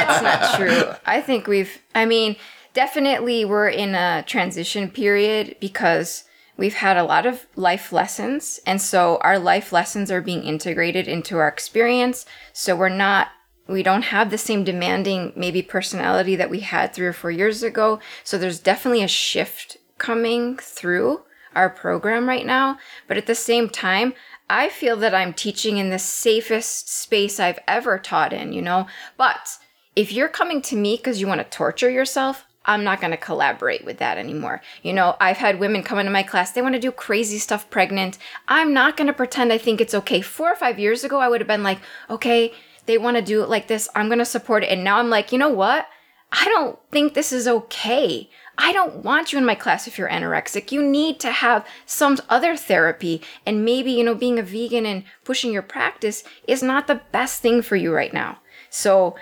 that's 0.00 0.22
not 0.22 0.40
true. 0.58 0.82
I 1.06 1.20
think 1.22 1.46
we've. 1.46 1.70
I 1.94 2.04
mean, 2.04 2.36
definitely 2.74 3.44
we're 3.44 3.68
in 3.70 3.94
a 3.94 4.24
transition 4.26 4.90
period 4.90 5.54
because 5.60 6.24
we've 6.56 6.74
had 6.74 6.96
a 6.96 7.04
lot 7.04 7.26
of 7.26 7.46
life 7.56 7.92
lessons, 7.92 8.60
and 8.66 8.80
so 8.80 9.18
our 9.22 9.38
life 9.38 9.72
lessons 9.72 10.10
are 10.10 10.20
being 10.20 10.42
integrated 10.44 11.08
into 11.08 11.38
our 11.38 11.48
experience. 11.48 12.26
So 12.52 12.76
we're 12.76 12.88
not. 12.88 13.28
We 13.68 13.82
don't 13.82 14.02
have 14.02 14.30
the 14.30 14.38
same 14.38 14.62
demanding 14.62 15.32
maybe 15.34 15.60
personality 15.60 16.36
that 16.36 16.50
we 16.50 16.60
had 16.60 16.94
three 16.94 17.06
or 17.06 17.12
four 17.12 17.32
years 17.32 17.64
ago. 17.64 17.98
So 18.22 18.38
there's 18.38 18.60
definitely 18.60 19.02
a 19.02 19.08
shift 19.08 19.76
coming 19.98 20.56
through 20.56 21.22
our 21.56 21.68
program 21.68 22.28
right 22.28 22.46
now. 22.46 22.78
But 23.08 23.16
at 23.16 23.26
the 23.26 23.34
same 23.34 23.68
time, 23.68 24.14
I 24.48 24.68
feel 24.68 24.96
that 24.98 25.14
I'm 25.14 25.32
teaching 25.32 25.78
in 25.78 25.90
the 25.90 25.98
safest 25.98 26.88
space 26.88 27.40
I've 27.40 27.58
ever 27.66 27.98
taught 27.98 28.32
in, 28.32 28.52
you 28.52 28.62
know? 28.62 28.86
But 29.16 29.58
if 29.96 30.12
you're 30.12 30.28
coming 30.28 30.62
to 30.62 30.76
me 30.76 30.96
because 30.96 31.20
you 31.20 31.26
want 31.26 31.40
to 31.40 31.56
torture 31.56 31.90
yourself, 31.90 32.44
I'm 32.66 32.84
not 32.84 33.00
going 33.00 33.12
to 33.12 33.16
collaborate 33.16 33.84
with 33.84 33.98
that 33.98 34.18
anymore. 34.18 34.60
You 34.82 34.92
know, 34.92 35.16
I've 35.20 35.38
had 35.38 35.60
women 35.60 35.82
come 35.82 35.98
into 35.98 36.12
my 36.12 36.22
class, 36.22 36.52
they 36.52 36.62
want 36.62 36.74
to 36.74 36.80
do 36.80 36.92
crazy 36.92 37.38
stuff 37.38 37.70
pregnant. 37.70 38.18
I'm 38.48 38.74
not 38.74 38.96
going 38.96 39.06
to 39.06 39.12
pretend 39.12 39.52
I 39.52 39.58
think 39.58 39.80
it's 39.80 39.94
okay. 39.94 40.20
Four 40.20 40.52
or 40.52 40.56
five 40.56 40.78
years 40.78 41.04
ago, 41.04 41.20
I 41.20 41.28
would 41.28 41.40
have 41.40 41.48
been 41.48 41.62
like, 41.62 41.78
okay, 42.10 42.52
they 42.86 42.98
want 42.98 43.16
to 43.16 43.22
do 43.22 43.42
it 43.42 43.48
like 43.48 43.68
this. 43.68 43.88
I'm 43.94 44.08
going 44.08 44.18
to 44.18 44.24
support 44.24 44.64
it. 44.64 44.70
And 44.70 44.84
now 44.84 44.98
I'm 44.98 45.10
like, 45.10 45.32
you 45.32 45.38
know 45.38 45.48
what? 45.48 45.86
I 46.32 46.44
don't 46.46 46.78
think 46.90 47.14
this 47.14 47.32
is 47.32 47.46
okay. 47.46 48.28
I 48.58 48.72
don't 48.72 49.04
want 49.04 49.32
you 49.32 49.38
in 49.38 49.44
my 49.44 49.54
class 49.54 49.86
if 49.86 49.98
you're 49.98 50.08
anorexic. 50.08 50.72
You 50.72 50.82
need 50.82 51.20
to 51.20 51.30
have 51.30 51.66
some 51.84 52.18
other 52.28 52.56
therapy. 52.56 53.22
And 53.44 53.64
maybe, 53.64 53.92
you 53.92 54.02
know, 54.02 54.14
being 54.14 54.38
a 54.38 54.42
vegan 54.42 54.86
and 54.86 55.04
pushing 55.24 55.52
your 55.52 55.62
practice 55.62 56.24
is 56.48 56.62
not 56.62 56.86
the 56.86 57.02
best 57.12 57.42
thing 57.42 57.62
for 57.62 57.76
you 57.76 57.92
right 57.92 58.12
now. 58.12 58.38
So, 58.70 59.16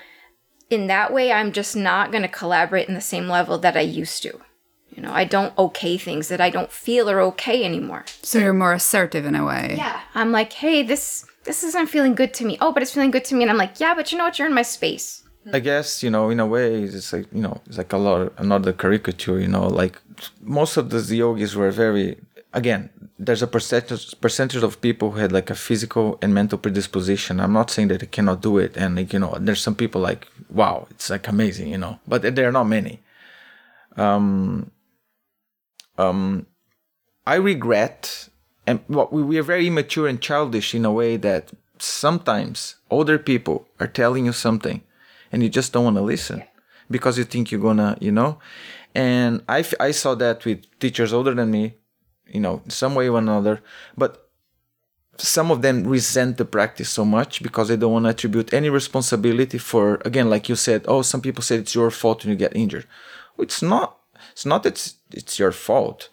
in 0.74 0.88
that 0.88 1.12
way, 1.12 1.32
I'm 1.32 1.52
just 1.52 1.74
not 1.76 2.10
going 2.10 2.22
to 2.22 2.28
collaborate 2.28 2.88
in 2.88 2.94
the 2.94 3.00
same 3.00 3.28
level 3.28 3.58
that 3.58 3.76
I 3.76 3.80
used 3.80 4.22
to. 4.24 4.40
You 4.94 5.02
know, 5.02 5.12
I 5.12 5.24
don't 5.24 5.56
okay 5.58 5.96
things 5.98 6.28
that 6.28 6.40
I 6.40 6.50
don't 6.50 6.70
feel 6.70 7.10
are 7.10 7.20
okay 7.20 7.64
anymore. 7.64 8.04
So 8.22 8.38
you're 8.38 8.52
more 8.52 8.72
assertive 8.72 9.24
in 9.24 9.34
a 9.34 9.44
way. 9.44 9.74
Yeah. 9.76 10.00
I'm 10.14 10.30
like, 10.30 10.52
hey, 10.52 10.82
this 10.82 11.26
this 11.44 11.64
isn't 11.64 11.88
feeling 11.88 12.14
good 12.14 12.32
to 12.34 12.44
me. 12.44 12.56
Oh, 12.60 12.72
but 12.72 12.82
it's 12.82 12.92
feeling 12.92 13.10
good 13.10 13.24
to 13.26 13.34
me. 13.34 13.42
And 13.42 13.50
I'm 13.50 13.56
like, 13.56 13.80
yeah, 13.80 13.94
but 13.94 14.12
you 14.12 14.18
know 14.18 14.24
what? 14.24 14.38
You're 14.38 14.48
in 14.48 14.54
my 14.54 14.62
space. 14.62 15.24
I 15.52 15.60
guess 15.60 16.02
you 16.02 16.10
know, 16.10 16.30
in 16.30 16.40
a 16.40 16.46
way, 16.46 16.84
it's 16.84 17.12
like 17.12 17.26
you 17.32 17.42
know, 17.42 17.60
it's 17.66 17.76
like 17.76 17.92
a 17.92 17.98
lot 17.98 18.32
another 18.38 18.72
caricature. 18.72 19.38
You 19.40 19.48
know, 19.48 19.66
like 19.66 20.00
most 20.40 20.76
of 20.76 20.90
the 20.90 21.00
yogis 21.16 21.54
were 21.56 21.70
very. 21.70 22.18
Again, 22.52 22.88
there's 23.26 23.42
a 23.42 23.46
percentage 23.46 24.20
percentage 24.20 24.62
of 24.62 24.80
people 24.80 25.12
who 25.12 25.18
had 25.18 25.32
like 25.32 25.50
a 25.50 25.54
physical 25.54 26.18
and 26.22 26.34
mental 26.34 26.58
predisposition. 26.58 27.40
I'm 27.40 27.52
not 27.52 27.70
saying 27.70 27.88
that 27.88 28.00
they 28.00 28.06
cannot 28.06 28.40
do 28.40 28.58
it, 28.58 28.76
and 28.76 28.96
like 28.96 29.12
you 29.12 29.18
know, 29.18 29.36
there's 29.40 29.60
some 29.60 29.74
people 29.74 30.00
like 30.00 30.28
wow, 30.50 30.86
it's 30.90 31.10
like 31.10 31.28
amazing, 31.28 31.68
you 31.68 31.78
know, 31.78 31.98
but 32.06 32.22
there 32.22 32.48
are 32.48 32.52
not 32.52 32.64
many. 32.64 33.00
Um, 33.96 34.70
um, 35.98 36.46
I 37.26 37.36
regret, 37.36 38.28
and 38.66 38.80
well, 38.88 39.08
we 39.10 39.22
we 39.22 39.38
are 39.38 39.42
very 39.42 39.66
immature 39.66 40.06
and 40.08 40.20
childish 40.20 40.74
in 40.74 40.84
a 40.84 40.92
way 40.92 41.16
that 41.16 41.52
sometimes 41.78 42.76
older 42.90 43.18
people 43.18 43.66
are 43.80 43.86
telling 43.86 44.26
you 44.26 44.32
something 44.32 44.82
and 45.32 45.42
you 45.42 45.48
just 45.48 45.72
don't 45.72 45.84
want 45.84 45.96
to 45.96 46.02
listen 46.02 46.42
because 46.90 47.18
you 47.18 47.24
think 47.24 47.50
you're 47.50 47.60
gonna 47.60 47.96
you 48.00 48.12
know 48.12 48.38
and 48.94 49.42
I, 49.48 49.60
f- 49.60 49.74
I 49.80 49.90
saw 49.90 50.14
that 50.14 50.44
with 50.44 50.78
teachers 50.78 51.12
older 51.12 51.34
than 51.34 51.50
me 51.50 51.74
you 52.26 52.40
know 52.40 52.62
some 52.68 52.94
way 52.94 53.08
or 53.08 53.18
another. 53.18 53.60
But 53.96 54.28
some 55.16 55.50
of 55.50 55.62
them 55.62 55.84
resent 55.84 56.38
the 56.38 56.44
practice 56.44 56.90
so 56.90 57.04
much 57.04 57.42
because 57.42 57.68
they 57.68 57.76
don't 57.76 57.92
want 57.92 58.04
to 58.06 58.10
attribute 58.10 58.52
any 58.52 58.68
responsibility 58.68 59.58
for 59.58 60.00
again 60.04 60.28
like 60.28 60.48
you 60.48 60.56
said 60.56 60.84
oh 60.88 61.02
some 61.02 61.20
people 61.20 61.42
say 61.42 61.54
it's 61.56 61.74
your 61.74 61.90
fault 61.90 62.24
when 62.24 62.32
you 62.32 62.36
get 62.38 62.56
injured. 62.56 62.86
It's 63.38 63.62
not 63.62 63.98
it's 64.32 64.46
not 64.46 64.66
it's 64.66 64.94
it's 65.12 65.38
your 65.38 65.52
fault 65.52 66.08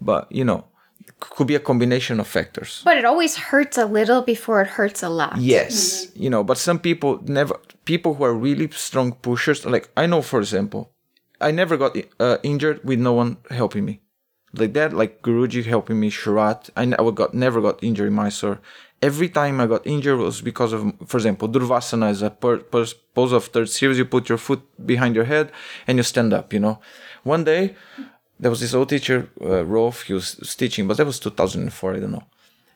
but 0.00 0.30
you 0.30 0.44
know 0.44 0.64
could 1.20 1.46
be 1.46 1.54
a 1.54 1.60
combination 1.60 2.18
of 2.18 2.26
factors. 2.26 2.82
But 2.84 2.96
it 2.96 3.04
always 3.04 3.36
hurts 3.36 3.78
a 3.78 3.86
little 3.86 4.22
before 4.22 4.60
it 4.60 4.66
hurts 4.68 5.02
a 5.02 5.08
lot. 5.08 5.36
yes 5.38 6.10
you 6.14 6.28
know 6.28 6.42
but 6.44 6.58
some 6.58 6.78
people 6.78 7.20
never 7.24 7.54
people 7.84 8.14
who 8.14 8.24
are 8.24 8.34
really 8.34 8.68
strong 8.70 9.12
pushers 9.12 9.64
like 9.64 9.88
i 9.96 10.04
know 10.06 10.22
for 10.22 10.38
example 10.40 10.90
i 11.40 11.50
never 11.50 11.76
got 11.76 11.96
uh, 12.20 12.36
injured 12.42 12.78
with 12.84 12.98
no 13.00 13.12
one 13.12 13.36
helping 13.50 13.84
me 13.84 14.00
like 14.54 14.72
that 14.74 14.92
like 14.92 15.22
guruji 15.22 15.64
helping 15.64 15.98
me 15.98 16.10
Sharath 16.10 16.70
i 16.76 16.84
never 16.84 17.12
got 17.12 17.34
never 17.34 17.60
got 17.60 17.82
injured 17.82 18.08
in 18.08 18.14
mysore. 18.14 18.60
Every 19.00 19.28
time 19.28 19.60
i 19.60 19.66
got 19.66 19.86
injured 19.86 20.18
was 20.18 20.40
because 20.40 20.72
of 20.72 20.92
for 21.06 21.16
example 21.16 21.48
durvasana 21.48 22.10
is 22.10 22.22
a 22.22 22.30
per, 22.30 22.58
per, 22.58 22.86
pose 23.14 23.32
of 23.32 23.46
third 23.46 23.68
series. 23.68 23.98
You 23.98 24.04
put 24.04 24.28
your 24.28 24.38
foot 24.38 24.62
behind 24.86 25.14
your 25.14 25.24
head 25.24 25.50
and 25.86 25.98
you 25.98 26.02
stand 26.02 26.32
up 26.32 26.52
you 26.52 26.60
know. 26.60 26.78
One 27.22 27.44
day 27.44 27.74
there 28.38 28.50
was 28.50 28.60
this 28.60 28.74
old 28.74 28.88
teacher 28.88 29.28
uh, 29.40 29.64
rolf 29.64 30.02
he 30.02 30.12
was 30.12 30.34
teaching 30.56 30.86
but 30.86 30.96
that 30.96 31.06
was 31.06 31.18
2004 31.18 31.94
i 31.94 31.98
don't 31.98 32.12
know. 32.12 32.24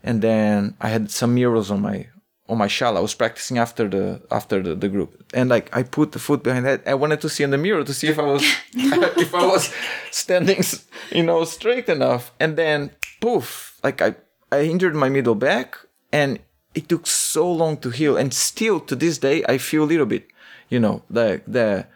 And 0.02 0.22
then 0.22 0.76
I 0.80 0.88
had 0.88 1.10
some 1.10 1.34
murals 1.34 1.70
on 1.70 1.82
my 1.82 2.06
on 2.48 2.58
my 2.58 2.66
shala. 2.66 2.98
I 2.98 3.00
was 3.00 3.14
practicing 3.14 3.58
after 3.58 3.88
the 3.88 4.22
after 4.30 4.62
the, 4.62 4.74
the 4.74 4.88
group, 4.88 5.24
and 5.34 5.48
like 5.48 5.74
I 5.76 5.82
put 5.82 6.12
the 6.12 6.18
foot 6.18 6.42
behind 6.42 6.66
that. 6.66 6.86
I 6.86 6.94
wanted 6.94 7.20
to 7.22 7.28
see 7.28 7.44
in 7.44 7.50
the 7.50 7.58
mirror 7.58 7.84
to 7.84 7.94
see 7.94 8.08
if 8.08 8.18
I 8.18 8.22
was 8.22 8.42
if 8.74 9.34
I 9.34 9.46
was 9.46 9.72
standing, 10.10 10.62
you 11.10 11.22
know, 11.22 11.44
straight 11.44 11.88
enough. 11.88 12.32
And 12.38 12.56
then 12.56 12.90
poof, 13.20 13.78
like 13.82 14.00
I 14.02 14.14
I 14.52 14.62
injured 14.62 14.94
my 14.94 15.08
middle 15.08 15.34
back, 15.34 15.76
and 16.12 16.38
it 16.74 16.88
took 16.88 17.06
so 17.06 17.50
long 17.50 17.78
to 17.78 17.90
heal. 17.90 18.16
And 18.16 18.32
still 18.32 18.80
to 18.80 18.94
this 18.94 19.18
day, 19.18 19.44
I 19.48 19.58
feel 19.58 19.84
a 19.84 19.90
little 19.92 20.06
bit, 20.06 20.28
you 20.68 20.80
know, 20.80 21.02
the 21.10 21.42
the, 21.46 21.86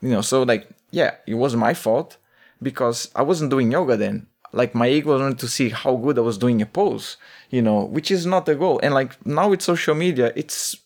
you 0.00 0.10
know, 0.10 0.22
so 0.22 0.42
like 0.42 0.68
yeah, 0.90 1.16
it 1.26 1.34
wasn't 1.34 1.60
my 1.60 1.74
fault 1.74 2.16
because 2.62 3.10
I 3.14 3.22
wasn't 3.22 3.50
doing 3.50 3.70
yoga 3.70 3.96
then. 3.96 4.26
Like 4.52 4.74
my 4.74 4.88
ego 4.88 5.18
wanted 5.18 5.38
to 5.40 5.48
see 5.48 5.68
how 5.68 5.96
good 5.96 6.18
I 6.18 6.22
was 6.22 6.38
doing 6.38 6.62
a 6.62 6.66
pose, 6.66 7.16
you 7.50 7.62
know, 7.62 7.84
which 7.84 8.10
is 8.10 8.26
not 8.26 8.46
the 8.46 8.54
goal. 8.54 8.80
And 8.82 8.94
like 8.94 9.24
now 9.26 9.50
with 9.50 9.62
social 9.62 9.94
media, 9.94 10.32
it's, 10.34 10.76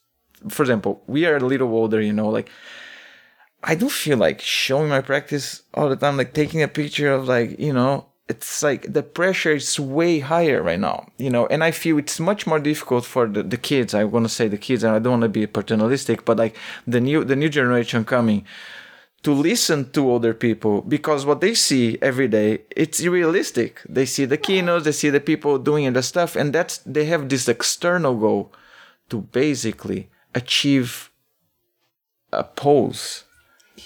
for 0.48 0.62
example, 0.62 1.02
we 1.06 1.26
are 1.26 1.36
a 1.36 1.40
little 1.40 1.68
older, 1.68 2.00
you 2.00 2.12
know, 2.12 2.28
like 2.28 2.50
I 3.62 3.74
don't 3.74 3.92
feel 3.92 4.18
like 4.18 4.40
showing 4.40 4.88
my 4.88 5.00
practice 5.00 5.62
all 5.74 5.88
the 5.88 5.96
time, 5.96 6.16
like 6.16 6.34
taking 6.34 6.62
a 6.62 6.68
picture 6.68 7.12
of 7.12 7.28
like, 7.28 7.58
you 7.60 7.72
know, 7.72 8.06
it's 8.28 8.62
like 8.62 8.92
the 8.92 9.02
pressure 9.02 9.52
is 9.52 9.78
way 9.78 10.20
higher 10.20 10.62
right 10.62 10.80
now, 10.80 11.06
you 11.18 11.30
know, 11.30 11.46
and 11.46 11.62
I 11.62 11.70
feel 11.70 11.98
it's 11.98 12.18
much 12.18 12.46
more 12.46 12.58
difficult 12.58 13.04
for 13.04 13.26
the, 13.26 13.42
the 13.42 13.56
kids. 13.56 13.94
I 13.94 14.04
want 14.04 14.24
to 14.24 14.28
say 14.28 14.48
the 14.48 14.56
kids, 14.56 14.84
and 14.84 14.94
I 14.94 14.98
don't 14.98 15.20
want 15.20 15.22
to 15.22 15.28
be 15.28 15.46
paternalistic, 15.46 16.24
but 16.24 16.38
like 16.38 16.56
the 16.86 17.00
new 17.00 17.24
the 17.24 17.36
new 17.36 17.48
generation 17.48 18.04
coming 18.04 18.44
to 19.22 19.32
listen 19.32 19.90
to 19.92 20.14
other 20.14 20.34
people 20.34 20.82
because 20.82 21.24
what 21.24 21.40
they 21.40 21.54
see 21.54 21.98
every 22.02 22.28
day 22.28 22.60
it's 22.70 23.00
realistic. 23.02 23.80
They 23.88 24.06
see 24.06 24.24
the 24.24 24.36
keynotes 24.36 24.84
they 24.84 24.92
see 24.92 25.10
the 25.10 25.20
people 25.20 25.58
doing 25.58 25.92
the 25.92 26.02
stuff 26.02 26.36
and 26.36 26.52
that's 26.52 26.78
they 26.78 27.04
have 27.06 27.28
this 27.28 27.48
external 27.48 28.16
goal 28.16 28.52
to 29.10 29.20
basically 29.20 30.08
achieve 30.34 31.10
a 32.32 32.44
pose 32.44 33.24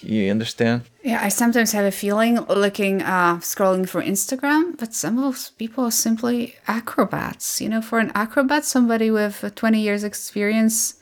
you 0.02 0.30
understand? 0.30 0.82
Yeah, 1.02 1.20
I 1.22 1.28
sometimes 1.28 1.72
have 1.72 1.84
a 1.84 1.90
feeling 1.90 2.40
looking, 2.46 3.02
uh, 3.02 3.36
scrolling 3.36 3.88
through 3.88 4.02
Instagram, 4.02 4.78
but 4.78 4.94
some 4.94 5.16
of 5.18 5.24
those 5.24 5.50
people 5.50 5.84
are 5.84 5.90
simply 5.90 6.56
acrobats. 6.66 7.60
You 7.60 7.68
know, 7.68 7.80
for 7.82 7.98
an 7.98 8.12
acrobat, 8.14 8.64
somebody 8.64 9.10
with 9.10 9.44
uh, 9.44 9.50
20 9.50 9.80
years 9.80 10.04
experience 10.04 10.94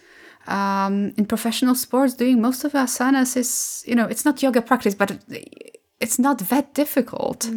um, 0.47 1.13
in 1.17 1.27
professional 1.27 1.75
sports 1.75 2.15
doing 2.15 2.41
most 2.41 2.65
of 2.65 2.73
asanas 2.73 3.37
is, 3.37 3.83
you 3.87 3.95
know, 3.95 4.07
it's 4.07 4.25
not 4.25 4.43
yoga 4.43 4.61
practice, 4.63 4.95
but 4.95 5.19
it's 6.01 6.19
not 6.19 6.39
that 6.39 6.75
difficult. 6.75 7.49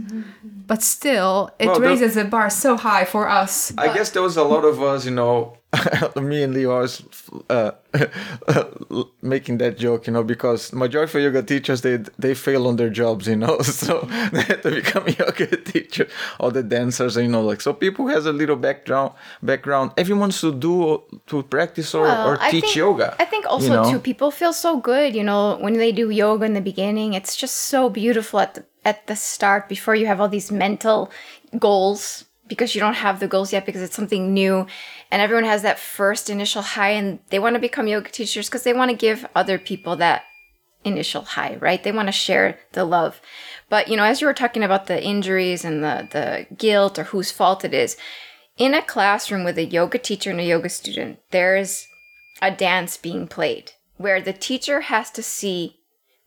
But 0.44 0.84
still, 0.84 1.50
it 1.60 1.68
Well, 1.68 1.80
raises 1.80 2.16
the 2.16 2.26
bar 2.26 2.50
so 2.50 2.78
high 2.78 3.06
for 3.06 3.28
us. 3.28 3.74
I 3.78 3.94
guess 3.94 4.12
there 4.12 4.22
was 4.22 4.38
a 4.38 4.44
lot 4.44 4.64
of 4.66 4.82
us, 4.82 5.06
you 5.06 5.12
know, 5.12 5.57
me 6.16 6.44
and 6.44 6.54
Lea 6.54 6.66
was 6.66 7.04
uh, 7.50 7.72
making 9.22 9.58
that 9.58 9.78
joke, 9.78 10.08
you 10.08 10.14
know, 10.14 10.24
because 10.24 10.72
majority 10.72 11.18
of 11.20 11.24
yoga 11.26 11.44
teachers 11.44 11.82
they 11.82 11.98
they 12.18 12.34
fail 12.34 12.68
on 12.68 12.78
their 12.78 12.90
jobs, 12.90 13.28
you 13.28 13.36
know, 13.36 13.60
so 13.62 14.08
they 14.32 14.44
had 14.44 14.64
to 14.64 14.72
become 14.72 15.08
yoga 15.08 15.58
teacher. 15.58 16.08
All 16.40 16.52
the 16.52 16.64
dancers, 16.64 17.18
you 17.18 17.28
know, 17.28 17.42
like 17.42 17.60
so 17.60 17.74
people 17.74 18.08
has 18.08 18.26
a 18.26 18.32
little 18.32 18.56
background 18.56 19.12
background. 19.44 19.92
Everyone 19.98 20.32
should 20.32 20.62
do 20.62 21.04
to 21.28 21.44
practice 21.44 21.94
or, 21.94 22.04
Well, 22.04 22.30
or 22.30 22.42
I 22.42 22.50
teach 22.50 22.64
think, 22.64 22.76
yoga. 22.76 23.16
I 23.20 23.26
think 23.26 23.46
also 23.46 23.68
you 23.68 23.74
know? 23.74 23.92
too 23.92 24.00
people 24.00 24.32
feel 24.32 24.54
so 24.54 24.78
good, 24.78 25.14
you 25.16 25.24
know, 25.24 25.58
when 25.60 25.74
they 25.74 25.92
do 25.92 26.10
yoga 26.10 26.46
in 26.46 26.54
the 26.54 26.62
beginning. 26.62 27.14
It's 27.14 27.36
just 27.36 27.56
so 27.56 27.90
beautiful 27.90 28.40
at 28.40 28.54
the 28.54 28.64
at 28.86 29.06
the 29.08 29.18
start 29.18 29.68
before 29.68 29.96
you 29.96 30.08
have 30.08 30.22
all 30.22 30.30
these 30.30 30.50
mental 30.50 31.12
goals 31.60 32.24
because 32.48 32.76
you 32.76 32.82
don't 32.82 32.96
have 32.96 33.20
the 33.20 33.28
goals 33.28 33.52
yet 33.52 33.66
because 33.66 33.82
it's 33.82 33.96
something 33.96 34.34
new 34.34 34.66
and 35.12 35.22
everyone 35.22 35.46
has 35.46 35.62
that 35.62 35.80
first 35.80 36.30
initial 36.30 36.62
high 36.62 36.92
and 36.92 37.20
they 37.30 37.40
want 37.40 37.56
to 37.56 37.60
become 37.60 37.88
yoga 37.88 38.10
teachers 38.10 38.48
because 38.48 38.64
they 38.64 38.74
want 38.74 38.92
to 38.92 38.98
give 38.98 39.26
other 39.36 39.58
people 39.58 39.96
that 39.96 40.24
initial 40.84 41.24
high, 41.24 41.58
right? 41.60 41.84
They 41.84 41.92
want 41.92 42.08
to 42.08 42.14
share 42.14 42.58
the 42.74 42.86
love. 42.86 43.22
But 43.70 43.88
you 43.88 43.98
know, 43.98 44.04
as 44.04 44.22
you 44.22 44.28
were 44.28 44.34
talking 44.34 44.64
about 44.64 44.88
the 44.88 45.04
injuries 45.04 45.66
and 45.66 45.84
the 45.84 46.08
the 46.12 46.56
guilt 46.56 46.98
or 46.98 47.06
whose 47.06 47.32
fault 47.32 47.66
it 47.66 47.74
is, 47.74 47.98
in 48.58 48.74
a 48.74 48.82
classroom 48.82 49.44
with 49.44 49.58
a 49.58 49.66
yoga 49.66 50.00
teacher 50.00 50.32
and 50.32 50.40
a 50.40 50.44
yoga 50.46 50.70
student, 50.70 51.20
there 51.32 51.56
is 51.56 51.86
a 52.42 52.52
dance 52.52 52.98
being 52.98 53.28
played 53.28 53.72
where 53.98 54.22
the 54.22 54.34
teacher 54.34 54.82
has 54.82 55.12
to 55.12 55.24
see 55.24 55.78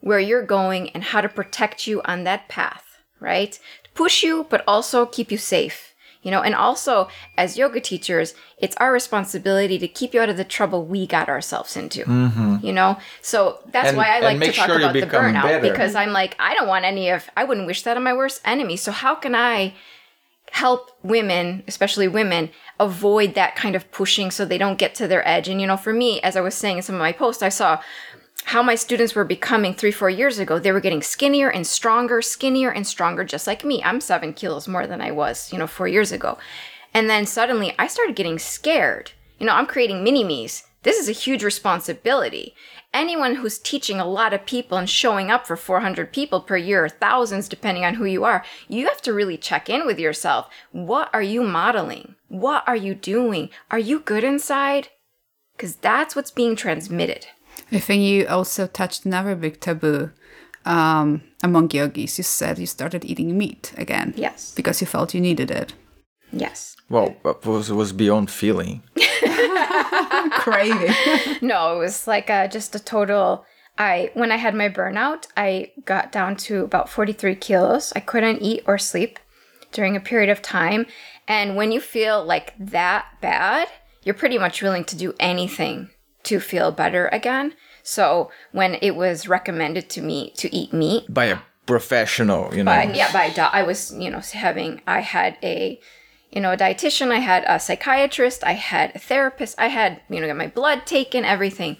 where 0.00 0.20
you're 0.20 0.44
going 0.44 0.90
and 0.90 1.04
how 1.04 1.20
to 1.20 1.28
protect 1.28 1.86
you 1.86 2.02
on 2.02 2.24
that 2.24 2.48
path, 2.48 2.84
right? 3.20 3.58
Push 3.94 4.22
you, 4.22 4.46
but 4.48 4.64
also 4.66 5.06
keep 5.06 5.30
you 5.30 5.38
safe. 5.38 5.89
You 6.22 6.30
know, 6.30 6.42
and 6.42 6.54
also 6.54 7.08
as 7.38 7.56
yoga 7.56 7.80
teachers, 7.80 8.34
it's 8.58 8.76
our 8.76 8.92
responsibility 8.92 9.78
to 9.78 9.88
keep 9.88 10.12
you 10.12 10.20
out 10.20 10.28
of 10.28 10.36
the 10.36 10.44
trouble 10.44 10.84
we 10.84 11.06
got 11.06 11.28
ourselves 11.30 11.76
into. 11.76 12.04
Mm-hmm. 12.04 12.56
You 12.62 12.72
know, 12.74 12.98
so 13.22 13.58
that's 13.72 13.88
And- 13.88 13.96
why 13.96 14.16
I 14.16 14.20
like 14.20 14.38
to 14.40 14.52
talk 14.52 14.66
sure 14.66 14.76
about 14.78 14.92
the 14.92 15.02
burnout 15.02 15.42
better. 15.44 15.60
because 15.70 15.94
I'm 15.94 16.12
like, 16.12 16.36
I 16.38 16.54
don't 16.54 16.68
want 16.68 16.84
any 16.84 17.08
of, 17.08 17.30
I 17.36 17.44
wouldn't 17.44 17.66
wish 17.66 17.82
that 17.84 17.96
on 17.96 18.02
my 18.02 18.12
worst 18.12 18.42
enemy. 18.44 18.76
So 18.76 18.92
how 18.92 19.14
can 19.14 19.34
I 19.34 19.72
help 20.52 20.90
women, 21.02 21.62
especially 21.68 22.08
women, 22.08 22.50
avoid 22.78 23.34
that 23.34 23.54
kind 23.54 23.76
of 23.76 23.90
pushing 23.92 24.30
so 24.30 24.44
they 24.44 24.58
don't 24.58 24.78
get 24.78 24.94
to 24.96 25.06
their 25.06 25.26
edge. 25.26 25.48
And 25.48 25.60
you 25.60 25.66
know, 25.66 25.76
for 25.76 25.92
me, 25.92 26.20
as 26.22 26.36
I 26.36 26.40
was 26.40 26.54
saying 26.54 26.78
in 26.78 26.82
some 26.82 26.96
of 26.96 27.00
my 27.00 27.12
posts, 27.12 27.42
I 27.42 27.48
saw 27.50 27.80
how 28.44 28.62
my 28.62 28.74
students 28.74 29.14
were 29.14 29.24
becoming 29.24 29.74
three, 29.74 29.92
four 29.92 30.10
years 30.10 30.38
ago. 30.38 30.58
They 30.58 30.72
were 30.72 30.80
getting 30.80 31.02
skinnier 31.02 31.50
and 31.50 31.66
stronger, 31.66 32.20
skinnier 32.22 32.70
and 32.70 32.86
stronger, 32.86 33.24
just 33.24 33.46
like 33.46 33.64
me. 33.64 33.82
I'm 33.82 34.00
seven 34.00 34.32
kilos 34.32 34.66
more 34.66 34.86
than 34.86 35.00
I 35.00 35.10
was, 35.10 35.52
you 35.52 35.58
know, 35.58 35.66
four 35.66 35.86
years 35.86 36.12
ago. 36.12 36.38
And 36.92 37.08
then 37.08 37.26
suddenly 37.26 37.74
I 37.78 37.86
started 37.86 38.16
getting 38.16 38.38
scared. 38.38 39.12
You 39.38 39.46
know, 39.46 39.54
I'm 39.54 39.66
creating 39.66 40.02
mini 40.02 40.24
me's. 40.24 40.64
This 40.82 40.98
is 40.98 41.08
a 41.08 41.12
huge 41.12 41.44
responsibility. 41.44 42.54
Anyone 42.92 43.36
who's 43.36 43.58
teaching 43.58 44.00
a 44.00 44.06
lot 44.06 44.32
of 44.32 44.46
people 44.46 44.78
and 44.78 44.88
showing 44.88 45.30
up 45.30 45.46
for 45.46 45.56
400 45.56 46.12
people 46.12 46.40
per 46.40 46.56
year, 46.56 46.84
or 46.84 46.88
thousands 46.88 47.48
depending 47.48 47.84
on 47.84 47.94
who 47.94 48.06
you 48.06 48.24
are, 48.24 48.44
you 48.66 48.88
have 48.88 49.02
to 49.02 49.12
really 49.12 49.36
check 49.36 49.68
in 49.68 49.86
with 49.86 49.98
yourself. 49.98 50.48
What 50.72 51.10
are 51.12 51.22
you 51.22 51.42
modeling? 51.42 52.16
What 52.28 52.64
are 52.66 52.76
you 52.76 52.94
doing? 52.94 53.50
Are 53.70 53.78
you 53.78 54.00
good 54.00 54.24
inside? 54.24 54.88
Because 55.54 55.76
that's 55.76 56.16
what's 56.16 56.30
being 56.30 56.56
transmitted. 56.56 57.26
I 57.72 57.78
think 57.78 58.02
you 58.02 58.26
also 58.26 58.66
touched 58.66 59.04
another 59.04 59.34
big 59.34 59.60
taboo 59.60 60.10
um, 60.64 61.22
among 61.42 61.70
yogis. 61.70 62.18
You 62.18 62.24
said 62.24 62.58
you 62.58 62.66
started 62.66 63.04
eating 63.04 63.36
meat 63.36 63.72
again. 63.76 64.14
Yes. 64.16 64.52
Because 64.54 64.80
you 64.80 64.86
felt 64.86 65.14
you 65.14 65.20
needed 65.20 65.50
it. 65.50 65.74
Yes. 66.32 66.76
well, 66.88 67.16
it 67.24 67.44
was 67.44 67.72
was 67.72 67.92
beyond 67.92 68.30
feeling. 68.30 68.82
Craving. 70.32 70.94
No, 71.42 71.74
it 71.74 71.78
was 71.78 72.06
like 72.06 72.28
a, 72.30 72.48
just 72.48 72.74
a 72.74 72.78
total. 72.78 73.44
I 73.78 74.10
when 74.14 74.30
I 74.30 74.36
had 74.36 74.54
my 74.54 74.68
burnout, 74.68 75.26
I 75.36 75.72
got 75.84 76.12
down 76.12 76.36
to 76.36 76.64
about 76.64 76.88
43 76.88 77.34
kilos. 77.36 77.92
I 77.96 78.00
couldn't 78.00 78.42
eat 78.42 78.62
or 78.66 78.78
sleep 78.78 79.18
during 79.72 79.96
a 79.96 80.00
period 80.00 80.30
of 80.30 80.42
time. 80.42 80.86
And 81.26 81.56
when 81.56 81.72
you 81.72 81.80
feel 81.80 82.24
like 82.24 82.54
that 82.58 83.06
bad, 83.20 83.68
you're 84.04 84.14
pretty 84.14 84.38
much 84.38 84.62
willing 84.62 84.84
to 84.84 84.96
do 84.96 85.14
anything 85.18 85.90
to 86.24 86.40
feel 86.40 86.70
better 86.72 87.08
again. 87.08 87.54
So 87.82 88.30
when 88.52 88.74
it 88.82 88.96
was 88.96 89.28
recommended 89.28 89.88
to 89.90 90.02
me 90.02 90.32
to 90.36 90.54
eat 90.54 90.72
meat, 90.72 91.12
by 91.12 91.26
a 91.26 91.38
professional, 91.66 92.54
you 92.54 92.64
know. 92.64 92.70
by 92.70 92.92
yeah 92.92 93.12
by 93.12 93.30
do- 93.30 93.42
I 93.42 93.62
was 93.62 93.92
you 93.94 94.10
know 94.10 94.20
having 94.20 94.82
I 94.86 95.00
had 95.00 95.38
a 95.42 95.80
you 96.30 96.40
know, 96.40 96.52
a 96.52 96.56
dietitian, 96.56 97.10
I 97.10 97.18
had 97.18 97.44
a 97.46 97.58
psychiatrist, 97.58 98.44
I 98.44 98.52
had 98.52 98.94
a 98.94 98.98
therapist, 98.98 99.56
I 99.58 99.66
had, 99.66 100.00
you 100.08 100.20
know, 100.20 100.26
get 100.26 100.36
my 100.36 100.46
blood 100.46 100.86
taken, 100.86 101.24
everything. 101.24 101.76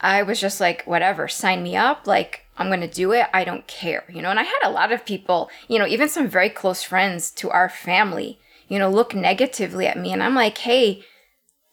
I 0.00 0.22
was 0.22 0.40
just 0.40 0.60
like, 0.60 0.84
whatever, 0.84 1.28
sign 1.28 1.62
me 1.62 1.76
up. 1.76 2.06
Like, 2.06 2.46
I'm 2.56 2.68
going 2.68 2.80
to 2.80 2.88
do 2.88 3.12
it. 3.12 3.26
I 3.34 3.44
don't 3.44 3.66
care, 3.66 4.04
you 4.08 4.22
know. 4.22 4.30
And 4.30 4.38
I 4.38 4.44
had 4.44 4.60
a 4.62 4.70
lot 4.70 4.92
of 4.92 5.04
people, 5.04 5.50
you 5.68 5.78
know, 5.78 5.86
even 5.86 6.08
some 6.08 6.28
very 6.28 6.48
close 6.48 6.82
friends 6.82 7.30
to 7.32 7.50
our 7.50 7.68
family, 7.68 8.38
you 8.68 8.78
know, 8.78 8.90
look 8.90 9.14
negatively 9.14 9.86
at 9.86 9.98
me. 9.98 10.12
And 10.12 10.22
I'm 10.22 10.34
like, 10.34 10.58
hey, 10.58 11.02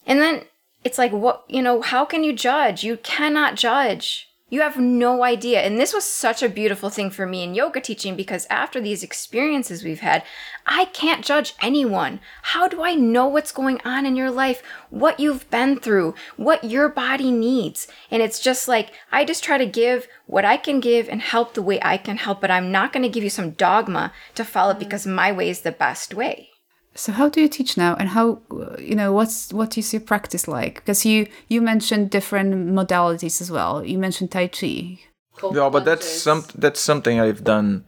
and 0.06 0.20
then 0.20 0.44
it's 0.84 0.98
like, 0.98 1.12
what, 1.12 1.44
you 1.48 1.62
know, 1.62 1.82
how 1.82 2.06
can 2.06 2.24
you 2.24 2.34
judge? 2.34 2.84
You 2.84 2.98
cannot 2.98 3.56
judge. 3.56 4.28
You 4.50 4.62
have 4.62 4.78
no 4.78 5.24
idea. 5.26 5.60
And 5.62 5.78
this 5.78 5.94
was 5.94 6.06
such 6.06 6.42
a 6.42 6.48
beautiful 6.48 6.90
thing 6.90 7.10
for 7.10 7.26
me 7.26 7.44
in 7.44 7.54
yoga 7.54 7.82
teaching 7.82 8.16
because 8.16 8.48
after 8.50 8.80
these 8.80 9.04
experiences 9.04 9.84
we've 9.84 10.00
had, 10.00 10.24
I 10.66 10.86
can't 10.86 11.26
judge 11.26 11.54
anyone. 11.62 12.22
How 12.44 12.70
do 12.70 12.82
I 12.82 12.96
know 12.96 13.28
what's 13.28 13.52
going 13.52 13.82
on 13.84 14.06
in 14.06 14.16
your 14.16 14.32
life, 14.32 14.64
what 14.90 15.20
you've 15.20 15.50
been 15.50 15.82
through, 15.82 16.16
what 16.38 16.64
your 16.64 16.88
body 16.88 17.30
needs? 17.30 17.90
And 18.10 18.22
it's 18.22 18.40
just 18.40 18.70
like, 18.70 18.94
I 19.12 19.26
just 19.26 19.44
try 19.44 19.58
to 19.58 19.66
give 19.66 20.08
what 20.28 20.46
I 20.46 20.56
can 20.56 20.80
give 20.80 21.10
and 21.10 21.22
help 21.22 21.54
the 21.54 21.62
way 21.62 21.80
I 21.82 21.98
can 21.98 22.16
help, 22.16 22.40
but 22.40 22.52
I'm 22.52 22.72
not 22.72 22.94
going 22.94 23.04
to 23.04 23.10
give 23.10 23.26
you 23.26 23.30
some 23.30 23.52
dogma 23.52 24.14
to 24.36 24.46
follow 24.46 24.76
mm. 24.76 24.80
because 24.80 25.06
my 25.06 25.30
way 25.30 25.50
is 25.50 25.62
the 25.62 25.74
best 25.74 26.14
way. 26.14 26.52
So 26.98 27.12
how 27.12 27.30
do 27.30 27.40
you 27.40 27.48
teach 27.48 27.78
now, 27.78 27.96
and 27.96 28.10
how 28.10 28.42
you 28.80 28.96
know 28.96 29.14
what's 29.14 29.54
what 29.54 29.78
is 29.78 29.94
your 29.94 30.02
practice 30.02 30.48
like? 30.48 30.76
Because 30.76 31.06
you 31.06 31.28
you 31.48 31.62
mentioned 31.62 32.10
different 32.10 32.74
modalities 32.74 33.40
as 33.40 33.52
well. 33.52 33.86
You 33.86 34.00
mentioned 34.00 34.32
Tai 34.32 34.48
Chi. 34.48 34.98
yeah, 35.54 35.70
but 35.70 35.86
that's 35.86 36.10
some 36.10 36.44
that's 36.56 36.80
something 36.80 37.20
I've 37.20 37.44
done. 37.44 37.86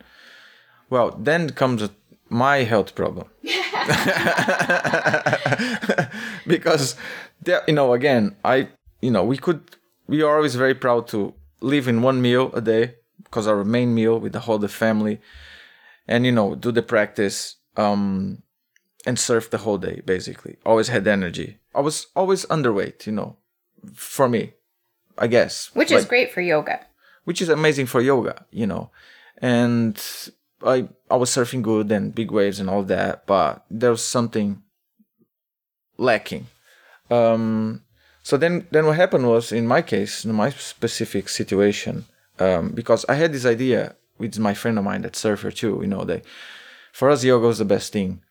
Well, 0.92 1.18
then 1.20 1.50
comes 1.50 1.90
my 2.30 2.58
health 2.58 2.94
problem 2.94 3.28
because 6.48 6.96
there, 7.42 7.64
you 7.68 7.74
know 7.74 7.94
again 7.94 8.36
I 8.46 8.68
you 9.02 9.10
know 9.10 9.24
we 9.24 9.38
could 9.38 9.62
we 10.06 10.22
are 10.22 10.36
always 10.36 10.54
very 10.54 10.76
proud 10.76 11.08
to 11.08 11.34
live 11.62 11.88
in 11.88 12.04
one 12.04 12.22
meal 12.22 12.52
a 12.54 12.62
day 12.62 12.94
because 13.24 13.48
our 13.48 13.64
main 13.64 13.96
meal 13.96 14.20
with 14.20 14.34
the 14.34 14.42
whole 14.42 14.60
the 14.60 14.68
family 14.68 15.20
and 16.08 16.28
you 16.28 16.32
know 16.32 16.54
do 16.54 16.72
the 16.72 16.84
practice 16.84 17.56
um 17.78 18.44
and 19.06 19.18
surf 19.18 19.50
the 19.50 19.60
whole 19.60 19.78
day 19.78 20.02
basically. 20.06 20.58
Always 20.66 20.90
had 20.90 21.08
energy. 21.08 21.58
I 21.74 21.82
was 21.82 22.08
always 22.16 22.46
underweight 22.46 23.06
you 23.06 23.14
know 23.14 23.38
for 23.94 24.28
me 24.28 24.54
i 25.18 25.28
guess. 25.28 25.70
Which 25.74 25.92
is 25.92 26.06
great 26.06 26.32
for 26.34 26.42
yoga. 26.42 26.80
which 27.24 27.42
is 27.42 27.50
amazing 27.50 27.86
for 27.88 28.02
yoga 28.02 28.46
you 28.52 28.68
know. 28.68 28.92
And 29.42 29.96
i 30.64 30.88
i 31.10 31.16
was 31.16 31.30
surfing 31.30 31.62
good 31.62 31.90
and 31.92 32.14
big 32.14 32.32
waves 32.32 32.60
and 32.60 32.70
all 32.70 32.84
that 32.84 33.26
but 33.26 33.66
there 33.70 33.92
was 33.92 34.04
something 34.04 34.62
lacking. 35.98 36.48
Um 37.10 37.84
so 38.24 38.38
then 38.38 38.68
then 38.72 38.86
what 38.86 38.96
happened 38.98 39.28
was 39.28 39.52
in 39.52 39.66
my 39.68 39.82
case 39.82 40.26
in 40.26 40.34
my 40.34 40.50
specific 40.50 41.30
situation 41.30 42.06
um 42.40 42.70
because 42.70 43.06
i 43.10 43.16
had 43.16 43.32
this 43.34 43.46
idea 43.46 43.96
with 44.18 44.38
my 44.38 44.54
friend 44.54 44.78
of 44.78 44.84
mine 44.84 45.02
that 45.02 45.16
surfer 45.16 45.52
too 45.52 45.80
you 45.82 45.88
know 45.88 46.04
they 46.04 46.22
for 46.92 47.10
us 47.10 47.24
yoga 47.24 47.48
was 47.48 47.58
the 47.60 47.66
best 47.66 47.92
thing 47.94 48.22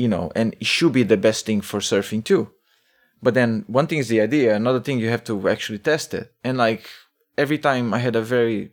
you 0.00 0.08
know, 0.08 0.32
and 0.34 0.56
it 0.60 0.66
should 0.66 0.92
be 0.92 1.02
the 1.02 1.16
best 1.26 1.44
thing 1.46 1.60
for 1.60 1.80
surfing 1.80 2.24
too. 2.24 2.44
But 3.22 3.34
then 3.34 3.64
one 3.66 3.86
thing 3.86 3.98
is 3.98 4.08
the 4.08 4.22
idea, 4.22 4.56
another 4.56 4.80
thing 4.80 4.98
you 4.98 5.10
have 5.10 5.24
to 5.24 5.34
actually 5.54 5.78
test 5.78 6.14
it. 6.14 6.32
And 6.42 6.56
like 6.56 6.82
every 7.36 7.58
time 7.58 7.92
I 7.92 7.98
had 7.98 8.16
a 8.16 8.22
very 8.22 8.72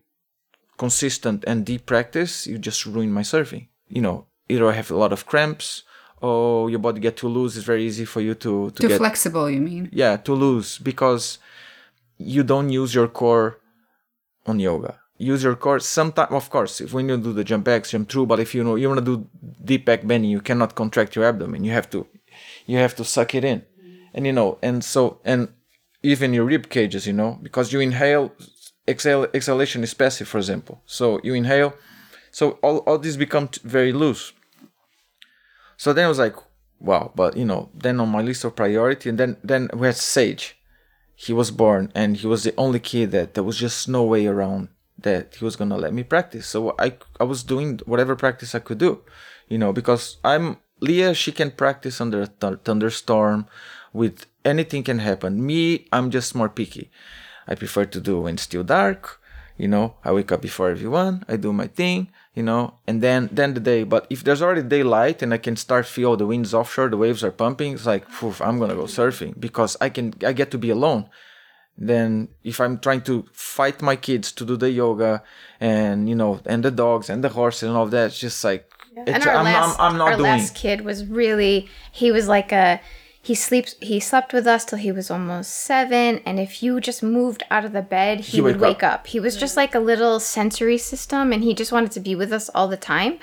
consistent 0.78 1.44
and 1.46 1.66
deep 1.66 1.86
practice, 1.86 2.48
you 2.48 2.58
just 2.58 2.86
ruin 2.86 3.12
my 3.12 3.24
surfing. 3.24 3.68
You 3.90 4.02
know, 4.02 4.18
either 4.48 4.68
I 4.70 4.76
have 4.80 4.90
a 4.90 4.96
lot 5.04 5.12
of 5.12 5.26
cramps 5.26 5.84
or 6.22 6.70
your 6.70 6.80
body 6.80 7.02
get 7.02 7.18
too 7.18 7.28
loose. 7.28 7.58
It's 7.58 7.66
very 7.66 7.84
easy 7.84 8.06
for 8.06 8.22
you 8.22 8.34
to, 8.36 8.72
to 8.72 8.82
too 8.82 8.88
get, 8.88 8.98
flexible. 8.98 9.50
You 9.50 9.60
mean? 9.60 9.90
Yeah, 9.92 10.16
too 10.16 10.36
loose 10.36 10.78
because 10.78 11.40
you 12.18 12.44
don't 12.44 12.70
use 12.70 12.96
your 12.96 13.10
core 13.10 13.60
on 14.46 14.60
yoga 14.62 15.00
use 15.18 15.44
your 15.44 15.56
core 15.56 15.80
sometimes 15.80 16.32
of 16.32 16.50
course 16.50 16.80
if 16.82 16.94
when 16.94 17.10
you 17.10 17.18
do 17.18 17.34
the 17.34 17.44
jump 17.44 17.66
back 17.66 17.84
jump 17.86 18.10
through 18.10 18.26
but 18.26 18.40
if 18.40 18.54
you 18.54 18.64
know 18.64 18.76
you 18.76 18.88
want 18.88 19.04
to 19.04 19.06
do 19.06 19.28
deep 19.64 19.86
back 19.86 20.06
bending 20.06 20.30
you 20.30 20.42
cannot 20.42 20.76
contract 20.76 21.16
your 21.16 21.26
abdomen. 21.26 21.64
You 21.64 21.72
have 21.72 21.90
to 21.92 22.08
you 22.66 22.78
have 22.78 22.96
to 22.96 23.04
suck 23.04 23.34
it 23.34 23.44
in. 23.44 23.64
And 24.14 24.26
you 24.26 24.34
know 24.34 24.58
and 24.62 24.84
so 24.84 25.20
and 25.26 25.50
even 26.04 26.34
your 26.34 26.46
rib 26.46 26.70
cages 26.70 27.08
you 27.08 27.14
know 27.14 27.40
because 27.42 27.74
you 27.74 27.80
inhale 27.80 28.32
exhale 28.88 29.28
exhalation 29.34 29.84
is 29.84 29.94
passive 29.94 30.28
for 30.28 30.38
example. 30.38 30.82
So 30.86 31.20
you 31.24 31.34
inhale 31.34 31.74
so 32.32 32.52
all, 32.62 32.78
all 32.80 33.00
this 33.00 33.16
become 33.16 33.50
very 33.64 33.92
loose. 33.92 34.34
So 35.78 35.94
then 35.94 36.06
i 36.06 36.08
was 36.08 36.20
like 36.20 36.36
wow 36.80 37.12
but 37.16 37.36
you 37.36 37.46
know 37.46 37.70
then 37.74 38.00
on 38.00 38.10
my 38.10 38.22
list 38.22 38.44
of 38.44 38.56
priority 38.56 39.10
and 39.10 39.18
then 39.18 39.38
then 39.44 39.70
we 39.74 39.88
had 39.88 39.96
sage. 39.96 40.54
He 41.16 41.34
was 41.34 41.50
born 41.50 41.92
and 41.96 42.18
he 42.18 42.28
was 42.28 42.44
the 42.44 42.54
only 42.58 42.80
kid 42.80 43.10
that 43.10 43.34
there 43.34 43.44
was 43.44 43.58
just 43.58 43.90
no 43.90 44.04
way 44.04 44.28
around 44.28 44.70
that 45.00 45.36
he 45.36 45.46
was 45.46 45.56
gonna 45.56 45.78
let 45.78 45.94
me 45.94 46.04
practice. 46.04 46.48
So 46.48 46.76
I 46.80 46.94
I 47.20 47.24
was 47.24 47.44
doing 47.44 47.80
whatever 47.86 48.16
practice 48.16 48.56
I 48.56 48.60
could 48.60 48.78
do, 48.78 49.02
you 49.48 49.58
know, 49.58 49.74
because 49.74 50.18
I'm 50.24 50.58
Lea. 50.80 51.14
She 51.14 51.32
can 51.32 51.52
practice 51.52 52.02
under 52.02 52.22
a 52.24 52.28
th- 52.28 52.60
thunderstorm, 52.64 53.48
with 53.94 54.26
anything 54.46 54.84
can 54.84 55.00
happen. 55.00 55.46
Me, 55.46 55.88
I'm 55.92 56.12
just 56.12 56.36
more 56.36 56.50
picky. 56.50 56.92
I 57.48 57.56
prefer 57.56 57.86
to 57.86 58.02
do 58.02 58.22
when 58.22 58.36
it's 58.36 58.44
still 58.44 58.64
dark. 58.64 59.22
You 59.58 59.68
know, 59.68 59.96
I 60.04 60.12
wake 60.12 60.32
up 60.32 60.42
before 60.42 60.70
everyone. 60.70 61.26
I 61.28 61.36
do 61.38 61.52
my 61.52 61.68
thing. 61.68 62.12
You 62.36 62.44
know, 62.44 62.76
and 62.86 63.02
then 63.02 63.30
then 63.32 63.56
the 63.56 63.60
day. 63.60 63.84
But 63.84 64.06
if 64.12 64.24
there's 64.24 64.44
already 64.44 64.62
daylight 64.62 65.24
and 65.24 65.34
I 65.34 65.40
can 65.40 65.56
start 65.56 65.88
feel 65.88 66.16
the 66.16 66.28
winds 66.28 66.54
offshore, 66.54 66.90
the 66.90 66.98
waves 66.98 67.24
are 67.24 67.32
pumping. 67.32 67.74
It's 67.74 67.88
like, 67.88 68.08
poof, 68.12 68.42
I'm 68.42 68.60
gonna 68.60 68.76
go 68.76 68.84
surfing 68.84 69.40
because 69.40 69.76
I 69.82 69.90
can. 69.90 70.14
I 70.24 70.34
get 70.34 70.52
to 70.52 70.58
be 70.60 70.70
alone 70.70 71.10
then 71.78 72.28
if 72.44 72.60
i'm 72.60 72.78
trying 72.80 73.02
to 73.02 73.26
fight 73.32 73.82
my 73.82 73.96
kids 73.96 74.32
to 74.32 74.46
do 74.46 74.58
the 74.58 74.72
yoga 74.72 75.24
and 75.60 76.10
you 76.10 76.16
know 76.16 76.40
and 76.46 76.64
the 76.64 76.72
dogs 76.72 77.10
and 77.10 77.24
the 77.24 77.30
horses 77.30 77.64
and 77.64 77.78
all 77.78 77.86
that 77.86 78.08
it's 78.08 78.20
just 78.20 78.44
like 78.44 78.70
yeah. 78.96 79.04
it's, 79.04 79.12
and 79.12 79.28
our 79.28 79.36
I'm, 79.36 79.46
last, 79.46 79.80
I'm, 79.80 79.92
I'm 79.92 79.98
not 79.98 80.12
our 80.12 80.18
doing. 80.18 80.32
last 80.32 80.56
kid 80.56 80.82
was 80.82 81.06
really 81.06 81.70
he 81.92 82.12
was 82.12 82.28
like 82.28 82.52
a 82.52 82.82
he 83.22 83.36
sleeps 83.36 83.76
he 83.82 84.00
slept 84.00 84.34
with 84.34 84.48
us 84.48 84.66
till 84.66 84.80
he 84.80 84.92
was 84.92 85.12
almost 85.12 85.52
seven 85.52 86.22
and 86.26 86.40
if 86.40 86.64
you 86.64 86.80
just 86.80 87.04
moved 87.04 87.44
out 87.52 87.66
of 87.66 87.74
the 87.74 87.82
bed 87.82 88.22
he, 88.22 88.38
he 88.38 88.42
would 88.42 88.60
wake 88.60 88.84
up. 88.84 89.02
up. 89.02 89.08
he 89.08 89.20
was 89.20 89.36
just 89.36 89.56
like 89.58 89.76
a 89.76 89.80
little 89.80 90.20
sensory 90.20 90.78
system 90.78 91.32
and 91.32 91.44
he 91.44 91.54
just 91.54 91.72
wanted 91.72 91.92
to 91.92 92.00
be 92.00 92.16
with 92.16 92.32
us 92.32 92.50
all 92.56 92.68
the 92.68 92.78
time 92.78 93.20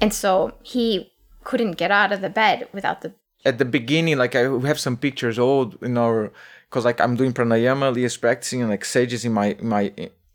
and 0.00 0.12
so 0.12 0.54
he 0.62 1.12
couldn't 1.44 1.72
get 1.72 1.90
out 1.90 2.12
of 2.12 2.20
the 2.20 2.28
bed 2.28 2.68
without 2.72 3.00
the 3.00 3.12
at 3.44 3.58
the 3.58 3.64
beginning 3.64 4.18
like 4.18 4.36
i 4.36 4.42
have 4.66 4.78
some 4.78 4.96
pictures 4.96 5.38
old 5.38 5.82
in 5.82 5.96
our 5.96 6.30
because 6.70 6.84
like 6.84 7.00
I'm 7.00 7.16
doing 7.16 7.32
pranayama, 7.32 7.92
Lea's 7.92 8.16
practicing, 8.16 8.60
and 8.62 8.70
like 8.70 8.84
Sage's 8.84 9.24
in 9.24 9.32
my 9.32 9.52
in 9.58 9.68
my 9.68 9.92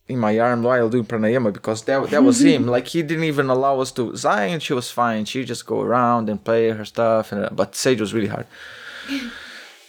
in 0.08 0.20
my 0.20 0.38
arm 0.38 0.64
while 0.64 0.90
doing 0.90 1.06
pranayama 1.06 1.54
because 1.54 1.84
that 1.84 2.10
that 2.10 2.24
was 2.24 2.44
him. 2.44 2.68
Like 2.76 2.88
he 2.88 3.02
didn't 3.02 3.24
even 3.24 3.50
allow 3.50 3.80
us 3.80 3.92
to. 3.94 4.16
Zion, 4.16 4.60
she 4.60 4.74
was 4.74 4.92
fine. 4.92 5.26
She 5.26 5.46
just 5.46 5.66
go 5.66 5.82
around 5.82 6.30
and 6.30 6.44
play 6.44 6.70
her 6.70 6.86
stuff, 6.86 7.32
and 7.32 7.56
but 7.56 7.76
Sage 7.76 8.02
was 8.02 8.14
really 8.14 8.28
hard. 8.28 8.48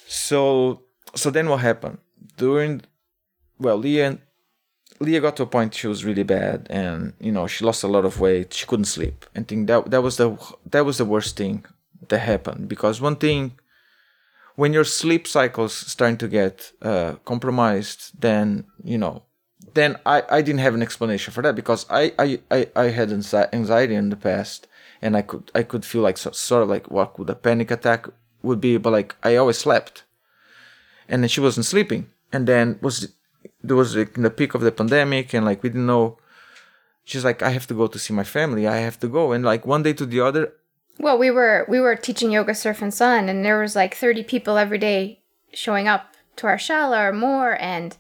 so 0.07 0.83
so 1.15 1.31
then 1.31 1.49
what 1.49 1.61
happened 1.61 1.99
during? 2.37 2.83
Well, 3.59 3.79
Lea 3.79 4.19
Lea 5.01 5.21
got 5.21 5.37
to 5.37 5.43
a 5.43 5.47
point 5.47 5.75
she 5.75 5.89
was 5.89 6.05
really 6.05 6.23
bad, 6.23 6.67
and 6.71 7.13
you 7.21 7.33
know 7.33 7.47
she 7.49 7.65
lost 7.65 7.83
a 7.83 7.89
lot 7.89 8.05
of 8.05 8.21
weight. 8.21 8.55
She 8.55 8.67
couldn't 8.67 8.87
sleep, 8.87 9.27
I 9.35 9.43
think 9.43 9.67
that 9.67 9.91
that 9.91 10.03
was 10.03 10.17
the 10.17 10.39
that 10.71 10.85
was 10.85 10.99
the 10.99 11.05
worst 11.05 11.37
thing 11.37 11.65
that 12.09 12.19
happened 12.19 12.69
because 12.69 13.01
one 13.01 13.17
thing 13.17 13.59
when 14.57 14.73
your 14.73 14.85
sleep 14.85 15.29
cycles 15.29 15.75
starting 15.75 16.17
to 16.19 16.29
get 16.29 16.73
uh, 16.83 17.15
compromised, 17.25 18.21
then 18.21 18.65
you 18.83 18.99
know, 18.99 19.23
then 19.75 19.97
I, 20.05 20.23
I 20.29 20.43
didn't 20.43 20.61
have 20.61 20.75
an 20.75 20.83
explanation 20.83 21.33
for 21.33 21.43
that 21.43 21.55
because 21.55 21.87
I, 21.89 22.13
I, 22.19 22.41
I, 22.51 22.69
I 22.75 22.85
had 22.89 23.13
anxiety 23.13 23.95
in 23.95 24.09
the 24.11 24.17
past 24.17 24.67
and 25.03 25.17
I 25.17 25.23
could 25.23 25.51
I 25.55 25.63
could 25.63 25.85
feel 25.85 26.03
like 26.03 26.17
so, 26.19 26.31
sort 26.33 26.63
of 26.63 26.69
like 26.69 26.91
what 26.91 27.19
would 27.19 27.31
a 27.31 27.35
panic 27.35 27.71
attack 27.71 28.09
would 28.43 28.61
be, 28.61 28.79
but 28.79 28.93
like 28.93 29.15
I 29.23 29.37
always 29.37 29.59
slept, 29.59 30.05
and 31.09 31.23
then 31.23 31.29
she 31.29 31.41
wasn't 31.41 31.67
sleeping, 31.67 32.09
and 32.33 32.47
then 32.47 32.79
was 32.81 33.13
there 33.63 33.77
was 33.77 33.95
like 33.95 34.17
in 34.17 34.23
the 34.23 34.31
peak 34.31 34.55
of 34.55 34.63
the 34.63 34.73
pandemic 34.73 35.35
and 35.35 35.45
like 35.45 35.63
we 35.63 35.69
didn't 35.69 35.87
know. 35.87 36.19
She's 37.05 37.25
like, 37.25 37.41
I 37.41 37.51
have 37.51 37.69
to 37.69 37.75
go 37.75 37.87
to 37.87 38.01
see 38.01 38.13
my 38.13 38.25
family. 38.25 38.67
I 38.67 38.79
have 38.79 38.99
to 38.99 39.09
go, 39.09 39.33
and 39.33 39.45
like 39.45 39.65
one 39.65 39.85
day 39.85 39.93
to 39.93 40.07
the 40.07 40.21
other, 40.21 40.55
well, 40.99 41.19
we 41.19 41.31
were 41.31 41.67
we 41.69 41.81
were 41.81 41.97
teaching 41.97 42.31
yoga 42.31 42.55
surf 42.55 42.83
and 42.83 42.93
sun, 42.93 43.29
and 43.29 43.45
there 43.45 43.61
was 43.61 43.77
like 43.77 43.95
thirty 43.95 44.23
people 44.23 44.57
every 44.57 44.79
day 44.79 45.21
showing 45.53 45.89
up 45.89 46.15
to 46.37 46.47
our 46.47 46.57
shala 46.57 47.09
or 47.09 47.13
more, 47.13 47.61
and 47.61 47.97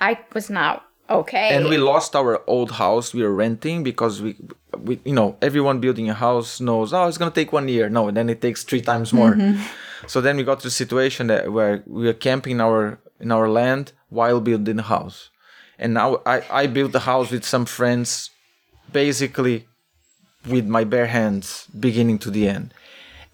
I 0.00 0.20
was 0.32 0.50
not 0.50 0.84
okay. 1.08 1.50
And 1.50 1.68
we 1.68 1.76
lost 1.76 2.16
our 2.16 2.42
old 2.46 2.72
house 2.72 3.12
we 3.12 3.22
were 3.22 3.34
renting 3.34 3.82
because 3.82 4.22
we, 4.22 4.36
we 4.78 5.00
you 5.04 5.12
know, 5.12 5.36
everyone 5.42 5.80
building 5.80 6.08
a 6.08 6.14
house 6.14 6.60
knows, 6.60 6.92
oh, 6.92 7.06
it's 7.06 7.18
gonna 7.18 7.30
take 7.30 7.52
one 7.52 7.68
year. 7.68 7.88
No, 7.88 8.08
and 8.08 8.16
then 8.16 8.28
it 8.28 8.40
takes 8.40 8.64
three 8.64 8.80
times 8.80 9.12
more. 9.12 9.34
Mm-hmm. 9.34 9.62
So 10.06 10.20
then 10.20 10.36
we 10.36 10.44
got 10.44 10.60
to 10.60 10.68
a 10.68 10.70
situation 10.70 11.28
that 11.28 11.52
where 11.52 11.82
we 11.86 12.06
were 12.06 12.12
camping 12.12 12.52
in 12.52 12.60
our 12.60 12.98
in 13.20 13.32
our 13.32 13.48
land 13.48 13.92
while 14.08 14.40
building 14.40 14.76
the 14.76 14.82
house. 14.82 15.30
And 15.78 15.94
now 15.94 16.22
I, 16.24 16.42
I 16.50 16.66
built 16.66 16.92
the 16.92 17.00
house 17.00 17.30
with 17.30 17.44
some 17.44 17.66
friends 17.66 18.30
basically 18.92 19.66
with 20.46 20.66
my 20.66 20.84
bare 20.84 21.06
hands 21.06 21.66
beginning 21.78 22.18
to 22.18 22.30
the 22.30 22.48
end 22.48 22.72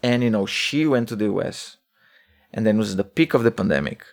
and 0.02 0.22
you 0.22 0.30
know 0.30 0.46
she 0.46 0.86
went 0.86 1.08
to 1.08 1.16
the 1.16 1.26
us 1.26 1.76
and 2.52 2.66
then 2.66 2.76
it 2.76 2.78
was 2.78 2.96
the 2.96 3.04
peak 3.04 3.34
of 3.34 3.42
the 3.42 3.50
pandemic 3.50 4.04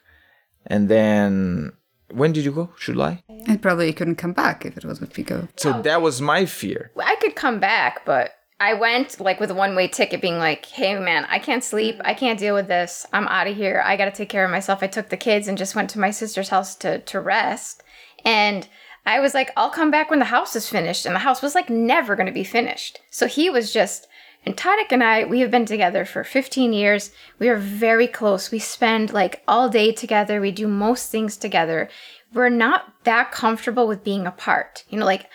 and 0.65 0.89
then 0.89 1.73
when 2.11 2.31
did 2.31 2.45
you 2.45 2.51
go 2.51 2.69
july 2.79 3.23
And 3.45 3.61
probably 3.61 3.87
you 3.87 3.93
couldn't 3.93 4.15
come 4.15 4.33
back 4.33 4.65
if 4.65 4.77
it 4.77 4.85
was 4.85 4.99
with 4.99 5.13
Pico. 5.13 5.47
so 5.55 5.81
that 5.81 6.01
was 6.01 6.21
my 6.21 6.45
fear 6.45 6.91
I 6.97 7.15
could 7.21 7.35
come 7.35 7.59
back, 7.59 8.05
but 8.05 8.31
I 8.59 8.73
went 8.73 9.19
like 9.19 9.39
with 9.39 9.51
a 9.51 9.53
one 9.53 9.75
way 9.75 9.87
ticket, 9.87 10.19
being 10.19 10.39
like, 10.39 10.65
"Hey, 10.65 10.97
man, 10.99 11.25
I 11.29 11.37
can't 11.37 11.63
sleep. 11.63 12.01
I 12.03 12.13
can't 12.15 12.39
deal 12.39 12.55
with 12.55 12.67
this. 12.67 13.05
I'm 13.13 13.27
out 13.27 13.47
of 13.47 13.55
here. 13.55 13.83
I 13.85 13.95
got 13.97 14.05
to 14.05 14.11
take 14.11 14.29
care 14.29 14.43
of 14.45 14.49
myself." 14.49 14.81
I 14.81 14.87
took 14.87 15.09
the 15.09 15.17
kids 15.17 15.47
and 15.47 15.57
just 15.59 15.75
went 15.75 15.91
to 15.91 15.99
my 15.99 16.09
sister's 16.09 16.49
house 16.49 16.75
to 16.77 16.97
to 16.99 17.19
rest, 17.19 17.83
and 18.25 18.67
I 19.07 19.19
was 19.19 19.33
like, 19.33 19.51
"I'll 19.55 19.69
come 19.69 19.89
back 19.89 20.09
when 20.09 20.19
the 20.19 20.25
house 20.25 20.55
is 20.55 20.69
finished," 20.69 21.05
and 21.05 21.15
the 21.15 21.19
house 21.19 21.41
was 21.41 21.55
like 21.55 21.69
never 21.69 22.15
going 22.15 22.27
to 22.27 22.31
be 22.31 22.43
finished. 22.43 22.99
So 23.09 23.25
he 23.27 23.49
was 23.49 23.73
just. 23.73 24.07
And 24.45 24.55
Tarik 24.55 24.93
and 24.93 25.03
I, 25.03 25.25
we 25.25 25.41
have 25.41 25.51
been 25.51 25.65
together 25.65 26.05
for 26.05 26.23
15 26.23 26.71
years. 26.71 27.11
We 27.37 27.49
are 27.49 27.57
very 27.57 28.07
close. 28.07 28.49
We 28.49 28.59
spend 28.59 29.11
like 29.11 29.43
all 29.45 29.67
day 29.67 29.91
together. 29.91 30.39
We 30.39 30.51
do 30.51 30.67
most 30.67 31.11
things 31.11 31.35
together. 31.35 31.89
We're 32.33 32.47
not 32.49 32.93
that 33.03 33.31
comfortable 33.31 33.87
with 33.87 34.05
being 34.05 34.25
apart. 34.25 34.85
You 34.89 34.99
know, 34.99 35.05
like 35.05 35.29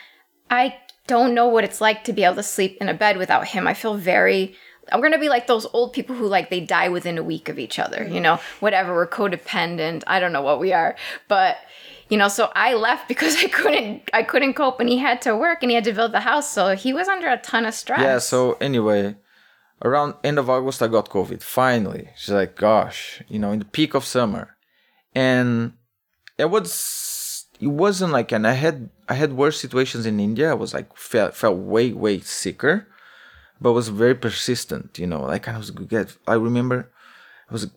I 0.49 0.77
don't 1.05 1.35
know 1.35 1.47
what 1.47 1.63
it's 1.63 1.81
like 1.81 2.03
to 2.05 2.13
be 2.13 2.23
able 2.23 2.35
to 2.35 2.43
sleep 2.43 2.77
in 2.79 2.89
a 2.89 2.93
bed 2.93 3.17
without 3.17 3.47
him. 3.49 3.67
I 3.67 3.73
feel 3.73 3.95
very 3.95 4.55
I'm 4.91 5.01
gonna 5.01 5.19
be 5.19 5.29
like 5.29 5.47
those 5.47 5.65
old 5.73 5.93
people 5.93 6.15
who 6.15 6.27
like 6.27 6.49
they 6.49 6.59
die 6.59 6.89
within 6.89 7.17
a 7.17 7.23
week 7.23 7.49
of 7.49 7.59
each 7.59 7.79
other, 7.79 8.05
you 8.05 8.19
know, 8.19 8.39
whatever, 8.59 8.93
we're 8.93 9.07
codependent. 9.07 10.03
I 10.07 10.19
don't 10.19 10.33
know 10.33 10.41
what 10.41 10.59
we 10.59 10.73
are. 10.73 10.95
But 11.27 11.57
you 12.09 12.17
know, 12.17 12.27
so 12.27 12.51
I 12.55 12.73
left 12.73 13.07
because 13.07 13.35
I 13.43 13.47
couldn't 13.47 14.09
I 14.13 14.23
couldn't 14.23 14.53
cope 14.53 14.79
and 14.79 14.89
he 14.89 14.97
had 14.97 15.21
to 15.23 15.35
work 15.35 15.59
and 15.61 15.71
he 15.71 15.75
had 15.75 15.83
to 15.85 15.93
build 15.93 16.11
the 16.11 16.21
house. 16.21 16.49
So 16.49 16.75
he 16.75 16.93
was 16.93 17.07
under 17.07 17.29
a 17.29 17.37
ton 17.37 17.65
of 17.65 17.73
stress. 17.73 18.01
Yeah. 18.01 18.19
So 18.19 18.53
anyway, 18.59 19.15
around 19.83 20.15
end 20.23 20.39
of 20.39 20.49
August, 20.49 20.81
I 20.81 20.87
got 20.87 21.09
COVID. 21.09 21.41
Finally, 21.41 22.09
she's 22.15 22.33
like, 22.33 22.55
"Gosh, 22.55 23.21
you 23.27 23.39
know, 23.39 23.51
in 23.51 23.59
the 23.59 23.65
peak 23.65 23.93
of 23.93 24.05
summer," 24.05 24.55
and 25.13 25.73
it 26.37 26.49
was 26.49 27.45
it 27.59 27.67
wasn't 27.67 28.11
like, 28.11 28.31
and 28.31 28.47
I 28.47 28.53
had 28.53 28.89
I 29.07 29.13
had 29.13 29.33
worse 29.33 29.59
situations 29.59 30.05
in 30.05 30.19
India. 30.19 30.51
I 30.51 30.55
was 30.55 30.73
like 30.73 30.95
felt 30.95 31.35
felt 31.35 31.57
way 31.57 31.93
way 31.93 32.19
sicker, 32.19 32.87
but 33.61 33.73
was 33.73 33.89
very 33.89 34.15
persistent. 34.15 34.99
You 34.99 35.07
know, 35.07 35.21
like 35.21 35.47
I 35.47 35.57
was 35.57 35.71
get. 35.71 36.17
I 36.27 36.33
remember 36.33 36.91
I 37.49 37.53
was 37.53 37.67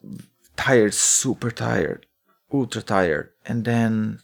tired, 0.56 0.94
super 0.94 1.50
tired, 1.50 2.05
ultra 2.52 2.82
tired, 2.82 3.32
and 3.44 3.64
then 3.64 4.20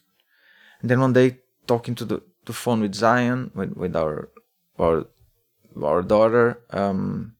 and 0.80 0.90
then 0.90 1.00
one 1.00 1.12
day 1.12 1.38
talking 1.66 1.94
to 1.94 2.04
the, 2.04 2.22
the 2.44 2.52
phone 2.52 2.80
with 2.80 2.94
Zion 2.94 3.50
with, 3.54 3.76
with 3.76 3.96
our 3.96 4.28
our 4.78 5.06
our 5.82 6.02
daughter 6.02 6.60
um 6.70 7.34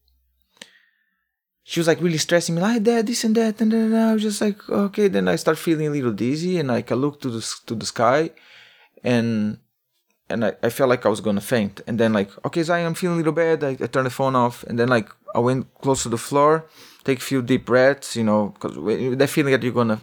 she 1.63 1.79
was 1.79 1.87
like 1.87 2.01
really 2.01 2.17
stressing 2.17 2.55
me 2.55 2.61
like 2.61 2.83
dad 2.83 3.07
this 3.07 3.23
and 3.23 3.35
that 3.35 3.61
and 3.61 3.71
then 3.71 3.93
I 3.93 4.13
was 4.13 4.21
just 4.21 4.41
like 4.41 4.67
okay. 4.69 5.07
Then 5.07 5.27
I 5.27 5.37
start 5.37 5.57
feeling 5.57 5.87
a 5.87 5.91
little 5.91 6.11
dizzy 6.11 6.59
and 6.59 6.67
like 6.67 6.91
I 6.91 6.95
looked 6.95 7.21
to 7.23 7.29
the 7.29 7.41
to 7.67 7.75
the 7.75 7.85
sky 7.85 8.31
and 9.03 9.59
and 10.29 10.45
I, 10.45 10.53
I 10.63 10.69
felt 10.69 10.89
like 10.89 11.05
I 11.05 11.09
was 11.09 11.21
gonna 11.21 11.41
faint. 11.41 11.81
And 11.87 11.99
then 11.99 12.11
like 12.11 12.31
okay 12.45 12.63
Zion 12.63 12.85
I'm 12.85 12.95
feeling 12.95 13.15
a 13.15 13.17
little 13.19 13.33
bad. 13.33 13.63
I, 13.63 13.69
I 13.69 13.87
the 13.87 14.09
phone 14.09 14.35
off 14.35 14.63
and 14.63 14.77
then 14.77 14.89
like 14.89 15.09
I 15.33 15.39
went 15.39 15.73
close 15.75 16.03
to 16.03 16.09
the 16.09 16.17
floor 16.17 16.65
take 17.03 17.19
a 17.19 17.21
few 17.21 17.41
deep 17.41 17.65
breaths 17.65 18.15
you 18.15 18.23
know 18.23 18.53
because 18.53 18.75
that 19.17 19.29
feeling 19.29 19.51
that 19.51 19.63
you're 19.63 19.73
gonna 19.73 19.99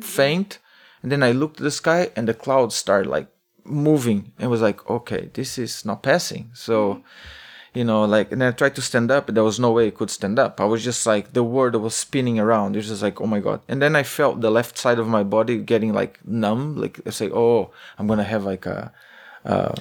faint 0.00 0.58
and 1.02 1.10
then 1.10 1.22
I 1.22 1.32
looked 1.32 1.58
at 1.58 1.64
the 1.64 1.70
sky 1.70 2.10
and 2.16 2.28
the 2.28 2.34
clouds 2.34 2.74
started 2.74 3.08
like 3.10 3.28
moving 3.64 4.32
and 4.38 4.50
was 4.50 4.62
like 4.62 4.88
okay 4.88 5.30
this 5.34 5.58
is 5.58 5.84
not 5.84 6.02
passing 6.02 6.50
so 6.52 6.94
mm-hmm. 6.94 7.78
you 7.78 7.84
know 7.84 8.04
like 8.04 8.32
and 8.32 8.40
then 8.40 8.48
I 8.48 8.52
tried 8.52 8.74
to 8.76 8.82
stand 8.82 9.10
up 9.10 9.26
but 9.26 9.34
there 9.34 9.44
was 9.44 9.60
no 9.60 9.72
way 9.72 9.88
I 9.88 9.90
could 9.90 10.10
stand 10.10 10.38
up 10.38 10.60
I 10.60 10.64
was 10.64 10.82
just 10.82 11.06
like 11.06 11.32
the 11.32 11.44
world 11.44 11.74
was 11.76 11.94
spinning 11.94 12.38
around 12.38 12.74
it 12.74 12.78
was 12.78 12.88
just 12.88 13.02
like 13.02 13.20
oh 13.20 13.26
my 13.26 13.40
god 13.40 13.60
and 13.68 13.80
then 13.80 13.94
I 13.94 14.02
felt 14.02 14.40
the 14.40 14.50
left 14.50 14.78
side 14.78 14.98
of 14.98 15.06
my 15.06 15.22
body 15.22 15.58
getting 15.58 15.92
like 15.92 16.18
numb 16.26 16.76
like 16.76 17.00
it's 17.04 17.20
like 17.20 17.32
oh 17.32 17.70
I'm 17.98 18.06
gonna 18.06 18.24
have 18.24 18.44
like 18.44 18.66
a 18.66 18.92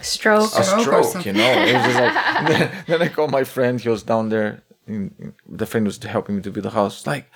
Stroke. 0.01 0.51
a 0.57 0.63
Stroke 0.63 1.05
stroke, 1.05 1.25
you 1.25 1.33
know. 1.33 1.51
It 1.51 1.73
was 1.73 1.83
just 1.85 1.99
like 1.99 2.47
then, 2.47 2.71
then 2.87 3.01
I 3.01 3.07
called 3.09 3.31
my 3.31 3.43
friend. 3.43 3.79
He 3.79 3.89
was 3.89 4.03
down 4.03 4.29
there. 4.29 4.63
In, 4.87 5.13
in- 5.19 5.33
the 5.47 5.65
friend 5.65 5.85
was 5.85 6.01
helping 6.01 6.37
me 6.37 6.41
to 6.41 6.51
build 6.51 6.65
the 6.65 6.71
house. 6.71 7.05
Like, 7.05 7.29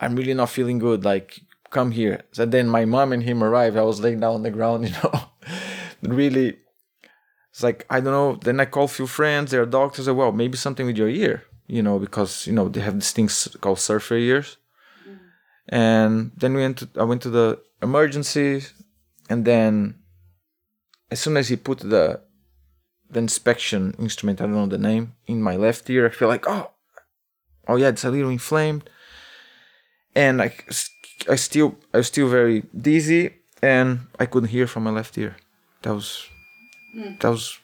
I'm 0.00 0.16
really 0.16 0.34
not 0.34 0.50
feeling 0.50 0.78
good. 0.78 1.04
Like, 1.04 1.40
come 1.70 1.90
here. 1.92 2.22
So 2.32 2.46
then 2.46 2.68
my 2.68 2.84
mom 2.84 3.12
and 3.12 3.22
him 3.22 3.42
arrived. 3.42 3.76
I 3.76 3.82
was 3.82 4.00
laying 4.00 4.20
down 4.20 4.34
on 4.34 4.42
the 4.42 4.50
ground, 4.50 4.88
you 4.88 4.94
know. 5.02 5.22
really, 6.02 6.58
it's 7.50 7.62
like 7.62 7.86
I 7.90 8.00
don't 8.00 8.12
know. 8.12 8.36
Then 8.36 8.60
I 8.60 8.64
called 8.64 8.90
a 8.90 8.94
few 8.94 9.06
friends. 9.06 9.50
They're 9.50 9.66
doctors. 9.66 10.06
Said, 10.06 10.16
well, 10.16 10.32
maybe 10.32 10.56
something 10.56 10.86
with 10.86 10.96
your 10.96 11.08
ear, 11.08 11.44
you 11.66 11.82
know, 11.82 11.98
because 11.98 12.46
you 12.46 12.52
know 12.52 12.68
they 12.68 12.80
have 12.80 12.94
these 12.94 13.12
things 13.12 13.56
called 13.60 13.80
surfer 13.80 14.16
ears. 14.16 14.56
Mm-hmm. 15.08 15.74
And 15.74 16.32
then 16.36 16.54
we 16.54 16.62
went 16.62 16.78
to 16.78 16.88
I 16.98 17.04
went 17.04 17.22
to 17.22 17.30
the 17.30 17.60
emergency, 17.82 18.64
and 19.28 19.44
then 19.44 19.96
as 21.10 21.20
soon 21.20 21.36
as 21.36 21.48
he 21.48 21.56
put 21.56 21.78
the 21.78 22.20
the 23.10 23.18
inspection 23.18 23.94
instrument, 23.98 24.40
I 24.40 24.44
don't 24.44 24.54
know 24.54 24.66
the 24.66 24.78
name, 24.78 25.14
in 25.26 25.42
my 25.42 25.56
left 25.56 25.88
ear, 25.88 26.06
I 26.06 26.10
feel 26.10 26.28
like, 26.28 26.46
oh, 26.46 26.70
oh 27.66 27.76
yeah, 27.76 27.88
it's 27.88 28.04
a 28.04 28.10
little 28.10 28.30
inflamed, 28.30 28.88
and 30.18 30.42
I, 30.42 30.50
I 31.28 31.36
still, 31.36 31.76
I 31.94 31.98
was 31.98 32.08
still 32.08 32.28
very 32.28 32.64
dizzy, 32.88 33.24
and 33.62 34.00
I 34.18 34.26
couldn't 34.26 34.48
hear 34.48 34.66
from 34.66 34.82
my 34.82 34.90
left 34.90 35.16
ear. 35.16 35.36
That 35.82 35.94
was, 35.94 36.26
hmm. 36.92 37.12
that 37.20 37.30
was 37.30 37.58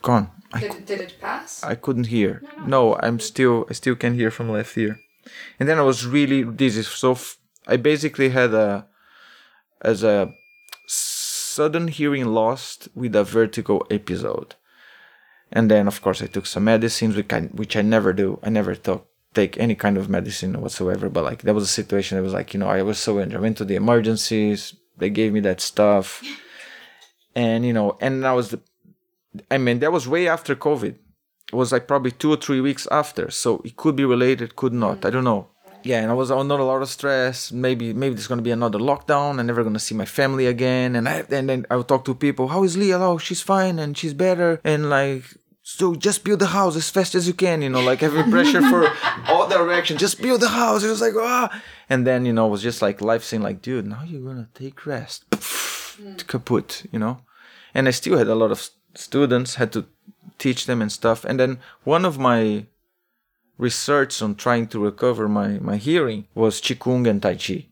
gone. 0.00 0.30
I, 0.52 0.60
cou- 0.60 0.80
did 0.80 1.00
it 1.02 1.14
pass? 1.20 1.62
I 1.62 1.74
couldn't 1.74 2.06
hear. 2.06 2.42
No, 2.66 2.96
I'm 2.96 3.20
still, 3.20 3.66
I 3.68 3.74
still 3.74 3.96
can 3.96 4.14
hear 4.14 4.30
from 4.30 4.48
left 4.48 4.78
ear, 4.78 4.98
and 5.58 5.68
then 5.68 5.78
I 5.78 5.82
was 5.82 6.06
really 6.06 6.42
dizzy. 6.42 6.82
So 6.82 7.12
f- 7.12 7.36
I 7.66 7.76
basically 7.76 8.30
had 8.30 8.54
a, 8.54 8.86
as 9.82 10.02
a 10.02 10.32
sudden 10.86 11.88
hearing 11.88 12.24
lost 12.24 12.88
with 12.94 13.14
a 13.14 13.24
vertigo 13.24 13.80
episode. 13.90 14.54
And 15.52 15.70
then, 15.70 15.86
of 15.86 16.00
course, 16.00 16.22
I 16.22 16.28
took 16.28 16.46
some 16.46 16.64
medicines, 16.64 17.14
which 17.16 17.32
I, 17.32 17.40
which 17.60 17.76
I 17.76 17.82
never 17.82 18.12
do. 18.12 18.38
I 18.42 18.50
never 18.50 18.74
took 18.74 19.09
take 19.34 19.58
any 19.58 19.74
kind 19.74 19.96
of 19.96 20.08
medicine 20.08 20.60
whatsoever. 20.60 21.08
But 21.08 21.24
like, 21.24 21.42
that 21.42 21.54
was 21.54 21.64
a 21.64 21.68
situation 21.80 22.16
that 22.16 22.22
was 22.22 22.32
like, 22.32 22.52
you 22.54 22.60
know, 22.60 22.68
I 22.68 22.82
was 22.82 22.98
so 22.98 23.20
injured. 23.20 23.38
I 23.38 23.42
went 23.42 23.58
to 23.58 23.64
the 23.64 23.76
emergencies. 23.76 24.74
They 24.98 25.10
gave 25.10 25.32
me 25.32 25.40
that 25.40 25.60
stuff, 25.60 26.22
and 27.34 27.64
you 27.64 27.72
know, 27.72 27.96
and 28.02 28.26
I 28.26 28.34
was 28.34 28.50
the, 28.50 28.60
I 29.50 29.56
mean, 29.56 29.78
that 29.78 29.92
was 29.92 30.06
way 30.06 30.28
after 30.28 30.54
COVID. 30.54 30.94
It 31.52 31.56
was 31.56 31.72
like 31.72 31.88
probably 31.88 32.10
two 32.10 32.30
or 32.30 32.36
three 32.36 32.60
weeks 32.60 32.86
after, 32.90 33.30
so 33.30 33.62
it 33.64 33.76
could 33.76 33.96
be 33.96 34.04
related, 34.04 34.56
could 34.56 34.74
not. 34.74 35.00
Mm. 35.00 35.06
I 35.06 35.10
don't 35.10 35.24
know. 35.24 35.48
Yeah, 35.82 36.00
and 36.02 36.10
I 36.10 36.14
was 36.14 36.30
under 36.30 36.56
a 36.56 36.64
lot 36.64 36.82
of 36.82 36.88
stress. 36.88 37.50
Maybe 37.50 37.94
maybe 37.94 38.14
there's 38.14 38.26
gonna 38.26 38.42
be 38.42 38.50
another 38.50 38.78
lockdown. 38.78 39.38
I'm 39.38 39.46
never 39.46 39.64
gonna 39.64 39.78
see 39.78 39.94
my 39.94 40.04
family 40.04 40.46
again. 40.46 40.94
And 40.94 41.08
I 41.08 41.24
and 41.30 41.48
then 41.48 41.66
I 41.70 41.76
would 41.76 41.88
talk 41.88 42.04
to 42.04 42.14
people. 42.14 42.48
How 42.48 42.62
is 42.64 42.76
Lea? 42.76 42.94
Oh, 42.94 43.16
she's 43.18 43.40
fine 43.40 43.78
and 43.78 43.96
she's 43.96 44.12
better. 44.12 44.60
And 44.62 44.90
like, 44.90 45.24
so 45.78 45.94
just 45.94 46.24
build 46.24 46.40
the 46.40 46.46
house 46.46 46.76
as 46.76 46.90
fast 46.90 47.14
as 47.14 47.26
you 47.26 47.34
can. 47.34 47.62
You 47.62 47.70
know, 47.70 47.80
like 47.80 48.00
having 48.00 48.30
pressure 48.30 48.60
for 48.60 48.92
all 49.28 49.48
direction. 49.48 49.98
Just 49.98 50.20
build 50.20 50.40
the 50.40 50.48
house. 50.48 50.82
It 50.82 50.88
was 50.88 51.00
like 51.00 51.14
ah. 51.16 51.62
And 51.88 52.06
then 52.06 52.26
you 52.26 52.32
know 52.32 52.46
it 52.48 52.50
was 52.50 52.62
just 52.62 52.82
like 52.82 53.00
life 53.00 53.22
saying 53.22 53.42
like, 53.42 53.62
dude, 53.62 53.86
now 53.86 54.02
you're 54.04 54.22
gonna 54.22 54.48
take 54.54 54.84
rest. 54.84 55.28
Kaput. 55.30 56.86
You 56.92 56.98
know. 56.98 57.20
And 57.72 57.86
I 57.86 57.92
still 57.92 58.18
had 58.18 58.28
a 58.28 58.34
lot 58.34 58.50
of 58.50 58.68
students. 58.94 59.54
Had 59.54 59.72
to 59.72 59.86
teach 60.38 60.66
them 60.66 60.82
and 60.82 60.90
stuff. 60.90 61.24
And 61.24 61.38
then 61.38 61.58
one 61.84 62.04
of 62.04 62.18
my 62.18 62.66
research 63.58 64.20
on 64.22 64.34
trying 64.34 64.66
to 64.68 64.82
recover 64.82 65.28
my, 65.28 65.58
my 65.60 65.76
hearing 65.76 66.26
was 66.34 66.60
Qigong 66.60 67.08
and 67.08 67.22
Tai 67.22 67.36
Chi. 67.36 67.66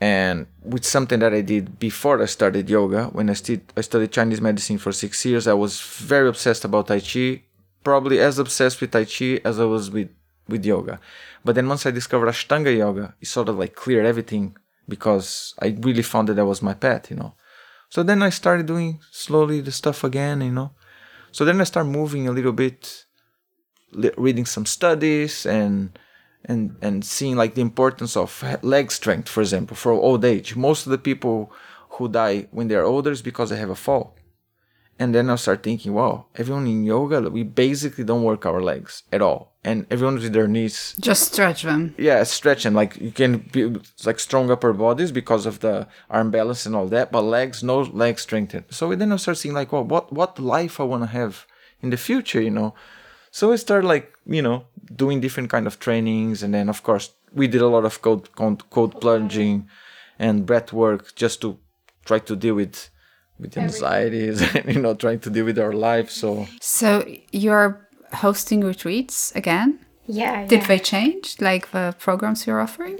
And 0.00 0.46
with 0.62 0.84
something 0.84 1.20
that 1.20 1.34
I 1.34 1.42
did 1.42 1.78
before 1.78 2.22
I 2.22 2.26
started 2.26 2.70
yoga, 2.70 3.06
when 3.06 3.28
I, 3.28 3.34
sti- 3.34 3.60
I 3.76 3.82
studied 3.82 4.12
Chinese 4.12 4.40
medicine 4.40 4.78
for 4.78 4.92
six 4.92 5.24
years, 5.26 5.46
I 5.46 5.52
was 5.52 5.80
very 5.80 6.28
obsessed 6.28 6.64
about 6.64 6.86
Tai 6.86 7.00
Chi, 7.00 7.42
probably 7.84 8.18
as 8.18 8.38
obsessed 8.38 8.80
with 8.80 8.92
Tai 8.92 9.04
Chi 9.04 9.40
as 9.44 9.60
I 9.60 9.64
was 9.64 9.90
with, 9.90 10.08
with 10.48 10.64
yoga. 10.64 11.00
But 11.44 11.54
then 11.54 11.68
once 11.68 11.84
I 11.84 11.90
discovered 11.90 12.28
Ashtanga 12.28 12.74
yoga, 12.74 13.14
it 13.20 13.26
sort 13.26 13.50
of 13.50 13.58
like 13.58 13.74
cleared 13.74 14.06
everything 14.06 14.56
because 14.88 15.54
I 15.60 15.76
really 15.80 16.02
found 16.02 16.28
that 16.28 16.34
that 16.34 16.46
was 16.46 16.62
my 16.62 16.74
path, 16.74 17.10
you 17.10 17.16
know. 17.16 17.34
So 17.90 18.02
then 18.02 18.22
I 18.22 18.30
started 18.30 18.66
doing 18.66 19.00
slowly 19.10 19.60
the 19.60 19.72
stuff 19.72 20.02
again, 20.02 20.40
you 20.40 20.52
know. 20.52 20.70
So 21.32 21.44
then 21.44 21.60
I 21.60 21.64
started 21.64 21.90
moving 21.90 22.26
a 22.26 22.32
little 22.32 22.52
bit 22.52 23.04
li- 23.92 24.12
reading 24.16 24.46
some 24.46 24.64
studies 24.64 25.44
and 25.44 25.98
and 26.44 26.76
and 26.80 27.04
seeing 27.04 27.36
like 27.36 27.54
the 27.54 27.60
importance 27.70 28.16
of 28.16 28.42
leg 28.62 28.90
strength 28.90 29.28
for 29.28 29.40
example 29.42 29.76
for 29.76 29.92
old 29.92 30.24
age. 30.24 30.56
Most 30.56 30.86
of 30.86 30.90
the 30.92 30.98
people 30.98 31.52
who 31.94 32.08
die 32.08 32.46
when 32.50 32.68
they're 32.68 32.84
older 32.84 33.10
is 33.10 33.22
because 33.22 33.50
they 33.50 33.56
have 33.58 33.70
a 33.70 33.74
fall. 33.74 34.16
And 34.98 35.14
then 35.14 35.30
i 35.30 35.36
start 35.36 35.62
thinking 35.62 35.94
wow 35.94 36.26
everyone 36.36 36.66
in 36.66 36.84
yoga 36.84 37.22
we 37.30 37.42
basically 37.42 38.04
don't 38.04 38.22
work 38.22 38.44
our 38.46 38.60
legs 38.60 39.02
at 39.12 39.22
all. 39.22 39.42
And 39.64 39.86
everyone 39.90 40.14
with 40.16 40.32
their 40.32 40.48
knees 40.48 40.94
Just 41.00 41.32
stretch 41.32 41.62
them. 41.62 41.94
yeah 41.98 42.22
stretch 42.24 42.64
and 42.66 42.74
like 42.76 42.96
you 43.06 43.10
can 43.10 43.38
be 43.52 43.62
like 44.06 44.18
strong 44.20 44.50
upper 44.50 44.72
bodies 44.72 45.10
because 45.12 45.44
of 45.46 45.60
the 45.60 45.86
arm 46.10 46.30
balance 46.30 46.66
and 46.66 46.74
all 46.76 46.86
that 46.88 47.10
but 47.12 47.22
legs 47.22 47.62
no 47.62 47.80
leg 47.80 48.18
strength. 48.18 48.54
So 48.76 48.88
we 48.88 48.96
then 48.96 49.12
i 49.12 49.16
start 49.16 49.38
seeing 49.38 49.54
like 49.54 49.72
well 49.72 49.84
what 49.84 50.12
what 50.12 50.38
life 50.38 50.80
i 50.80 50.84
want 50.84 51.02
to 51.02 51.10
have 51.20 51.46
in 51.82 51.88
the 51.90 51.96
future 52.08 52.40
you 52.42 52.50
know 52.58 52.74
So 53.30 53.50
we 53.50 53.56
started 53.56 53.86
like 53.86 54.12
you 54.26 54.42
know 54.42 54.64
doing 54.94 55.20
different 55.20 55.50
kind 55.50 55.66
of 55.66 55.78
trainings, 55.78 56.42
and 56.42 56.52
then 56.54 56.68
of 56.68 56.82
course 56.82 57.12
we 57.32 57.46
did 57.46 57.62
a 57.62 57.68
lot 57.68 57.84
of 57.84 58.02
code 58.02 58.34
code, 58.34 58.68
code 58.70 59.00
plunging 59.00 59.68
and 60.18 60.44
breath 60.44 60.72
work 60.72 61.14
just 61.14 61.40
to 61.42 61.58
try 62.04 62.18
to 62.18 62.36
deal 62.36 62.54
with 62.54 62.90
with 63.38 63.56
anxieties 63.56 64.42
and 64.54 64.74
you 64.74 64.80
know 64.80 64.94
trying 64.94 65.20
to 65.20 65.30
deal 65.30 65.44
with 65.44 65.58
our 65.58 65.72
life. 65.72 66.10
So 66.10 66.46
So 66.60 67.04
you're 67.32 67.88
hosting 68.12 68.62
retreats 68.62 69.32
again? 69.34 69.78
Yeah. 70.06 70.44
Did 70.46 70.62
yeah. 70.62 70.66
they 70.66 70.78
change, 70.80 71.40
like 71.40 71.70
the 71.70 71.94
programs 71.98 72.46
you're 72.46 72.60
offering? 72.60 72.98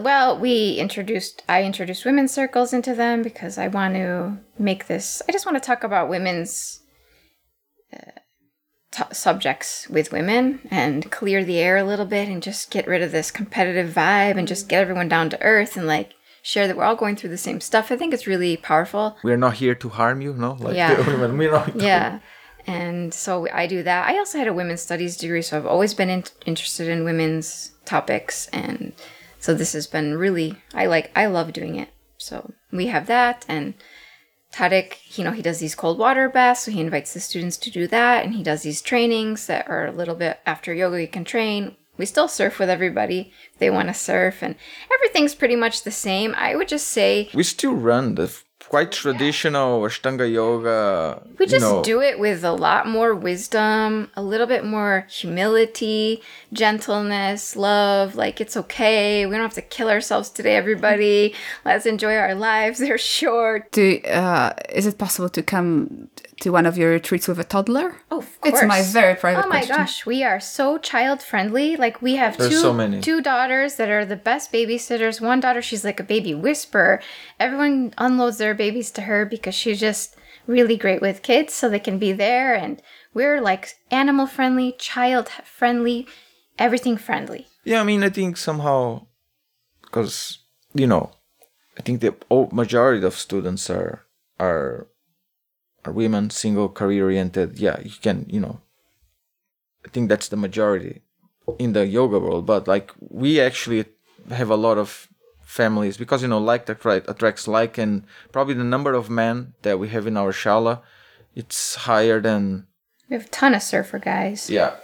well 0.00 0.38
we 0.38 0.74
introduced 0.74 1.42
i 1.48 1.64
introduced 1.64 2.04
women's 2.04 2.30
circles 2.30 2.72
into 2.72 2.94
them 2.94 3.22
because 3.22 3.58
i 3.58 3.68
want 3.68 3.94
to 3.94 4.38
make 4.58 4.86
this 4.86 5.22
i 5.28 5.32
just 5.32 5.44
want 5.44 5.60
to 5.60 5.66
talk 5.66 5.82
about 5.82 6.08
women's 6.08 6.80
uh, 7.92 8.12
t- 8.92 9.02
subjects 9.12 9.88
with 9.88 10.12
women 10.12 10.60
and 10.70 11.10
clear 11.10 11.44
the 11.44 11.58
air 11.58 11.76
a 11.76 11.84
little 11.84 12.06
bit 12.06 12.28
and 12.28 12.42
just 12.42 12.70
get 12.70 12.86
rid 12.86 13.02
of 13.02 13.10
this 13.12 13.30
competitive 13.30 13.92
vibe 13.92 14.36
and 14.38 14.46
just 14.46 14.68
get 14.68 14.80
everyone 14.82 15.08
down 15.08 15.28
to 15.30 15.42
earth 15.42 15.76
and 15.76 15.86
like 15.86 16.14
share 16.42 16.66
that 16.66 16.76
we're 16.76 16.84
all 16.84 16.96
going 16.96 17.16
through 17.16 17.30
the 17.30 17.38
same 17.38 17.60
stuff 17.60 17.90
i 17.92 17.96
think 17.96 18.12
it's 18.14 18.26
really 18.26 18.56
powerful 18.56 19.16
we're 19.24 19.36
not 19.36 19.54
here 19.54 19.74
to 19.74 19.88
harm 19.88 20.20
you, 20.20 20.32
no? 20.34 20.52
Like 20.60 20.76
Yeah. 20.76 20.96
we're 21.06 21.50
not. 21.50 21.74
yeah 21.76 22.18
and 22.66 23.12
so 23.12 23.48
i 23.52 23.66
do 23.66 23.82
that 23.82 24.08
i 24.08 24.16
also 24.18 24.38
had 24.38 24.46
a 24.48 24.52
women's 24.52 24.80
studies 24.82 25.16
degree 25.16 25.42
so 25.42 25.56
i've 25.56 25.66
always 25.66 25.94
been 25.94 26.08
in- 26.10 26.24
interested 26.46 26.88
in 26.88 27.04
women's 27.04 27.72
topics 27.84 28.46
and 28.48 28.92
so 29.40 29.52
this 29.54 29.72
has 29.72 29.86
been 29.88 30.16
really 30.16 30.54
i 30.74 30.86
like 30.86 31.10
i 31.16 31.26
love 31.26 31.52
doing 31.52 31.74
it 31.76 31.88
so 32.18 32.52
we 32.70 32.86
have 32.86 33.06
that 33.06 33.44
and 33.48 33.74
Tarik, 34.52 35.18
you 35.18 35.24
know, 35.24 35.32
he 35.32 35.42
does 35.42 35.58
these 35.58 35.74
cold 35.74 35.98
water 35.98 36.28
baths, 36.28 36.60
so 36.60 36.70
he 36.70 36.80
invites 36.80 37.14
the 37.14 37.20
students 37.20 37.56
to 37.56 37.70
do 37.70 37.86
that, 37.88 38.24
and 38.24 38.34
he 38.34 38.42
does 38.42 38.62
these 38.62 38.82
trainings 38.82 39.46
that 39.46 39.68
are 39.68 39.86
a 39.86 39.92
little 39.92 40.14
bit 40.14 40.40
after 40.46 40.74
yoga 40.74 41.00
you 41.00 41.08
can 41.08 41.24
train. 41.24 41.76
We 41.96 42.06
still 42.06 42.28
surf 42.28 42.58
with 42.58 42.70
everybody 42.70 43.32
if 43.52 43.58
they 43.58 43.70
want 43.70 43.88
to 43.88 43.94
surf, 43.94 44.42
and 44.42 44.54
everything's 44.94 45.34
pretty 45.34 45.56
much 45.56 45.82
the 45.82 45.90
same. 45.90 46.34
I 46.36 46.54
would 46.54 46.68
just 46.68 46.88
say 46.88 47.30
We 47.34 47.42
still 47.44 47.74
run 47.74 48.14
the 48.14 48.28
quite 48.72 48.90
traditional 48.90 49.82
Ashtanga 49.82 50.24
yoga. 50.32 51.20
We 51.38 51.44
just 51.44 51.60
know, 51.60 51.82
do 51.82 52.00
it 52.00 52.18
with 52.18 52.42
a 52.42 52.52
lot 52.52 52.88
more 52.88 53.14
wisdom, 53.14 54.10
a 54.16 54.22
little 54.22 54.46
bit 54.46 54.64
more 54.64 55.06
humility, 55.10 56.22
gentleness, 56.54 57.54
love. 57.54 58.16
Like, 58.16 58.40
it's 58.40 58.56
okay. 58.56 59.26
We 59.26 59.32
don't 59.32 59.42
have 59.42 59.52
to 59.62 59.68
kill 59.76 59.90
ourselves 59.90 60.30
today, 60.30 60.56
everybody. 60.56 61.34
Let's 61.66 61.84
enjoy 61.84 62.16
our 62.16 62.34
lives. 62.34 62.78
They're 62.82 62.96
short. 62.96 63.70
Do 63.72 64.00
uh, 64.08 64.54
is 64.70 64.86
it 64.86 64.96
possible 64.96 65.28
to 65.28 65.42
come 65.42 66.08
to 66.42 66.50
one 66.50 66.66
of 66.66 66.76
your 66.76 66.90
retreats 66.90 67.28
with 67.28 67.38
a 67.38 67.44
toddler? 67.44 67.96
Oh, 68.10 68.18
of 68.18 68.40
course. 68.40 68.54
It's 68.54 68.64
my 68.64 68.82
very 68.82 69.14
private 69.14 69.44
Oh 69.44 69.48
my 69.48 69.58
question. 69.58 69.76
gosh, 69.76 70.06
we 70.06 70.24
are 70.24 70.40
so 70.40 70.76
child 70.78 71.22
friendly. 71.22 71.76
Like 71.76 72.02
we 72.02 72.16
have 72.16 72.36
There's 72.36 72.50
two 72.50 72.56
so 72.56 72.72
many. 72.72 73.00
two 73.00 73.20
daughters 73.20 73.76
that 73.76 73.88
are 73.90 74.04
the 74.04 74.16
best 74.16 74.52
babysitters. 74.52 75.20
One 75.20 75.40
daughter, 75.40 75.62
she's 75.62 75.84
like 75.84 76.00
a 76.00 76.04
baby 76.14 76.34
whisperer. 76.34 77.00
Everyone 77.38 77.94
unloads 77.96 78.38
their 78.38 78.54
babies 78.64 78.90
to 78.92 79.02
her 79.10 79.20
because 79.34 79.56
she's 79.60 79.80
just 79.80 80.16
really 80.46 80.76
great 80.84 81.02
with 81.02 81.26
kids, 81.30 81.52
so 81.54 81.68
they 81.68 81.86
can 81.88 81.98
be 81.98 82.12
there. 82.12 82.54
And 82.54 82.74
we're 83.16 83.40
like 83.40 83.64
animal 83.90 84.26
friendly, 84.26 84.68
child 84.78 85.26
friendly, 85.58 86.06
everything 86.58 86.96
friendly. 86.96 87.42
Yeah, 87.64 87.80
I 87.80 87.84
mean, 87.84 88.02
I 88.04 88.10
think 88.10 88.36
somehow, 88.36 89.06
because 89.82 90.38
you 90.74 90.86
know, 90.86 91.04
I 91.78 91.82
think 91.82 92.00
the 92.00 92.14
majority 92.52 93.04
of 93.06 93.14
students 93.26 93.70
are 93.70 93.94
are 94.38 94.86
are 95.84 95.92
women, 95.92 96.30
single, 96.30 96.68
career 96.68 97.04
oriented. 97.04 97.58
Yeah, 97.58 97.78
you 97.82 97.98
can, 98.06 98.26
you 98.34 98.40
know, 98.44 98.56
I 99.84 99.88
think 99.92 100.08
that's 100.08 100.28
the 100.28 100.36
majority 100.46 101.02
in 101.58 101.72
the 101.72 101.84
yoga 101.86 102.18
world. 102.18 102.46
But 102.46 102.68
like, 102.68 102.92
we 103.00 103.40
actually 103.40 103.86
have 104.30 104.50
a 104.50 104.62
lot 104.66 104.78
of 104.78 105.08
families 105.52 105.96
because 105.96 106.22
you 106.22 106.28
know, 106.28 106.38
like 106.38 106.68
attract, 106.68 107.08
attracts 107.08 107.46
like, 107.46 107.76
and 107.78 108.04
probably 108.32 108.54
the 108.54 108.64
number 108.64 108.92
of 108.94 109.10
men 109.10 109.52
that 109.62 109.78
we 109.78 109.88
have 109.88 110.06
in 110.06 110.16
our 110.16 110.32
shala, 110.32 110.80
it's 111.34 111.74
higher 111.88 112.20
than 112.20 112.66
We 113.08 113.16
have 113.16 113.26
a 113.26 113.28
ton 113.28 113.54
of 113.54 113.62
surfer 113.62 113.98
guys. 113.98 114.48
yeah. 114.50 114.76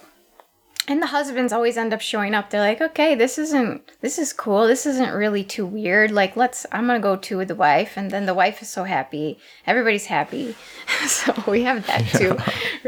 And 0.90 1.02
the 1.02 1.08
husbands 1.08 1.52
always 1.52 1.76
end 1.76 1.92
up 1.92 2.00
showing 2.00 2.34
up. 2.34 2.48
They're 2.48 2.62
like, 2.62 2.80
okay, 2.80 3.14
this 3.14 3.36
isn't, 3.36 3.82
this 4.00 4.18
is 4.18 4.32
cool. 4.32 4.66
This 4.66 4.86
isn't 4.86 5.12
really 5.12 5.44
too 5.44 5.66
weird. 5.66 6.10
Like, 6.10 6.34
let's, 6.34 6.64
I'm 6.72 6.86
going 6.86 6.98
to 6.98 7.02
go 7.02 7.14
too 7.16 7.36
with 7.36 7.48
the 7.48 7.54
wife. 7.54 7.98
And 7.98 8.10
then 8.10 8.24
the 8.24 8.32
wife 8.32 8.62
is 8.62 8.70
so 8.70 8.84
happy. 8.84 9.38
Everybody's 9.66 10.06
happy. 10.06 10.56
so 11.06 11.34
we 11.46 11.64
have 11.64 11.86
that 11.88 12.06
too. 12.18 12.38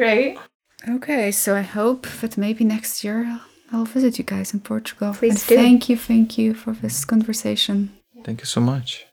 Right? 0.00 0.38
Okay, 0.88 1.30
so 1.30 1.54
I 1.54 1.60
hope 1.60 2.06
that 2.22 2.38
maybe 2.38 2.64
next 2.64 3.04
year 3.04 3.26
I'll, 3.26 3.42
I'll 3.72 3.84
visit 3.84 4.18
you 4.18 4.24
guys 4.24 4.52
in 4.52 4.60
Portugal. 4.60 5.14
Please 5.14 5.42
And 5.42 5.48
do. 5.48 5.56
Thank 5.56 5.88
you, 5.88 5.96
thank 5.96 6.38
you 6.38 6.54
for 6.54 6.72
this 6.72 7.04
conversation. 7.04 7.92
Thank 8.24 8.40
you 8.40 8.46
so 8.46 8.60
much. 8.60 9.06